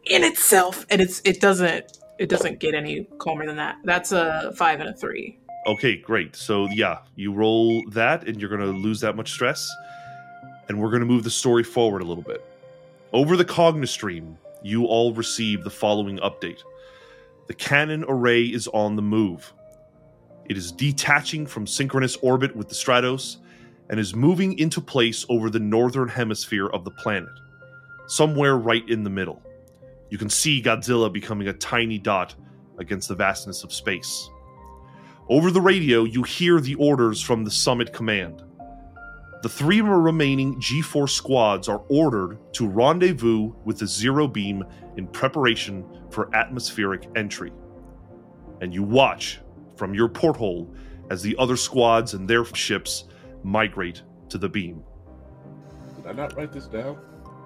in 0.05 0.25
itself, 0.25 0.87
and 0.91 1.01
it's 1.01 1.21
it 1.25 1.41
doesn't 1.41 1.99
it 2.19 2.29
doesn't 2.29 2.61
get 2.61 2.75
any 2.75 3.05
calmer 3.19 3.47
than 3.47 3.57
that. 3.57 3.77
That's 3.85 4.13
a 4.13 4.53
five 4.57 4.81
and 4.81 4.89
a 4.89 4.93
three. 4.93 5.39
Okay, 5.67 5.97
great. 5.97 6.37
So 6.37 6.69
yeah, 6.71 6.99
you 7.17 7.33
roll 7.33 7.83
that, 7.91 8.27
and 8.29 8.41
you're 8.41 8.51
going 8.51 8.61
to 8.61 8.79
lose 8.79 9.01
that 9.01 9.17
much 9.17 9.33
stress, 9.33 9.71
and 10.69 10.81
we're 10.81 10.91
going 10.91 11.01
to 11.01 11.07
move 11.07 11.25
the 11.25 11.31
story 11.31 11.65
forward 11.65 12.03
a 12.03 12.05
little 12.05 12.23
bit. 12.23 12.45
Over 13.13 13.37
the 13.37 13.45
Cognistream, 13.45 14.37
you 14.63 14.85
all 14.85 15.13
receive 15.13 15.65
the 15.65 15.71
following 15.71 16.19
update: 16.19 16.61
the 17.47 17.55
cannon 17.55 18.05
array 18.09 18.43
is 18.43 18.69
on 18.69 18.97
the 18.97 19.03
move. 19.03 19.53
It 20.49 20.57
is 20.57 20.73
detaching 20.73 21.47
from 21.47 21.67
synchronous 21.67 22.17
orbit 22.17 22.55
with 22.55 22.69
the 22.69 22.75
Stratos 22.75 23.39
and 23.89 24.01
is 24.01 24.15
moving 24.15 24.59
into 24.59 24.81
place 24.81 25.25
over 25.29 25.51
the 25.51 25.61
northern 25.61 26.09
hemisphere 26.09 26.67
of 26.69 26.85
the 26.85 26.91
planet, 26.91 27.33
somewhere 28.07 28.57
right 28.57 28.89
in 28.89 29.05
the 29.05 29.11
middle. 29.11 29.43
You 30.11 30.19
can 30.19 30.31
see 30.31 30.63
Godzilla 30.63 31.13
becoming 31.13 31.49
a 31.49 31.53
tiny 31.53 31.99
dot 31.99 32.35
against 32.79 33.09
the 33.09 33.15
vastness 33.15 33.65
of 33.65 33.73
space. 33.73 34.29
Over 35.29 35.51
the 35.51 35.61
radio, 35.61 36.05
you 36.05 36.23
hear 36.23 36.61
the 36.61 36.77
orders 36.77 37.21
from 37.21 37.43
the 37.43 37.51
Summit 37.51 37.93
Command. 37.93 38.45
The 39.43 39.49
three 39.49 39.81
remaining 39.81 40.61
G4 40.61 41.09
squads 41.09 41.69
are 41.69 41.83
ordered 41.89 42.39
to 42.55 42.69
rendezvous 42.69 43.53
with 43.65 43.79
the 43.79 43.87
Zero 43.87 44.29
Beam 44.29 44.65
in 44.97 45.07
preparation 45.09 45.85
for 46.17 46.35
atmospheric 46.35 47.07
entry. 47.15 47.53
And 48.63 48.73
you 48.73 48.83
watch 48.83 49.41
from 49.77 49.93
your 49.93 50.09
porthole 50.09 50.75
as 51.11 51.23
the 51.23 51.37
other 51.39 51.57
squads 51.57 52.15
and 52.15 52.27
their 52.27 52.43
ships 52.47 53.05
migrate 53.43 54.03
to 54.31 54.39
the 54.39 54.49
beam. 54.49 54.83
Did 55.95 56.07
I 56.07 56.13
not 56.13 56.35
write 56.35 56.53
this 56.53 56.69
down? 56.69 56.95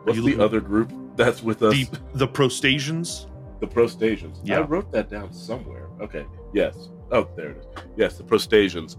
What's 0.04 0.16
you 0.16 0.22
the 0.22 0.42
other 0.42 0.60
group 0.60 0.92
that's 1.16 1.42
with 1.42 1.64
us? 1.64 1.74
The, 1.74 1.98
the 2.14 2.28
Prostasians, 2.28 3.26
The 3.58 3.66
Prostasians. 3.66 4.38
Yeah. 4.44 4.58
I 4.58 4.60
wrote 4.60 4.92
that 4.92 5.10
down 5.10 5.32
somewhere. 5.32 5.88
Okay. 6.00 6.24
Yes. 6.54 6.90
Oh, 7.10 7.28
there 7.36 7.50
it 7.50 7.56
is. 7.58 7.82
Yes, 7.96 8.18
the 8.18 8.22
Prostasians. 8.22 8.96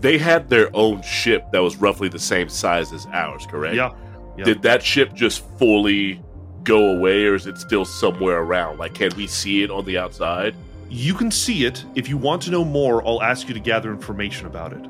They 0.00 0.18
had 0.18 0.48
their 0.48 0.74
own 0.74 1.02
ship 1.02 1.52
that 1.52 1.60
was 1.60 1.76
roughly 1.76 2.08
the 2.08 2.18
same 2.18 2.48
size 2.48 2.92
as 2.92 3.06
ours, 3.12 3.46
correct? 3.46 3.76
yeah, 3.76 3.94
yeah. 4.36 4.44
Did 4.44 4.62
that 4.62 4.82
ship 4.82 5.14
just 5.14 5.46
fully 5.56 6.20
go 6.64 6.90
away 6.90 7.26
or 7.26 7.34
is 7.34 7.46
it 7.46 7.58
still 7.58 7.84
somewhere 7.84 8.38
around? 8.38 8.78
Like, 8.78 8.94
can 8.94 9.14
we 9.16 9.26
see 9.26 9.62
it 9.62 9.70
on 9.70 9.84
the 9.84 9.98
outside? 9.98 10.56
You 10.88 11.14
can 11.14 11.30
see 11.30 11.64
it. 11.64 11.84
If 11.94 12.08
you 12.08 12.16
want 12.16 12.42
to 12.42 12.50
know 12.50 12.64
more, 12.64 13.06
I'll 13.06 13.22
ask 13.22 13.48
you 13.48 13.54
to 13.54 13.60
gather 13.60 13.90
information 13.90 14.46
about 14.46 14.72
it. 14.72 14.84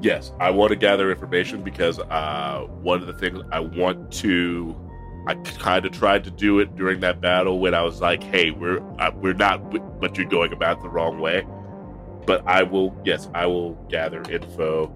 Yes, 0.00 0.32
I 0.38 0.50
want 0.50 0.70
to 0.70 0.76
gather 0.76 1.10
information 1.10 1.62
because 1.62 1.98
uh, 1.98 2.66
one 2.82 3.00
of 3.00 3.06
the 3.06 3.14
things 3.14 3.42
I 3.50 3.60
want 3.60 4.12
to, 4.14 4.76
I 5.26 5.34
kind 5.34 5.84
of 5.84 5.92
tried 5.92 6.24
to 6.24 6.30
do 6.30 6.60
it 6.60 6.76
during 6.76 7.00
that 7.00 7.20
battle 7.20 7.58
when 7.58 7.74
I 7.74 7.82
was 7.82 8.00
like, 8.00 8.22
"Hey, 8.22 8.52
we're 8.52 8.78
uh, 9.00 9.10
we're 9.16 9.34
not, 9.34 10.00
but 10.00 10.16
you're 10.16 10.28
going 10.28 10.52
about 10.52 10.82
the 10.82 10.88
wrong 10.88 11.18
way." 11.18 11.44
But 12.26 12.46
I 12.46 12.62
will, 12.62 12.96
yes, 13.04 13.28
I 13.34 13.46
will 13.46 13.72
gather 13.88 14.22
info. 14.30 14.92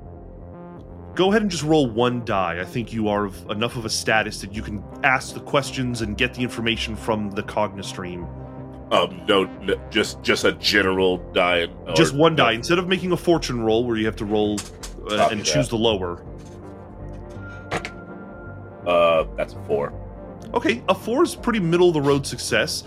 Go 1.15 1.29
ahead 1.31 1.43
and 1.43 1.51
just 1.51 1.63
roll 1.63 1.89
one 1.91 2.25
die. 2.25 2.59
I 2.61 2.65
think 2.65 2.93
you 2.93 3.09
are 3.09 3.27
of 3.27 3.51
enough 3.51 3.77
of 3.77 3.85
a 3.85 3.91
status 3.91 4.41
that 4.41 4.55
you 4.55 4.63
can 4.63 4.83
ask 5.05 5.35
the 5.35 5.41
questions 5.41 6.01
and 6.01 6.17
get 6.17 6.33
the 6.35 6.43
information 6.43 6.97
from 6.97 7.31
the 7.33 7.43
Cognistream. 7.43 8.27
Um, 8.93 9.23
no, 9.29 9.45
no 9.45 9.75
just 9.91 10.23
just 10.23 10.45
a 10.45 10.53
general 10.53 11.19
die. 11.33 11.67
or- 11.87 11.95
Just 11.95 12.15
one 12.15 12.35
no, 12.35 12.45
die. 12.45 12.53
Instead 12.53 12.79
of 12.79 12.89
making 12.89 13.13
a 13.13 13.17
fortune 13.17 13.63
roll 13.63 13.85
where 13.85 13.97
you 13.97 14.07
have 14.07 14.17
to 14.17 14.25
roll 14.25 14.59
uh, 15.11 15.29
and 15.31 15.41
that. 15.41 15.47
choose 15.47 15.69
the 15.69 15.77
lower. 15.77 16.23
Uh, 18.87 19.25
that's 19.37 19.53
a 19.55 19.63
four. 19.65 19.93
Okay, 20.55 20.83
a 20.89 20.95
four 20.95 21.23
is 21.23 21.35
pretty 21.35 21.61
middle 21.61 21.89
of 21.89 21.95
the 21.95 22.01
road 22.01 22.27
success. 22.27 22.85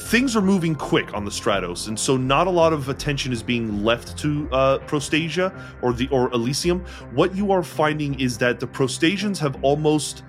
Things 0.00 0.34
are 0.34 0.40
moving 0.42 0.74
quick 0.74 1.14
on 1.14 1.24
the 1.24 1.30
Stratos, 1.30 1.86
and 1.86 1.96
so 1.96 2.16
not 2.16 2.48
a 2.48 2.50
lot 2.50 2.72
of 2.72 2.88
attention 2.88 3.32
is 3.32 3.44
being 3.44 3.84
left 3.84 4.18
to 4.18 4.48
uh, 4.50 4.78
Prostasia 4.78 5.52
or 5.82 5.92
the 5.92 6.08
or 6.08 6.32
Elysium. 6.32 6.80
What 7.12 7.36
you 7.36 7.52
are 7.52 7.62
finding 7.62 8.18
is 8.18 8.36
that 8.38 8.58
the 8.58 8.66
Prostasians 8.66 9.38
have 9.38 9.62
almost, 9.62 10.24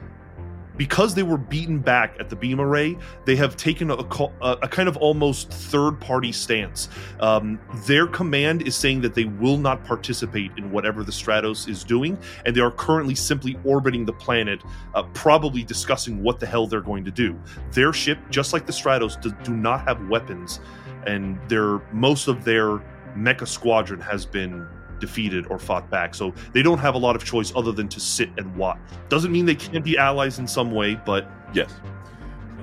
because 0.81 1.13
they 1.13 1.21
were 1.21 1.37
beaten 1.37 1.77
back 1.77 2.15
at 2.19 2.27
the 2.27 2.35
beam 2.35 2.59
array, 2.59 2.97
they 3.25 3.35
have 3.35 3.55
taken 3.55 3.91
a, 3.91 3.97
a, 3.97 4.57
a 4.63 4.67
kind 4.67 4.89
of 4.89 4.97
almost 4.97 5.51
third-party 5.51 6.31
stance. 6.31 6.89
Um, 7.19 7.59
their 7.85 8.07
command 8.07 8.63
is 8.63 8.75
saying 8.75 9.01
that 9.01 9.13
they 9.13 9.25
will 9.25 9.57
not 9.57 9.83
participate 9.83 10.49
in 10.57 10.71
whatever 10.71 11.03
the 11.03 11.11
Stratos 11.11 11.69
is 11.69 11.83
doing, 11.83 12.17
and 12.47 12.55
they 12.55 12.61
are 12.61 12.71
currently 12.71 13.13
simply 13.13 13.59
orbiting 13.63 14.05
the 14.05 14.13
planet 14.13 14.63
uh, 14.95 15.03
probably 15.13 15.61
discussing 15.61 16.23
what 16.23 16.39
the 16.39 16.47
hell 16.47 16.65
they're 16.65 16.81
going 16.81 17.05
to 17.05 17.11
do. 17.11 17.39
Their 17.73 17.93
ship, 17.93 18.17
just 18.31 18.51
like 18.51 18.65
the 18.65 18.73
Stratos, 18.73 19.21
do, 19.21 19.29
do 19.43 19.55
not 19.55 19.87
have 19.87 20.09
weapons, 20.09 20.61
and 21.05 21.37
their 21.47 21.77
most 21.93 22.27
of 22.27 22.43
their 22.43 22.81
mecha 23.15 23.47
squadron 23.47 23.99
has 23.99 24.25
been 24.25 24.67
defeated 25.01 25.45
or 25.47 25.59
fought 25.59 25.89
back. 25.89 26.15
So 26.15 26.33
they 26.53 26.61
don't 26.61 26.77
have 26.77 26.95
a 26.95 26.97
lot 26.97 27.17
of 27.17 27.25
choice 27.25 27.51
other 27.55 27.73
than 27.73 27.89
to 27.89 27.99
sit 27.99 28.29
and 28.37 28.55
watch. 28.55 28.79
Doesn't 29.09 29.31
mean 29.31 29.45
they 29.45 29.55
can't 29.55 29.83
be 29.83 29.97
allies 29.97 30.39
in 30.39 30.47
some 30.47 30.71
way, 30.71 30.95
but 31.05 31.29
Yes. 31.53 31.73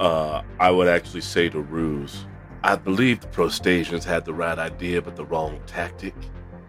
Uh, 0.00 0.42
I 0.60 0.70
would 0.70 0.88
actually 0.88 1.20
say 1.22 1.48
to 1.48 1.60
Ruse, 1.60 2.24
I 2.62 2.76
believe 2.76 3.20
the 3.20 3.26
Prostasians 3.28 4.04
had 4.04 4.24
the 4.24 4.32
right 4.32 4.58
idea 4.58 5.02
but 5.02 5.16
the 5.16 5.24
wrong 5.24 5.60
tactic. 5.66 6.14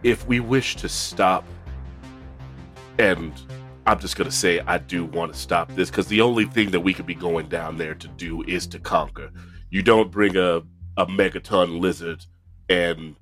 If 0.03 0.27
we 0.27 0.39
wish 0.39 0.75
to 0.77 0.89
stop, 0.89 1.45
and 2.97 3.33
I'm 3.85 3.99
just 3.99 4.17
to 4.17 4.31
say 4.31 4.59
I 4.61 4.77
do 4.77 5.05
want 5.05 5.33
to 5.33 5.39
stop 5.39 5.73
this 5.75 5.89
because 5.89 6.07
the 6.07 6.21
only 6.21 6.45
thing 6.45 6.71
that 6.71 6.79
we 6.79 6.93
could 6.93 7.05
be 7.05 7.15
going 7.15 7.47
down 7.47 7.77
there 7.77 7.95
to 7.95 8.07
do 8.07 8.43
is 8.43 8.67
to 8.67 8.79
conquer. 8.79 9.31
You 9.69 9.81
don't 9.81 10.11
bring 10.11 10.35
a, 10.35 10.61
a 10.97 11.05
megaton 11.05 11.79
lizard 11.79 12.25
and 12.69 13.15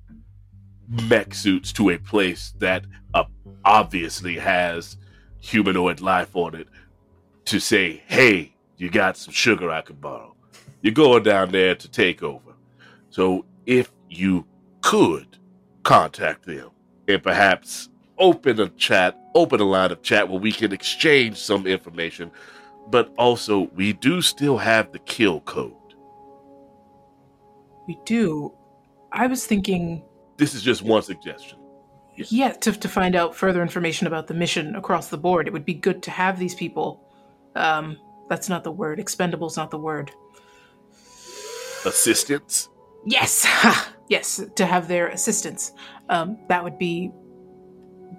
mech 0.88 1.34
suits 1.34 1.72
to 1.74 1.90
a 1.90 1.98
place 1.98 2.54
that 2.58 2.84
uh, 3.14 3.24
obviously 3.64 4.38
has 4.38 4.96
humanoid 5.40 6.00
life 6.00 6.34
on 6.34 6.54
it 6.54 6.68
to 7.44 7.60
say, 7.60 8.02
hey, 8.06 8.54
you 8.76 8.90
got 8.90 9.16
some 9.16 9.32
sugar 9.32 9.70
I 9.70 9.82
could 9.82 10.00
borrow. 10.00 10.34
You're 10.82 10.94
going 10.94 11.22
down 11.22 11.50
there 11.50 11.74
to 11.74 11.90
take 11.90 12.22
over. 12.22 12.52
So 13.10 13.44
if 13.66 13.90
you 14.08 14.46
could 14.80 15.38
contact 15.82 16.46
them 16.46 16.70
and 17.08 17.22
perhaps 17.22 17.88
open 18.18 18.60
a 18.60 18.68
chat, 18.70 19.18
open 19.34 19.60
a 19.60 19.64
line 19.64 19.92
of 19.92 20.02
chat 20.02 20.28
where 20.28 20.40
we 20.40 20.52
can 20.52 20.72
exchange 20.72 21.36
some 21.36 21.66
information, 21.66 22.30
but 22.88 23.12
also 23.18 23.70
we 23.74 23.92
do 23.92 24.22
still 24.22 24.58
have 24.58 24.92
the 24.92 24.98
kill 25.00 25.40
code. 25.40 25.72
We 27.86 27.98
do. 28.04 28.52
I 29.12 29.26
was 29.26 29.46
thinking, 29.46 30.02
This 30.38 30.54
is 30.54 30.62
just 30.62 30.82
one 30.82 31.02
suggestion. 31.02 31.58
yeah, 32.16 32.52
to, 32.52 32.72
to 32.72 32.88
find 32.88 33.14
out 33.14 33.34
further 33.34 33.60
information 33.60 34.06
about 34.06 34.28
the 34.28 34.34
mission 34.34 34.76
across 34.76 35.08
the 35.08 35.18
board, 35.18 35.46
it 35.46 35.52
would 35.52 35.64
be 35.64 35.74
good 35.74 36.02
to 36.04 36.10
have 36.10 36.38
these 36.38 36.54
people. 36.54 37.04
Um, 37.54 37.98
that's 38.28 38.48
not 38.48 38.64
the 38.64 38.70
word. 38.70 38.98
Expendable's 38.98 39.56
not 39.56 39.70
the 39.70 39.78
word. 39.78 40.12
Assistance? 41.84 42.68
Yes, 43.04 43.46
yes, 44.08 44.44
to 44.56 44.66
have 44.66 44.88
their 44.88 45.08
assistance. 45.08 45.72
Um, 46.08 46.38
that 46.48 46.62
would 46.62 46.78
be 46.78 47.10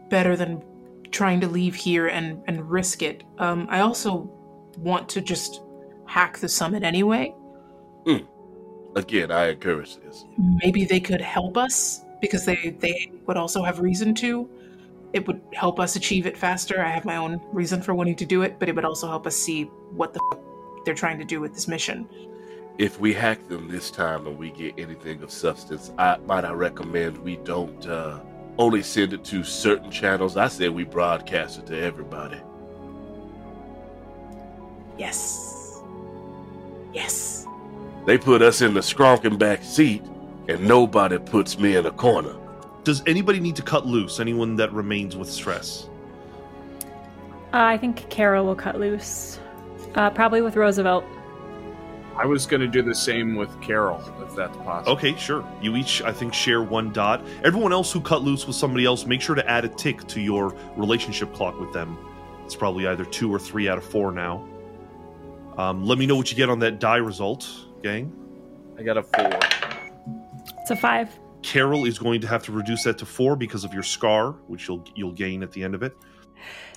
better 0.09 0.35
than 0.35 0.63
trying 1.11 1.39
to 1.41 1.47
leave 1.47 1.75
here 1.75 2.07
and, 2.07 2.41
and 2.47 2.69
risk 2.69 3.01
it. 3.01 3.23
Um, 3.37 3.65
I 3.69 3.79
also 3.79 4.29
want 4.77 5.07
to 5.09 5.21
just 5.21 5.61
hack 6.05 6.37
the 6.39 6.49
summit 6.49 6.83
anyway. 6.83 7.33
Again, 8.95 9.31
I 9.31 9.49
encourage 9.49 9.97
this. 9.97 10.25
Maybe 10.37 10.85
they 10.85 10.99
could 10.99 11.21
help 11.21 11.57
us 11.57 12.03
because 12.21 12.45
they, 12.45 12.75
they 12.79 13.11
would 13.25 13.37
also 13.37 13.63
have 13.63 13.79
reason 13.79 14.13
to. 14.15 14.49
It 15.13 15.27
would 15.27 15.41
help 15.53 15.79
us 15.79 15.95
achieve 15.95 16.25
it 16.27 16.37
faster. 16.37 16.83
I 16.83 16.89
have 16.89 17.05
my 17.05 17.17
own 17.17 17.41
reason 17.51 17.81
for 17.81 17.93
wanting 17.93 18.15
to 18.17 18.25
do 18.25 18.43
it, 18.43 18.59
but 18.59 18.69
it 18.69 18.75
would 18.75 18.85
also 18.85 19.07
help 19.07 19.25
us 19.25 19.35
see 19.35 19.63
what 19.91 20.13
the 20.13 20.21
f- 20.31 20.39
they're 20.85 20.93
trying 20.93 21.17
to 21.19 21.25
do 21.25 21.41
with 21.41 21.53
this 21.53 21.67
mission. 21.67 22.07
If 22.77 22.99
we 22.99 23.13
hack 23.13 23.47
them 23.47 23.67
this 23.67 23.91
time 23.91 24.27
and 24.27 24.37
we 24.37 24.51
get 24.51 24.75
anything 24.77 25.21
of 25.23 25.31
substance, 25.31 25.91
I 25.97 26.17
might 26.19 26.45
I 26.45 26.51
recommend 26.51 27.17
we 27.17 27.37
don't 27.37 27.85
uh, 27.87 28.19
only 28.57 28.83
send 28.83 29.13
it 29.13 29.23
to 29.25 29.43
certain 29.43 29.89
channels. 29.89 30.37
I 30.37 30.47
say 30.47 30.69
we 30.69 30.83
broadcast 30.83 31.59
it 31.59 31.65
to 31.67 31.79
everybody. 31.81 32.39
Yes. 34.97 35.81
Yes. 36.93 37.47
They 38.05 38.17
put 38.17 38.41
us 38.41 38.61
in 38.61 38.73
the 38.73 38.79
skronking 38.81 39.37
back 39.37 39.63
seat, 39.63 40.03
and 40.49 40.67
nobody 40.67 41.19
puts 41.19 41.59
me 41.59 41.75
in 41.75 41.85
a 41.85 41.91
corner. 41.91 42.35
does 42.83 43.03
anybody 43.05 43.39
need 43.39 43.55
to 43.55 43.61
cut 43.61 43.85
loose? 43.85 44.19
Anyone 44.19 44.55
that 44.55 44.73
remains 44.73 45.15
with 45.15 45.29
stress? 45.29 45.87
Uh, 47.53 47.61
I 47.61 47.77
think 47.77 48.09
Carol 48.09 48.45
will 48.45 48.55
cut 48.55 48.79
loose. 48.79 49.39
Uh, 49.95 50.09
probably 50.09 50.41
with 50.41 50.55
Roosevelt. 50.55 51.03
I 52.15 52.25
was 52.25 52.45
going 52.45 52.61
to 52.61 52.67
do 52.67 52.81
the 52.81 52.93
same 52.95 53.35
with 53.35 53.49
Carol, 53.61 54.01
if 54.21 54.35
that's 54.35 54.57
possible. 54.57 54.91
Okay, 54.93 55.15
sure. 55.15 55.45
You 55.61 55.75
each, 55.75 56.01
I 56.01 56.11
think, 56.11 56.33
share 56.33 56.61
one 56.61 56.91
dot. 56.91 57.23
Everyone 57.43 57.71
else 57.71 57.91
who 57.91 58.01
cut 58.01 58.23
loose 58.23 58.45
with 58.45 58.55
somebody 58.55 58.85
else, 58.85 59.05
make 59.05 59.21
sure 59.21 59.35
to 59.35 59.49
add 59.49 59.65
a 59.65 59.69
tick 59.69 60.05
to 60.07 60.19
your 60.19 60.53
relationship 60.75 61.33
clock 61.33 61.59
with 61.59 61.71
them. 61.71 61.97
It's 62.43 62.55
probably 62.55 62.87
either 62.87 63.05
two 63.05 63.33
or 63.33 63.39
three 63.39 63.69
out 63.69 63.77
of 63.77 63.85
four 63.85 64.11
now. 64.11 64.47
Um, 65.57 65.85
let 65.85 65.97
me 65.97 66.05
know 66.05 66.15
what 66.15 66.29
you 66.31 66.35
get 66.35 66.49
on 66.49 66.59
that 66.59 66.79
die 66.79 66.97
result, 66.97 67.49
gang. 67.83 68.11
I 68.77 68.83
got 68.83 68.97
a 68.97 69.03
four. 69.03 69.58
It's 70.69 70.77
a 70.77 70.81
five. 70.81 71.19
Carol 71.41 71.85
is 71.85 71.97
going 71.97 72.21
to 72.21 72.27
have 72.27 72.43
to 72.43 72.51
reduce 72.51 72.83
that 72.83 72.99
to 72.99 73.05
four 73.07 73.35
because 73.35 73.63
of 73.63 73.73
your 73.73 73.81
scar, 73.81 74.33
which 74.45 74.67
you'll 74.67 74.83
you'll 74.93 75.13
gain 75.13 75.41
at 75.41 75.51
the 75.51 75.63
end 75.63 75.73
of 75.73 75.81
it. 75.81 75.97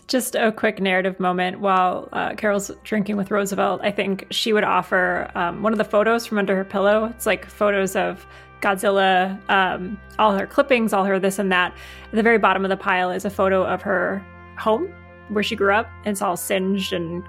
Just 0.08 0.34
a 0.34 0.50
quick 0.50 0.80
narrative 0.80 1.20
moment 1.20 1.60
while 1.60 2.08
uh, 2.14 2.34
Carol's 2.34 2.70
drinking 2.84 3.18
with 3.18 3.30
Roosevelt. 3.30 3.82
I 3.82 3.90
think 3.90 4.28
she 4.30 4.54
would 4.54 4.64
offer 4.64 5.30
um, 5.34 5.62
one 5.62 5.72
of 5.72 5.78
the 5.78 5.84
photos 5.84 6.24
from 6.24 6.38
under 6.38 6.56
her 6.56 6.64
pillow. 6.64 7.04
It's 7.04 7.26
like 7.26 7.44
photos 7.44 7.94
of 7.94 8.26
Godzilla, 8.62 9.38
um, 9.50 10.00
all 10.18 10.32
her 10.38 10.46
clippings, 10.46 10.94
all 10.94 11.04
her 11.04 11.18
this 11.18 11.38
and 11.38 11.52
that. 11.52 11.74
At 12.06 12.12
the 12.12 12.22
very 12.22 12.38
bottom 12.38 12.64
of 12.64 12.70
the 12.70 12.78
pile 12.78 13.10
is 13.10 13.26
a 13.26 13.30
photo 13.30 13.62
of 13.62 13.82
her 13.82 14.24
home 14.58 14.90
where 15.28 15.42
she 15.42 15.54
grew 15.54 15.74
up. 15.74 15.90
And 16.06 16.12
it's 16.12 16.22
all 16.22 16.38
singed 16.38 16.94
and 16.94 17.22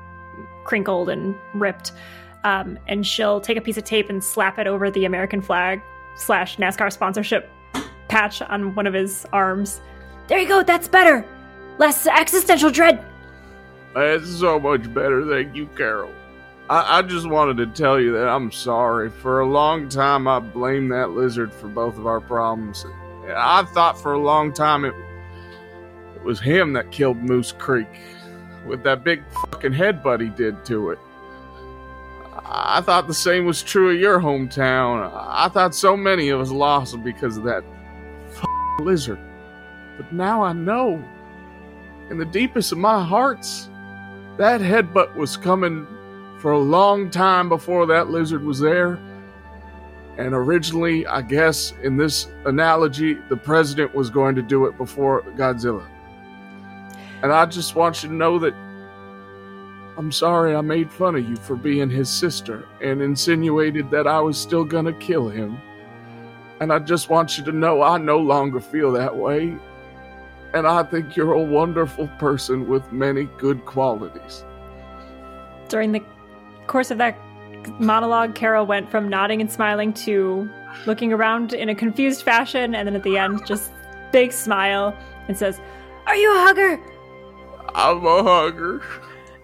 crinkled 0.64 1.10
and 1.10 1.36
ripped. 1.56 1.92
Um, 2.46 2.80
and 2.88 3.06
she'll 3.06 3.42
take 3.42 3.58
a 3.58 3.62
piece 3.62 3.78
of 3.78 3.84
tape 3.84 4.10
and 4.10 4.24
slap 4.24 4.58
it 4.60 4.68
over 4.68 4.90
the 4.90 5.04
American 5.04 5.42
flag 5.42 5.82
slash 6.16 6.58
NASCAR 6.58 6.92
sponsorship 6.92 7.50
patch 8.08 8.42
on 8.42 8.76
one 8.76 8.88
of 8.88 8.94
his 8.94 9.26
arms. 9.34 9.82
There 10.28 10.40
you 10.40 10.48
go, 10.48 10.64
that's 10.64 10.88
better. 10.88 11.26
Less 11.78 12.08
existential 12.08 12.70
dread. 12.70 13.04
It's 13.96 14.30
so 14.30 14.60
much 14.60 14.94
better, 14.94 15.28
thank 15.28 15.56
you, 15.56 15.68
Carol. 15.68 16.12
I, 16.70 17.00
I 17.00 17.02
just 17.02 17.28
wanted 17.28 17.58
to 17.58 17.68
tell 17.68 18.00
you 18.00 18.14
that 18.14 18.28
I'm 18.28 18.52
sorry. 18.52 19.10
For 19.10 19.42
a 19.42 19.46
long 19.46 19.90
time, 19.90 20.28
I 20.28 20.40
blamed 20.40 20.92
that 20.92 21.12
lizard 21.12 21.54
for 21.54 21.68
both 21.68 21.98
of 21.98 22.08
our 22.08 22.22
problems. 22.22 22.86
I 23.28 23.64
thought 23.74 24.02
for 24.02 24.14
a 24.14 24.20
long 24.20 24.54
time 24.54 24.86
it, 24.86 24.94
it 26.16 26.24
was 26.24 26.40
him 26.40 26.74
that 26.74 26.92
killed 26.92 27.18
Moose 27.18 27.52
Creek 27.52 27.88
with 28.66 28.84
that 28.84 29.04
big 29.04 29.24
fucking 29.32 29.74
headbutt 29.74 30.22
he 30.22 30.30
did 30.30 30.64
to 30.66 30.92
it. 30.92 31.00
I 32.46 32.82
thought 32.82 33.08
the 33.08 33.14
same 33.14 33.46
was 33.46 33.64
true 33.64 33.92
of 33.92 34.00
your 34.00 34.20
hometown. 34.20 35.10
I 35.14 35.48
thought 35.48 35.74
so 35.74 35.96
many 35.96 36.30
of 36.30 36.42
us 36.42 36.52
lost 36.52 37.02
because 37.04 37.38
of 37.38 37.44
that 37.44 37.64
lizard. 38.80 39.20
But 39.98 40.12
now 40.12 40.44
I 40.44 40.54
know. 40.54 41.04
In 42.10 42.18
the 42.18 42.26
deepest 42.26 42.72
of 42.72 42.78
my 42.78 43.04
hearts, 43.04 43.70
that 44.38 44.62
headbutt 44.62 45.16
was 45.16 45.38
coming 45.38 45.88
for 46.40 46.52
a 46.52 46.60
long 46.60 47.10
time 47.10 47.48
before 47.48 47.86
that 47.86 48.10
lizard 48.10 48.44
was 48.44 48.60
there. 48.60 49.00
And 50.18 50.34
originally, 50.34 51.08
I 51.08 51.22
guess, 51.22 51.74
in 51.82 51.98
this 51.98 52.28
analogy, 52.46 53.16
the 53.30 53.38
president 53.38 53.96
was 53.96 54.10
going 54.10 54.36
to 54.36 54.42
do 54.42 54.66
it 54.66 54.78
before 54.78 55.24
Godzilla. 55.38 55.88
And 57.24 57.32
I 57.32 57.46
just 57.46 57.76
want 57.76 58.04
you 58.04 58.10
to 58.10 58.16
know 58.16 58.38
that 58.40 58.54
I'm 59.98 60.12
sorry 60.12 60.56
I 60.56 60.62
made 60.62 60.92
fun 60.92 61.16
of 61.16 61.28
you 61.28 61.36
for 61.36 61.56
being 61.56 61.90
his 61.90 62.10
sister 62.10 62.68
and 62.82 63.02
insinuated 63.02 63.92
that 63.92 64.08
I 64.08 64.20
was 64.20 64.38
still 64.38 64.64
gonna 64.64 64.94
kill 64.94 65.30
him. 65.30 65.58
And 66.60 66.74
I 66.74 66.80
just 66.80 67.10
want 67.10 67.38
you 67.38 67.44
to 67.46 67.52
know 67.52 67.84
I 67.84 67.98
no 67.98 68.18
longer 68.18 68.60
feel 68.60 68.92
that 68.94 69.16
way. 69.16 69.56
And 70.54 70.68
I 70.68 70.84
think 70.84 71.16
you're 71.16 71.34
a 71.34 71.42
wonderful 71.42 72.08
person 72.20 72.68
with 72.68 72.92
many 72.92 73.26
good 73.38 73.66
qualities. 73.66 74.44
During 75.68 75.92
the 75.92 76.04
course 76.68 76.90
of 76.90 76.98
that 77.00 77.18
monologue, 77.80 78.36
Carol 78.36 78.66
went 78.66 78.90
from 78.90 79.08
nodding 79.08 79.42
and 79.42 79.52
smiling 79.52 79.94
to 79.94 80.50
looking 80.86 81.14
around 81.14 81.54
in 81.54 81.70
a 81.70 81.76
confused 81.76 82.24
fashion, 82.24 82.76
and 82.76 82.88
then 82.88 82.96
at 82.96 83.04
the 83.04 83.18
end, 83.18 83.46
just 83.46 83.72
big 84.12 84.32
smile 84.32 84.96
and 85.28 85.38
says, 85.38 85.60
Are 86.08 86.16
you 86.16 86.36
a 86.36 86.40
hugger? 86.40 86.80
I'm 87.76 88.06
a 88.06 88.24
hugger. 88.24 88.82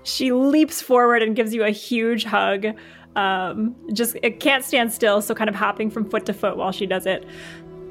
She 0.04 0.32
leaps 0.32 0.82
forward 0.82 1.22
and 1.22 1.36
gives 1.36 1.54
you 1.54 1.64
a 1.64 1.72
huge 1.72 2.24
hug. 2.24 2.68
Um, 3.16 3.76
just 3.94 4.16
it 4.22 4.40
can't 4.40 4.64
stand 4.64 4.94
still, 4.94 5.22
so 5.22 5.36
kind 5.36 5.50
of 5.50 5.56
hopping 5.56 5.90
from 5.90 6.10
foot 6.10 6.26
to 6.28 6.34
foot 6.34 6.58
while 6.58 6.72
she 6.72 6.86
does 6.86 7.06
it. 7.06 7.26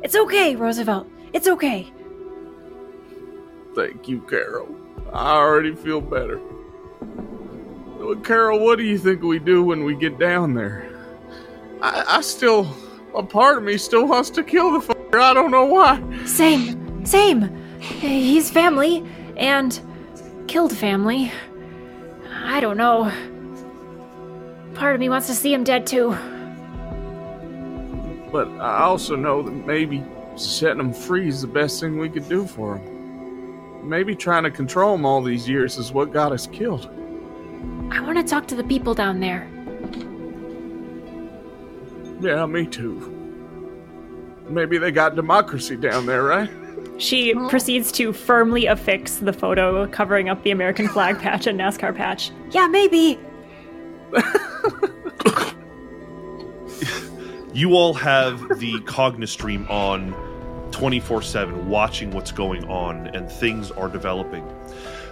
It's 0.02 0.14
okay, 0.14 0.56
Roosevelt. 0.56 1.08
It's 1.32 1.48
okay. 1.48 1.92
Thank 3.74 4.08
you, 4.08 4.20
Carol. 4.22 4.74
I 5.12 5.36
already 5.36 5.74
feel 5.74 6.00
better. 6.00 6.40
Well, 7.98 8.16
Carol, 8.16 8.60
what 8.60 8.78
do 8.78 8.84
you 8.84 8.98
think 8.98 9.22
we 9.22 9.38
do 9.38 9.62
when 9.62 9.84
we 9.84 9.94
get 9.94 10.18
down 10.18 10.54
there? 10.54 10.88
I, 11.82 12.04
I 12.08 12.20
still, 12.20 12.74
a 13.14 13.22
part 13.22 13.58
of 13.58 13.64
me 13.64 13.76
still 13.76 14.06
wants 14.06 14.30
to 14.30 14.42
kill 14.42 14.78
the 14.78 14.86
fucker. 14.86 15.20
I 15.20 15.34
don't 15.34 15.50
know 15.50 15.66
why. 15.66 16.02
Same, 16.24 17.04
same. 17.04 17.54
He's 17.80 18.50
family, 18.50 19.04
and 19.36 19.80
killed 20.46 20.76
family. 20.76 21.30
I 22.48 22.60
don't 22.60 22.78
know. 22.78 23.12
Part 24.74 24.94
of 24.94 25.00
me 25.00 25.10
wants 25.10 25.26
to 25.26 25.34
see 25.34 25.52
him 25.52 25.64
dead 25.64 25.86
too. 25.86 26.12
But 28.32 28.48
I 28.58 28.84
also 28.84 29.16
know 29.16 29.42
that 29.42 29.50
maybe 29.50 30.02
setting 30.34 30.80
him 30.80 30.94
free 30.94 31.28
is 31.28 31.42
the 31.42 31.46
best 31.46 31.78
thing 31.78 31.98
we 31.98 32.08
could 32.08 32.26
do 32.26 32.46
for 32.46 32.78
him. 32.78 33.86
Maybe 33.86 34.16
trying 34.16 34.44
to 34.44 34.50
control 34.50 34.94
him 34.94 35.04
all 35.04 35.22
these 35.22 35.46
years 35.46 35.76
is 35.76 35.92
what 35.92 36.10
got 36.10 36.32
us 36.32 36.46
killed. 36.46 36.88
I 37.90 38.00
want 38.00 38.16
to 38.16 38.24
talk 38.24 38.48
to 38.48 38.54
the 38.54 38.64
people 38.64 38.94
down 38.94 39.20
there. 39.20 39.46
Yeah, 42.22 42.46
me 42.46 42.66
too. 42.66 43.14
Maybe 44.48 44.78
they 44.78 44.90
got 44.90 45.16
democracy 45.16 45.76
down 45.76 46.06
there, 46.06 46.22
right? 46.22 46.50
She 46.98 47.34
proceeds 47.48 47.90
to 47.92 48.12
firmly 48.12 48.66
affix 48.66 49.16
the 49.16 49.32
photo 49.32 49.86
covering 49.86 50.28
up 50.28 50.42
the 50.42 50.50
American 50.50 50.88
flag 50.88 51.18
patch 51.20 51.46
and 51.46 51.58
NASCAR 51.58 51.94
patch. 51.94 52.30
Yeah, 52.50 52.66
maybe. 52.66 53.18
You 57.58 57.74
all 57.74 57.92
have 57.94 58.60
the 58.60 58.74
Cognistream 58.82 59.68
on 59.68 60.12
24 60.70 61.22
7, 61.22 61.68
watching 61.68 62.12
what's 62.12 62.30
going 62.30 62.64
on, 62.68 63.08
and 63.08 63.28
things 63.28 63.72
are 63.72 63.88
developing. 63.88 64.46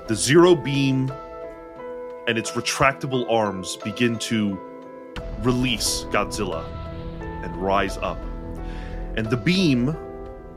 The 0.06 0.14
zero 0.14 0.54
beam 0.54 1.12
and 2.28 2.38
its 2.38 2.52
retractable 2.52 3.28
arms 3.28 3.76
begin 3.78 4.16
to 4.18 4.60
release 5.40 6.04
Godzilla 6.10 6.64
and 7.42 7.56
rise 7.56 7.96
up. 7.96 8.22
And 9.16 9.28
the 9.28 9.36
beam 9.36 9.96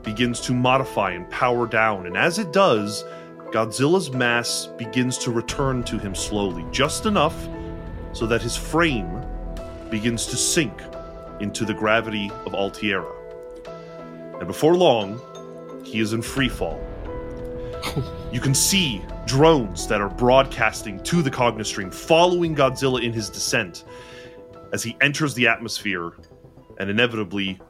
begins 0.02 0.40
to 0.42 0.52
modify 0.52 1.12
and 1.12 1.28
power 1.30 1.66
down. 1.66 2.06
And 2.06 2.16
as 2.16 2.38
it 2.38 2.52
does, 2.52 3.04
Godzilla's 3.52 4.10
mass 4.10 4.66
begins 4.78 5.18
to 5.18 5.30
return 5.30 5.82
to 5.84 5.98
him 5.98 6.14
slowly, 6.14 6.64
just 6.70 7.06
enough 7.06 7.48
so 8.12 8.26
that 8.26 8.42
his 8.42 8.56
frame 8.56 9.24
begins 9.90 10.26
to 10.26 10.36
sink 10.36 10.80
into 11.40 11.64
the 11.64 11.74
gravity 11.74 12.30
of 12.46 12.52
Altierra. 12.52 13.12
And 14.38 14.46
before 14.46 14.76
long, 14.76 15.20
he 15.84 16.00
is 16.00 16.12
in 16.12 16.22
free 16.22 16.48
fall. 16.48 16.80
You 18.32 18.40
can 18.40 18.54
see 18.54 19.02
drones 19.26 19.88
that 19.88 20.00
are 20.00 20.08
broadcasting 20.08 21.02
to 21.02 21.20
the 21.20 21.30
Cognistream, 21.32 21.92
following 21.92 22.54
Godzilla 22.54 23.02
in 23.02 23.12
his 23.12 23.28
descent 23.28 23.82
as 24.72 24.84
he 24.84 24.96
enters 25.00 25.34
the 25.34 25.48
atmosphere 25.48 26.12
and 26.78 26.88
inevitably 26.88 27.60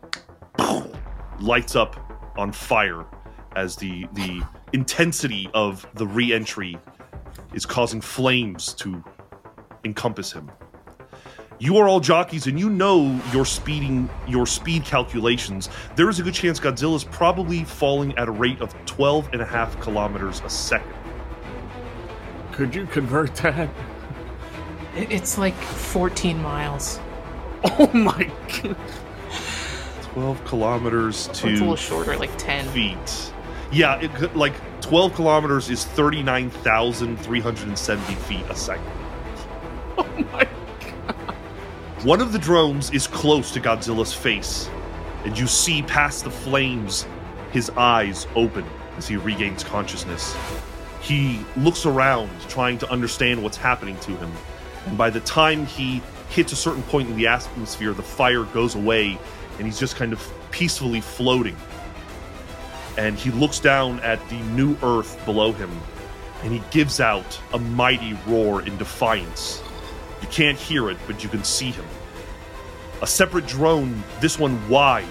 lights 1.40 1.76
up 1.76 2.09
on 2.36 2.52
fire 2.52 3.06
as 3.56 3.76
the 3.76 4.06
the 4.12 4.42
intensity 4.72 5.50
of 5.54 5.86
the 5.94 6.06
re-entry 6.06 6.78
is 7.52 7.66
causing 7.66 8.00
flames 8.00 8.72
to 8.74 9.02
encompass 9.84 10.32
him. 10.32 10.50
You 11.58 11.76
are 11.76 11.88
all 11.88 12.00
jockeys 12.00 12.46
and 12.46 12.58
you 12.58 12.70
know 12.70 13.20
your 13.32 13.44
speeding 13.44 14.08
your 14.26 14.46
speed 14.46 14.84
calculations. 14.84 15.68
There 15.94 16.08
is 16.08 16.18
a 16.18 16.22
good 16.22 16.34
chance 16.34 16.58
Godzilla 16.58 16.96
is 16.96 17.04
probably 17.04 17.64
falling 17.64 18.16
at 18.16 18.28
a 18.28 18.30
rate 18.30 18.60
of 18.60 18.74
12 18.86 19.30
and 19.32 19.42
a 19.42 19.44
half 19.44 19.78
kilometers 19.80 20.40
a 20.44 20.48
second. 20.48 20.94
Could 22.52 22.74
you 22.74 22.86
convert 22.86 23.34
that? 23.36 23.68
It's 24.94 25.38
like 25.38 25.54
14 25.54 26.40
miles. 26.40 26.98
Oh 27.62 27.90
my 27.92 28.24
god. 28.62 28.76
12 30.12 30.44
kilometers 30.44 31.28
Or 31.28 31.32
to 31.34 31.48
it's 31.48 31.60
a 31.60 31.62
little 31.62 31.76
shorter, 31.76 32.16
like 32.16 32.30
10. 32.38 32.68
feet. 32.70 33.32
Yeah, 33.72 34.00
it 34.00 34.34
like 34.36 34.54
12 34.80 35.14
kilometers 35.14 35.70
is 35.70 35.84
39,370 35.84 38.14
feet 38.14 38.44
a 38.48 38.54
second. 38.56 38.84
Oh 39.98 40.06
my 40.32 40.44
god. 40.80 41.14
One 42.04 42.20
of 42.22 42.32
the 42.32 42.38
drones 42.38 42.90
is 42.90 43.06
close 43.06 43.50
to 43.52 43.60
Godzilla's 43.60 44.14
face, 44.14 44.70
and 45.24 45.38
you 45.38 45.46
see 45.46 45.82
past 45.82 46.24
the 46.24 46.30
flames 46.30 47.06
his 47.52 47.68
eyes 47.70 48.26
open 48.34 48.64
as 48.96 49.06
he 49.06 49.16
regains 49.16 49.62
consciousness. 49.62 50.34
He 51.02 51.40
looks 51.56 51.84
around, 51.84 52.30
trying 52.48 52.78
to 52.78 52.90
understand 52.90 53.42
what's 53.42 53.58
happening 53.58 53.98
to 54.00 54.16
him. 54.16 54.32
And 54.86 54.96
by 54.96 55.10
the 55.10 55.20
time 55.20 55.66
he 55.66 56.00
hits 56.30 56.52
a 56.52 56.56
certain 56.56 56.82
point 56.84 57.10
in 57.10 57.16
the 57.16 57.26
atmosphere, 57.26 57.92
the 57.92 58.02
fire 58.02 58.44
goes 58.44 58.74
away, 58.74 59.18
and 59.60 59.66
he's 59.66 59.78
just 59.78 59.94
kind 59.96 60.14
of 60.14 60.32
peacefully 60.50 61.02
floating. 61.02 61.54
And 62.96 63.14
he 63.14 63.30
looks 63.30 63.60
down 63.60 64.00
at 64.00 64.26
the 64.30 64.40
new 64.54 64.74
earth 64.82 65.22
below 65.26 65.52
him, 65.52 65.70
and 66.42 66.50
he 66.50 66.62
gives 66.70 66.98
out 66.98 67.38
a 67.52 67.58
mighty 67.58 68.18
roar 68.26 68.62
in 68.62 68.78
defiance. 68.78 69.62
You 70.22 70.28
can't 70.28 70.56
hear 70.56 70.88
it, 70.88 70.96
but 71.06 71.22
you 71.22 71.28
can 71.28 71.44
see 71.44 71.70
him. 71.70 71.84
A 73.02 73.06
separate 73.06 73.46
drone, 73.46 74.02
this 74.20 74.38
one 74.38 74.66
wide, 74.66 75.04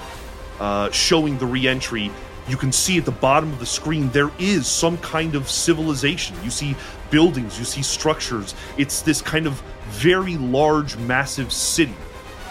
uh, 0.60 0.90
showing 0.90 1.38
the 1.38 1.46
reentry. 1.46 2.12
You 2.48 2.58
can 2.58 2.72
see 2.72 2.98
at 2.98 3.06
the 3.06 3.12
bottom 3.12 3.54
of 3.54 3.60
the 3.60 3.68
screen 3.68 4.10
there 4.10 4.32
is 4.40 4.66
some 4.66 4.98
kind 4.98 5.36
of 5.36 5.48
civilization. 5.48 6.36
You 6.44 6.50
see 6.50 6.76
buildings, 7.12 7.60
you 7.60 7.66
see 7.66 7.84
structures. 7.84 8.56
It's 8.78 9.04
this 9.04 9.22
kind 9.22 9.46
of 9.46 9.62
very 9.90 10.38
large, 10.38 10.98
massive 10.98 11.54
city, 11.54 11.94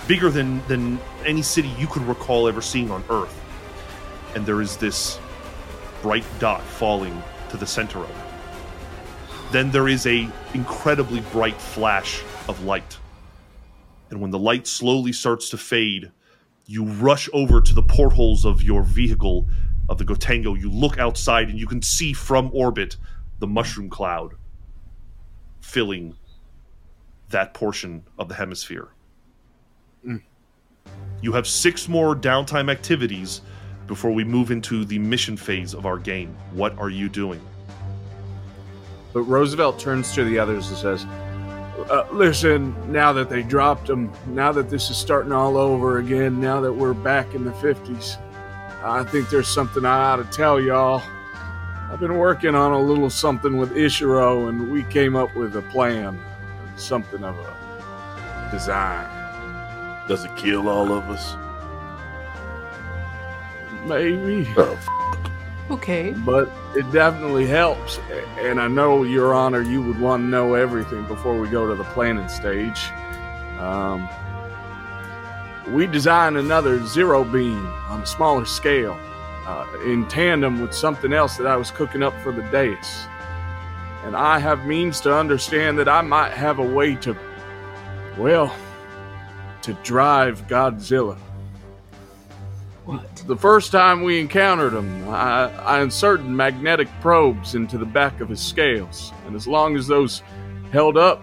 bigger 0.09 0.31
than 0.31 0.67
than 0.67 0.99
any 1.25 1.43
city 1.43 1.69
you 1.79 1.87
could 1.87 2.03
recall 2.03 2.49
ever 2.49 2.61
seeing 2.61 2.91
on 2.91 3.05
Earth. 3.11 3.41
And 4.35 4.45
there 4.45 4.61
is 4.61 4.77
this 4.77 5.21
bright 6.03 6.25
dot 6.41 6.63
falling 6.63 7.23
to 7.51 7.57
the 7.57 7.67
center 7.67 8.01
of 8.01 8.11
it. 8.11 8.17
Then 9.53 9.71
there 9.71 9.87
is 9.87 10.07
a 10.07 10.29
incredibly 10.55 11.21
bright 11.33 11.61
flash 11.61 12.23
of 12.49 12.65
light. 12.65 12.99
And 14.11 14.21
when 14.21 14.31
the 14.31 14.39
light 14.39 14.67
slowly 14.67 15.13
starts 15.13 15.51
to 15.51 15.59
fade, 15.59 16.11
you 16.67 16.85
rush 16.85 17.29
over 17.33 17.61
to 17.61 17.75
the 17.75 17.83
portholes 17.83 18.45
of 18.45 18.63
your 18.63 18.83
vehicle 18.83 19.47
of 19.89 19.99
the 19.99 20.05
Gotengo. 20.05 20.59
You 20.59 20.71
look 20.71 20.99
outside 20.99 21.49
and 21.49 21.59
you 21.59 21.67
can 21.67 21.83
see 21.83 22.13
from 22.13 22.51
orbit 22.53 22.97
the 23.39 23.47
mushroom 23.47 23.89
cloud 23.89 24.35
filling 25.61 26.17
that 27.31 27.53
portion 27.55 28.05
of 28.19 28.29
the 28.29 28.35
hemisphere. 28.35 28.89
You 31.21 31.33
have 31.33 31.47
six 31.47 31.89
more 31.89 32.15
downtime 32.15 32.71
activities 32.71 33.41
before 33.87 34.13
we 34.13 34.23
move 34.23 34.51
into 34.51 34.85
the 34.85 34.99
mission 34.99 35.37
phase 35.37 35.75
of 35.75 35.85
our 35.87 35.99
game. 35.99 36.37
What 36.53 36.79
are 36.79 36.91
you 36.91 37.09
doing? 37.09 37.41
But 39.13 39.23
Roosevelt 39.23 39.81
turns 39.81 40.13
to 40.15 40.25
the 40.25 40.39
others 40.39 40.69
and 40.69 40.77
says, 40.77 41.05
uh, 41.91 42.07
Listen, 42.13 42.75
now 42.93 43.13
that 43.15 43.29
they 43.31 43.43
dropped 43.43 43.87
them, 43.87 44.13
now 44.29 44.53
that 44.53 44.71
this 44.71 44.91
is 44.91 44.97
starting 44.97 45.33
all 45.33 45.57
over 45.57 45.99
again, 45.99 46.41
now 46.41 46.61
that 46.61 46.73
we're 46.73 46.95
back 46.95 47.35
in 47.35 47.45
the 47.45 47.53
50s, 47.53 48.21
I 48.85 49.03
think 49.05 49.29
there's 49.29 49.49
something 49.49 49.85
I 49.85 50.13
ought 50.13 50.17
to 50.17 50.25
tell 50.25 50.61
y'all. 50.61 51.03
I've 51.91 51.99
been 51.99 52.19
working 52.19 52.55
on 52.55 52.73
a 52.73 52.81
little 52.81 53.11
something 53.11 53.57
with 53.57 53.73
Ishiro, 53.73 54.51
and 54.51 54.71
we 54.71 54.85
came 54.85 55.17
up 55.17 55.35
with 55.35 55.57
a 55.57 55.63
plan, 55.63 56.21
something 56.77 57.25
of 57.25 57.37
a 57.39 58.49
design. 58.53 59.18
Does 60.09 60.25
it 60.25 60.35
kill 60.37 60.69
all 60.69 60.91
of 60.93 61.09
us? 61.11 61.37
Maybe. 63.87 64.49
Oh, 64.57 64.79
Okay. 65.71 66.13
but 66.25 66.51
it 66.75 66.91
definitely 66.93 67.47
helps. 67.47 67.99
And 68.39 68.59
I 68.61 68.69
know, 68.69 69.03
Your 69.03 69.35
Honor, 69.35 69.61
you 69.61 69.83
would 69.83 70.01
want 70.01 70.23
to 70.23 70.27
know 70.27 70.55
everything 70.55 71.05
before 71.07 71.39
we 71.39 71.49
go 71.49 71.69
to 71.69 71.75
the 71.75 71.85
planning 71.85 72.29
stage. 72.29 72.91
Um, 73.59 74.09
we 75.69 75.87
designed 75.87 76.39
another 76.39 76.85
zero 76.87 77.23
beam 77.25 77.67
on 77.91 78.01
a 78.01 78.07
smaller 78.07 78.47
scale, 78.47 78.99
uh, 79.47 79.67
in 79.85 80.07
tandem 80.09 80.61
with 80.63 80.73
something 80.73 81.13
else 81.13 81.37
that 81.37 81.47
I 81.47 81.57
was 81.57 81.71
cooking 81.71 82.03
up 82.03 82.19
for 82.23 82.33
the 82.33 82.43
Deus. 82.45 83.05
And 84.05 84.17
I 84.17 84.39
have 84.39 84.65
means 84.65 85.01
to 85.03 85.15
understand 85.15 85.79
that 85.79 85.89
I 85.89 86.01
might 86.01 86.33
have 86.33 86.59
a 86.61 86.63
way 86.63 86.95
to, 86.97 87.15
well, 88.17 88.55
to 89.69 89.75
drive 89.83 90.49
Godzilla. 90.49 91.19
What? 92.87 93.17
The 93.27 93.37
first 93.37 93.71
time 93.71 94.03
we 94.03 94.19
encountered 94.19 94.73
him, 94.73 95.07
I, 95.11 95.51
I 95.59 95.83
inserted 95.83 96.25
magnetic 96.25 96.89
probes 97.03 97.55
into 97.55 97.77
the 97.77 97.85
back 97.85 98.23
of 98.23 98.31
his 98.31 98.41
scales, 98.41 99.13
and 99.27 99.37
as 99.37 99.47
long 99.47 99.77
as 99.77 99.87
those 99.87 100.23
held 100.73 100.97
up, 100.97 101.23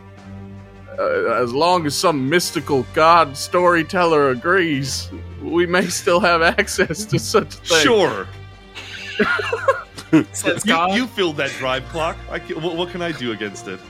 uh, 0.99 1.41
as 1.41 1.53
long 1.53 1.87
as 1.87 1.95
some 1.95 2.29
mystical 2.29 2.85
god 2.93 3.35
storyteller 3.35 4.29
agrees, 4.29 5.09
we 5.41 5.65
may 5.65 5.87
still 5.87 6.19
have 6.19 6.43
access 6.43 7.03
to 7.05 7.17
such 7.17 7.55
a 7.55 7.57
thing. 7.57 7.79
Sure. 7.79 8.27
You, 10.63 10.93
you 10.93 11.07
filled 11.07 11.35
that 11.37 11.49
drive 11.57 11.83
clock. 11.89 12.15
I 12.29 12.39
can, 12.39 12.61
what, 12.61 12.77
what 12.77 12.89
can 12.89 13.01
I 13.01 13.11
do 13.11 13.33
against 13.33 13.67
it? 13.67 13.81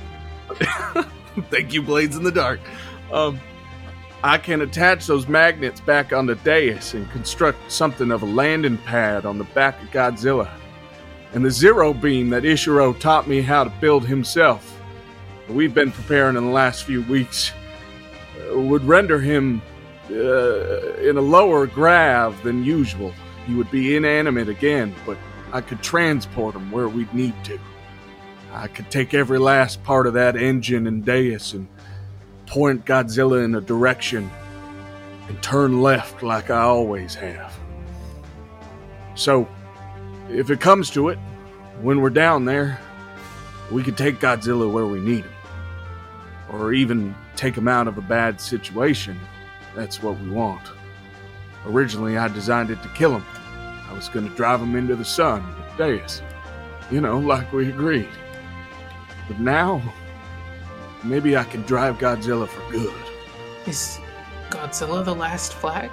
Thank 1.51 1.71
you, 1.71 1.83
Blades 1.83 2.15
in 2.15 2.23
the 2.23 2.31
Dark. 2.31 2.59
Um, 3.11 3.39
I 4.25 4.39
can 4.39 4.61
attach 4.61 5.05
those 5.05 5.27
magnets 5.27 5.79
back 5.79 6.11
on 6.11 6.25
the 6.25 6.33
Deus 6.33 6.95
and 6.95 7.07
construct 7.11 7.71
something 7.71 8.09
of 8.09 8.23
a 8.23 8.25
landing 8.25 8.79
pad 8.79 9.23
on 9.23 9.37
the 9.37 9.43
back 9.43 9.79
of 9.83 9.91
Godzilla. 9.91 10.49
And 11.33 11.45
the 11.45 11.51
zero 11.51 11.93
beam 11.93 12.31
that 12.31 12.41
Ishiro 12.41 12.99
taught 12.99 13.27
me 13.27 13.41
how 13.41 13.65
to 13.65 13.69
build 13.79 14.03
himself, 14.03 14.81
we've 15.47 15.75
been 15.75 15.91
preparing 15.91 16.37
in 16.37 16.43
the 16.43 16.51
last 16.51 16.85
few 16.85 17.03
weeks, 17.03 17.51
uh, 18.51 18.57
would 18.57 18.83
render 18.83 19.19
him 19.19 19.61
uh, 20.09 20.95
in 20.95 21.17
a 21.17 21.21
lower 21.21 21.67
grav 21.67 22.41
than 22.41 22.63
usual. 22.63 23.13
He 23.45 23.53
would 23.53 23.69
be 23.69 23.95
inanimate 23.95 24.49
again, 24.49 24.95
but 25.05 25.19
I 25.53 25.61
could 25.61 25.83
transport 25.83 26.55
him 26.55 26.71
where 26.71 26.89
we'd 26.89 27.13
need 27.13 27.35
to. 27.43 27.59
I 28.51 28.69
could 28.69 28.89
take 28.89 29.13
every 29.13 29.37
last 29.37 29.83
part 29.83 30.07
of 30.07 30.15
that 30.15 30.35
engine 30.35 30.87
and 30.87 31.05
Deus 31.05 31.53
and 31.53 31.67
point 32.47 32.85
Godzilla 32.85 33.43
in 33.43 33.55
a 33.55 33.61
direction 33.61 34.29
and 35.27 35.41
turn 35.41 35.81
left 35.81 36.23
like 36.23 36.49
I 36.49 36.61
always 36.61 37.15
have. 37.15 37.57
So, 39.15 39.47
if 40.29 40.49
it 40.49 40.59
comes 40.59 40.89
to 40.91 41.09
it, 41.09 41.17
when 41.81 42.01
we're 42.01 42.09
down 42.09 42.45
there, 42.45 42.79
we 43.71 43.83
could 43.83 43.97
take 43.97 44.19
Godzilla 44.19 44.71
where 44.71 44.85
we 44.85 44.99
need 44.99 45.23
him. 45.23 45.31
Or 46.51 46.73
even 46.73 47.15
take 47.35 47.55
him 47.55 47.67
out 47.67 47.87
of 47.87 47.97
a 47.97 48.01
bad 48.01 48.39
situation. 48.39 49.19
That's 49.75 50.01
what 50.01 50.19
we 50.19 50.29
want. 50.29 50.63
Originally, 51.65 52.17
I 52.17 52.27
designed 52.27 52.69
it 52.69 52.81
to 52.83 52.89
kill 52.89 53.15
him. 53.15 53.25
I 53.89 53.93
was 53.93 54.09
going 54.09 54.29
to 54.29 54.35
drive 54.35 54.61
him 54.61 54.75
into 54.75 54.95
the 54.95 55.05
sun 55.05 55.43
with 55.57 55.77
Deus. 55.77 56.21
You 56.91 57.01
know, 57.01 57.19
like 57.19 57.51
we 57.51 57.69
agreed. 57.69 58.09
But 59.27 59.39
now, 59.39 59.81
maybe 61.03 61.35
I 61.37 61.43
can 61.43 61.61
drive 61.63 61.97
Godzilla 61.97 62.47
for 62.47 62.71
good. 62.71 62.93
Is 63.67 63.99
Godzilla 64.49 65.03
the 65.03 65.15
last 65.15 65.53
flag? 65.53 65.91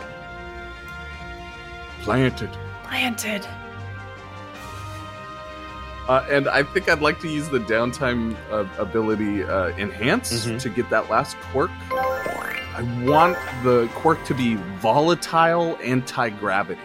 Planted. 2.03 2.51
Planted. 2.85 3.47
Uh, 6.09 6.27
and 6.29 6.49
I 6.49 6.65
think 6.65 6.89
I'd 6.89 7.01
like 7.01 7.21
to 7.21 7.29
use 7.29 7.49
the 7.49 7.61
downtime 7.61 8.37
uh, 8.51 8.67
ability 8.83 9.45
uh, 9.45 9.69
enhance 9.79 10.47
Mhm. 10.47 10.61
to 10.61 10.69
get 10.69 10.91
that 10.91 11.09
last 11.09 11.37
quirk. 11.53 11.71
I 11.93 12.83
want 13.05 13.39
the 13.63 13.89
quirk 13.95 14.25
to 14.25 14.35
be 14.35 14.57
volatile 14.81 15.79
anti 15.83 16.31
gravity. 16.31 16.81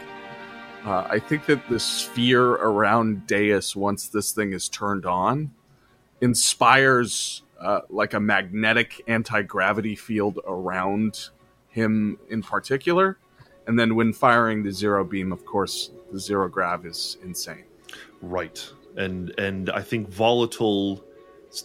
Uh, 0.85 1.07
I 1.09 1.17
think 1.19 1.45
that 1.47 1.67
the 1.67 1.79
sphere 1.79 2.51
around 2.53 3.25
Deus, 3.25 3.75
once 3.75 4.07
this 4.07 4.31
thing 4.31 4.53
is 4.53 4.69
turned 4.69 5.05
on, 5.05 5.51
inspires 6.21 7.41
uh, 7.59 7.81
like 7.89 8.13
a 8.13 8.19
magnetic 8.19 9.01
anti 9.07 9.41
gravity 9.41 9.95
field 9.95 10.39
around 10.45 11.29
him 11.69 12.17
in 12.29 12.41
particular. 12.41 13.17
And 13.67 13.77
then 13.77 13.95
when 13.95 14.13
firing 14.13 14.63
the 14.63 14.71
zero 14.71 15.03
beam, 15.03 15.31
of 15.31 15.45
course, 15.45 15.91
the 16.11 16.19
zero 16.19 16.47
grav 16.47 16.85
is 16.85 17.17
insane. 17.23 17.65
Right. 18.21 18.65
And 18.95 19.37
and 19.37 19.69
I 19.69 19.81
think 19.81 20.09
volatile 20.09 21.03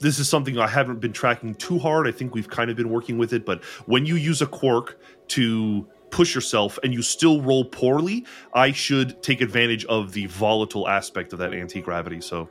this 0.01 0.19
is 0.19 0.29
something 0.29 0.59
I 0.59 0.69
haven't 0.69 1.01
been 1.01 1.13
tracking 1.13 1.55
too 1.55 1.79
hard. 1.79 2.07
I 2.07 2.13
think 2.13 2.35
we've 2.35 2.49
kind 2.49 2.71
of 2.71 2.77
been 2.77 2.89
working 2.89 3.19
with 3.19 3.33
it, 3.33 3.45
but 3.45 3.63
when 3.87 4.07
you 4.07 4.17
use 4.17 4.41
a 4.41 4.47
quirk 4.47 4.99
to 5.29 5.87
push 6.11 6.35
yourself 6.35 6.79
and 6.83 6.93
you 6.93 7.03
still 7.03 7.43
roll 7.43 7.65
poorly, 7.65 8.25
I 8.55 8.73
should 8.73 9.23
take 9.23 9.41
advantage 9.41 9.85
of 9.87 10.13
the 10.13 10.27
volatile 10.27 10.89
aspect 10.89 11.33
of 11.33 11.39
that 11.41 11.53
anti-gravity. 11.53 12.21
So 12.21 12.49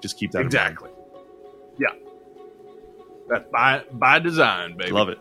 just 0.00 0.18
keep 0.18 0.32
that 0.32 0.38
in 0.38 0.44
mind. 0.44 0.54
Exactly. 0.54 0.90
Yeah. 1.78 2.05
That's 3.28 3.48
by 3.50 3.84
by 3.92 4.18
design, 4.18 4.76
baby. 4.76 4.92
Love 4.92 5.08
it. 5.08 5.18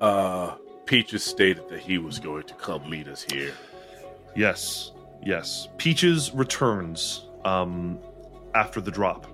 uh, 0.00 0.56
Peaches 0.84 1.24
stated 1.24 1.68
that 1.68 1.80
he 1.80 1.98
was 1.98 2.18
going 2.18 2.44
to 2.44 2.54
come 2.54 2.88
lead 2.90 3.08
us 3.08 3.24
here. 3.30 3.52
Yes, 4.36 4.92
yes. 5.24 5.68
Peaches 5.78 6.32
returns 6.32 7.26
um, 7.44 7.98
after 8.54 8.80
the 8.80 8.90
drop, 8.90 9.26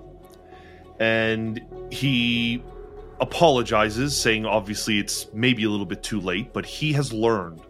and 0.99 1.61
he 1.91 2.63
apologizes, 3.19 4.19
saying 4.19 4.45
obviously 4.45 4.99
it's 4.99 5.27
maybe 5.33 5.63
a 5.65 5.69
little 5.69 5.85
bit 5.85 6.03
too 6.03 6.19
late, 6.19 6.53
but 6.53 6.65
he 6.65 6.93
has 6.93 7.13
learned 7.13 7.61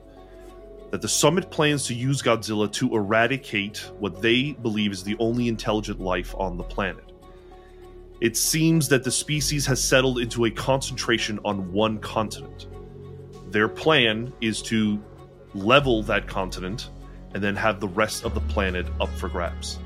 that 0.91 1.01
the 1.01 1.07
summit 1.07 1.49
plans 1.49 1.85
to 1.87 1.93
use 1.95 2.21
Godzilla 2.21 2.71
to 2.73 2.95
eradicate 2.95 3.79
what 3.97 4.21
they 4.21 4.51
believe 4.51 4.91
is 4.91 5.03
the 5.03 5.15
only 5.19 5.47
intelligent 5.47 5.99
life 5.99 6.35
on 6.37 6.55
the 6.55 6.63
planet. 6.63 7.11
It 8.23 8.37
seems 8.37 8.87
that 8.87 9.03
the 9.03 9.11
species 9.11 9.65
has 9.65 9.83
settled 9.83 10.17
into 10.17 10.45
a 10.45 10.49
concentration 10.49 11.41
on 11.43 11.69
one 11.73 11.97
continent. 11.99 12.67
Their 13.51 13.67
plan 13.67 14.31
is 14.39 14.61
to 14.61 15.03
level 15.53 16.01
that 16.03 16.25
continent 16.25 16.89
and 17.33 17.43
then 17.43 17.53
have 17.57 17.81
the 17.81 17.89
rest 17.89 18.23
of 18.23 18.33
the 18.33 18.39
planet 18.39 18.87
up 19.01 19.09
for 19.09 19.27
grabs. 19.27 19.77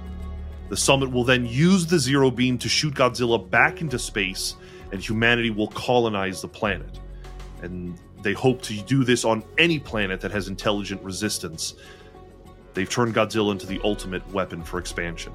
The 0.69 0.77
summit 0.77 1.09
will 1.09 1.23
then 1.23 1.47
use 1.47 1.87
the 1.87 1.97
zero 1.97 2.29
beam 2.29 2.59
to 2.59 2.69
shoot 2.69 2.93
Godzilla 2.93 3.39
back 3.49 3.81
into 3.81 3.97
space, 3.97 4.55
and 4.91 5.01
humanity 5.01 5.49
will 5.49 5.69
colonize 5.69 6.39
the 6.39 6.47
planet. 6.47 6.99
And 7.63 7.99
they 8.21 8.33
hope 8.33 8.61
to 8.63 8.79
do 8.83 9.03
this 9.03 9.25
on 9.25 9.43
any 9.57 9.79
planet 9.79 10.21
that 10.21 10.29
has 10.29 10.47
intelligent 10.47 11.01
resistance. 11.01 11.73
They've 12.75 12.87
turned 12.87 13.15
Godzilla 13.15 13.51
into 13.51 13.65
the 13.65 13.81
ultimate 13.83 14.29
weapon 14.31 14.63
for 14.63 14.77
expansion. 14.77 15.33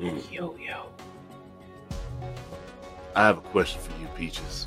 Yo, 0.00 0.56
yo. 0.56 0.92
I 3.14 3.26
have 3.26 3.38
a 3.38 3.42
question 3.42 3.80
for 3.80 3.90
you, 4.00 4.06
Peaches. 4.16 4.66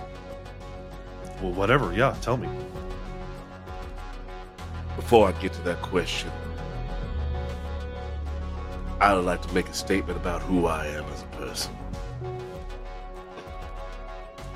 Well, 1.42 1.52
whatever, 1.52 1.94
yeah, 1.94 2.16
tell 2.22 2.38
me. 2.38 2.48
Before 4.96 5.28
I 5.28 5.32
get 5.42 5.52
to 5.54 5.62
that 5.64 5.82
question, 5.82 6.32
I 9.02 9.14
would 9.14 9.26
like 9.26 9.42
to 9.42 9.54
make 9.54 9.68
a 9.68 9.74
statement 9.74 10.18
about 10.18 10.42
who 10.44 10.68
I 10.68 10.86
am 10.88 11.06
as 11.06 11.24
a 11.24 11.38
person. 11.38 11.76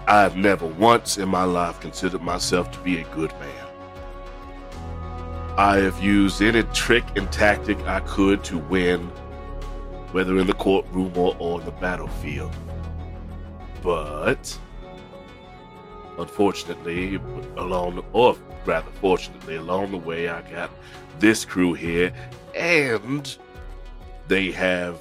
I 0.08 0.22
have 0.22 0.38
never 0.38 0.66
once 0.66 1.18
in 1.18 1.28
my 1.28 1.44
life 1.44 1.80
considered 1.80 2.22
myself 2.22 2.72
to 2.72 2.80
be 2.80 3.02
a 3.02 3.04
good 3.16 3.32
man. 3.40 3.68
I 5.58 5.78
have 5.78 6.02
used 6.02 6.42
any 6.42 6.64
trick 6.74 7.04
and 7.16 7.30
tactic 7.32 7.80
I 7.82 8.00
could 8.02 8.44
to 8.46 8.60
win, 8.60 9.08
whether 10.12 10.38
in 10.38 10.48
the 10.48 10.54
courtroom 10.54 11.12
or 11.18 11.36
on 11.40 11.66
the 11.66 11.72
battlefield. 11.72 12.56
But 13.82 14.58
unfortunately, 16.18 17.16
along 17.58 18.04
or 18.14 18.38
rather 18.66 18.92
fortunately, 19.02 19.56
along 19.56 19.92
the 19.92 19.98
way, 19.98 20.28
I 20.28 20.42
got 20.50 20.70
this 21.20 21.46
crew 21.46 21.74
here, 21.74 22.14
and 22.56 23.38
they 24.28 24.52
have. 24.52 25.00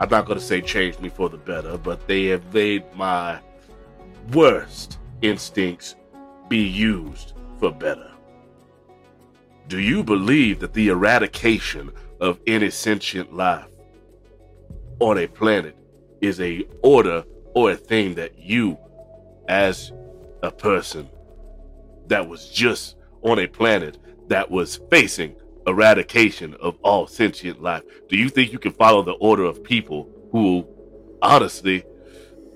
I'm 0.00 0.08
not 0.08 0.26
going 0.26 0.38
to 0.38 0.44
say 0.44 0.60
changed 0.60 1.00
me 1.00 1.08
for 1.08 1.28
the 1.28 1.36
better, 1.36 1.78
but 1.78 2.06
they 2.08 2.26
have 2.26 2.52
made 2.52 2.84
my 2.94 3.38
worst 4.32 4.98
instincts 5.22 5.94
be 6.48 6.58
used 6.58 7.34
for 7.58 7.70
better. 7.70 8.10
Do 9.68 9.78
you 9.78 10.02
believe 10.02 10.58
that 10.60 10.74
the 10.74 10.88
eradication 10.88 11.90
of 12.20 12.38
any 12.46 12.70
sentient 12.70 13.32
life 13.32 13.68
on 15.00 15.18
a 15.18 15.26
planet 15.26 15.76
is 16.20 16.40
a 16.40 16.66
order 16.82 17.24
or 17.54 17.70
a 17.70 17.76
thing 17.76 18.14
that 18.14 18.38
you 18.38 18.78
as 19.48 19.92
a 20.42 20.50
person 20.50 21.08
that 22.06 22.28
was 22.28 22.48
just 22.48 22.96
on 23.22 23.38
a 23.38 23.46
planet 23.46 23.98
that 24.28 24.50
was 24.50 24.80
facing 24.90 25.34
eradication 25.66 26.54
of 26.60 26.76
all 26.82 27.06
sentient 27.06 27.62
life. 27.62 27.82
Do 28.08 28.18
you 28.18 28.28
think 28.28 28.52
you 28.52 28.58
can 28.58 28.72
follow 28.72 29.02
the 29.02 29.12
order 29.12 29.44
of 29.44 29.64
people 29.64 30.08
who, 30.30 30.66
honestly, 31.22 31.84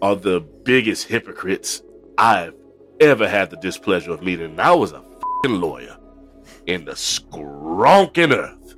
are 0.03 0.17
the 0.17 0.41
biggest 0.41 1.09
hypocrites 1.09 1.83
I've 2.17 2.55
ever 3.01 3.29
had 3.29 3.51
the 3.51 3.57
displeasure 3.57 4.13
of 4.13 4.23
meeting? 4.23 4.51
And 4.51 4.61
I 4.61 4.73
was 4.73 4.93
a 4.93 5.03
lawyer 5.47 5.97
in 6.67 6.85
the 6.85 6.93
skronking 6.93 8.37
earth. 8.37 8.75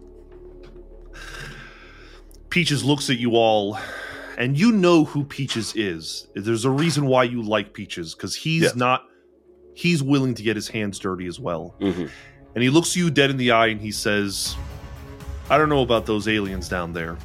Peaches 2.51 2.85
looks 2.85 3.11
at 3.11 3.19
you 3.19 3.33
all, 3.33 3.79
and 4.39 4.59
you 4.59 4.73
know 4.73 5.05
who 5.05 5.25
Peaches 5.25 5.75
is. 5.77 6.29
There's 6.35 6.65
a 6.65 6.71
reason 6.71 7.07
why 7.07 7.25
you 7.25 7.43
like 7.43 7.73
Peaches, 7.73 8.15
because 8.15 8.35
he's 8.35 8.63
Yes. 8.63 8.77
not. 8.77 9.05
He's 9.75 10.03
willing 10.03 10.35
to 10.35 10.43
get 10.43 10.57
his 10.57 10.69
hands 10.69 10.99
dirty 10.99 11.27
as 11.27 11.39
well. 11.41 11.75
Mm-hmm. 11.81 12.07
And 12.55 12.63
he 12.63 12.71
looks 12.71 12.97
you 12.97 13.11
dead 13.11 13.31
in 13.31 13.37
the 13.37 13.53
eye 13.53 13.69
and 13.69 13.81
he 13.81 13.93
says, 13.93 14.57
I 15.49 15.57
don't 15.59 15.69
know 15.69 15.83
about 15.83 16.07
those 16.07 16.29
aliens 16.29 16.69
down 16.69 16.93
there, 16.93 17.17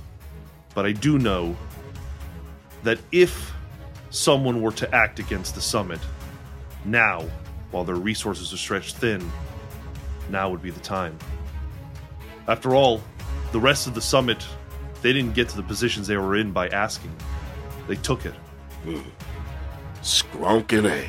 but 0.74 0.86
I 0.86 0.92
do 0.92 1.18
know 1.20 1.56
that 2.84 3.00
if 3.12 3.52
someone 4.12 4.62
were 4.62 4.72
to 4.74 4.96
act 4.96 5.20
against 5.20 5.56
the 5.56 5.62
summit, 5.62 6.00
now, 6.86 7.24
while 7.72 7.84
their 7.84 7.96
resources 7.96 8.54
are 8.54 8.58
stretched 8.58 8.98
thin, 8.98 9.32
now 10.30 10.50
would 10.50 10.62
be 10.62 10.70
the 10.70 10.80
time. 10.80 11.18
After 12.48 12.76
all, 12.76 13.02
the 13.52 13.60
rest 13.60 13.88
of 13.88 13.96
the 13.96 14.02
summit, 14.02 14.46
they 15.06 15.14
didn't 15.14 15.36
get 15.36 15.48
to 15.48 15.56
the 15.56 15.62
positions 15.62 16.08
they 16.08 16.18
were 16.18 16.36
in 16.36 16.52
by 16.52 16.68
asking. 16.70 17.16
They 17.88 17.96
took 17.98 18.26
it. 18.26 18.34
Skronking 20.02 20.90
A. 20.90 21.08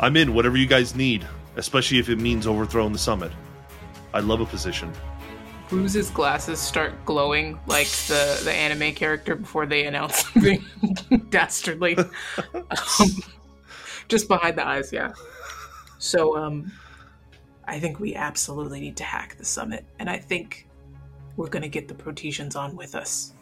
I'm 0.00 0.14
in 0.18 0.34
whatever 0.34 0.58
you 0.58 0.66
guys 0.66 0.94
need, 0.94 1.26
especially 1.56 1.98
if 1.98 2.10
it 2.10 2.16
means 2.16 2.46
overthrowing 2.46 2.92
the 2.92 2.98
summit. 2.98 3.32
I 4.12 4.20
love 4.20 4.42
a 4.42 4.44
position. 4.44 4.92
Ruse's 5.70 6.10
glasses 6.10 6.58
start 6.58 6.92
glowing 7.06 7.58
like 7.66 7.88
the, 7.88 8.38
the 8.44 8.52
anime 8.52 8.94
character 8.94 9.34
before 9.34 9.64
they 9.64 9.86
announce 9.86 10.26
something 10.30 10.62
dastardly. 11.30 11.96
Um, 12.54 13.08
just 14.08 14.28
behind 14.28 14.58
the 14.58 14.66
eyes, 14.66 14.92
yeah. 14.92 15.14
So, 15.98 16.36
um, 16.36 16.70
I 17.64 17.80
think 17.80 17.98
we 17.98 18.14
absolutely 18.14 18.80
need 18.80 18.98
to 18.98 19.04
hack 19.04 19.36
the 19.38 19.44
summit, 19.46 19.86
and 19.98 20.10
I 20.10 20.18
think 20.18 20.66
we're 21.36 21.48
gonna 21.48 21.68
get 21.68 21.88
the 21.88 21.94
Prostasians 21.94 22.56
on 22.56 22.76
with 22.76 22.94
us. 22.94 23.33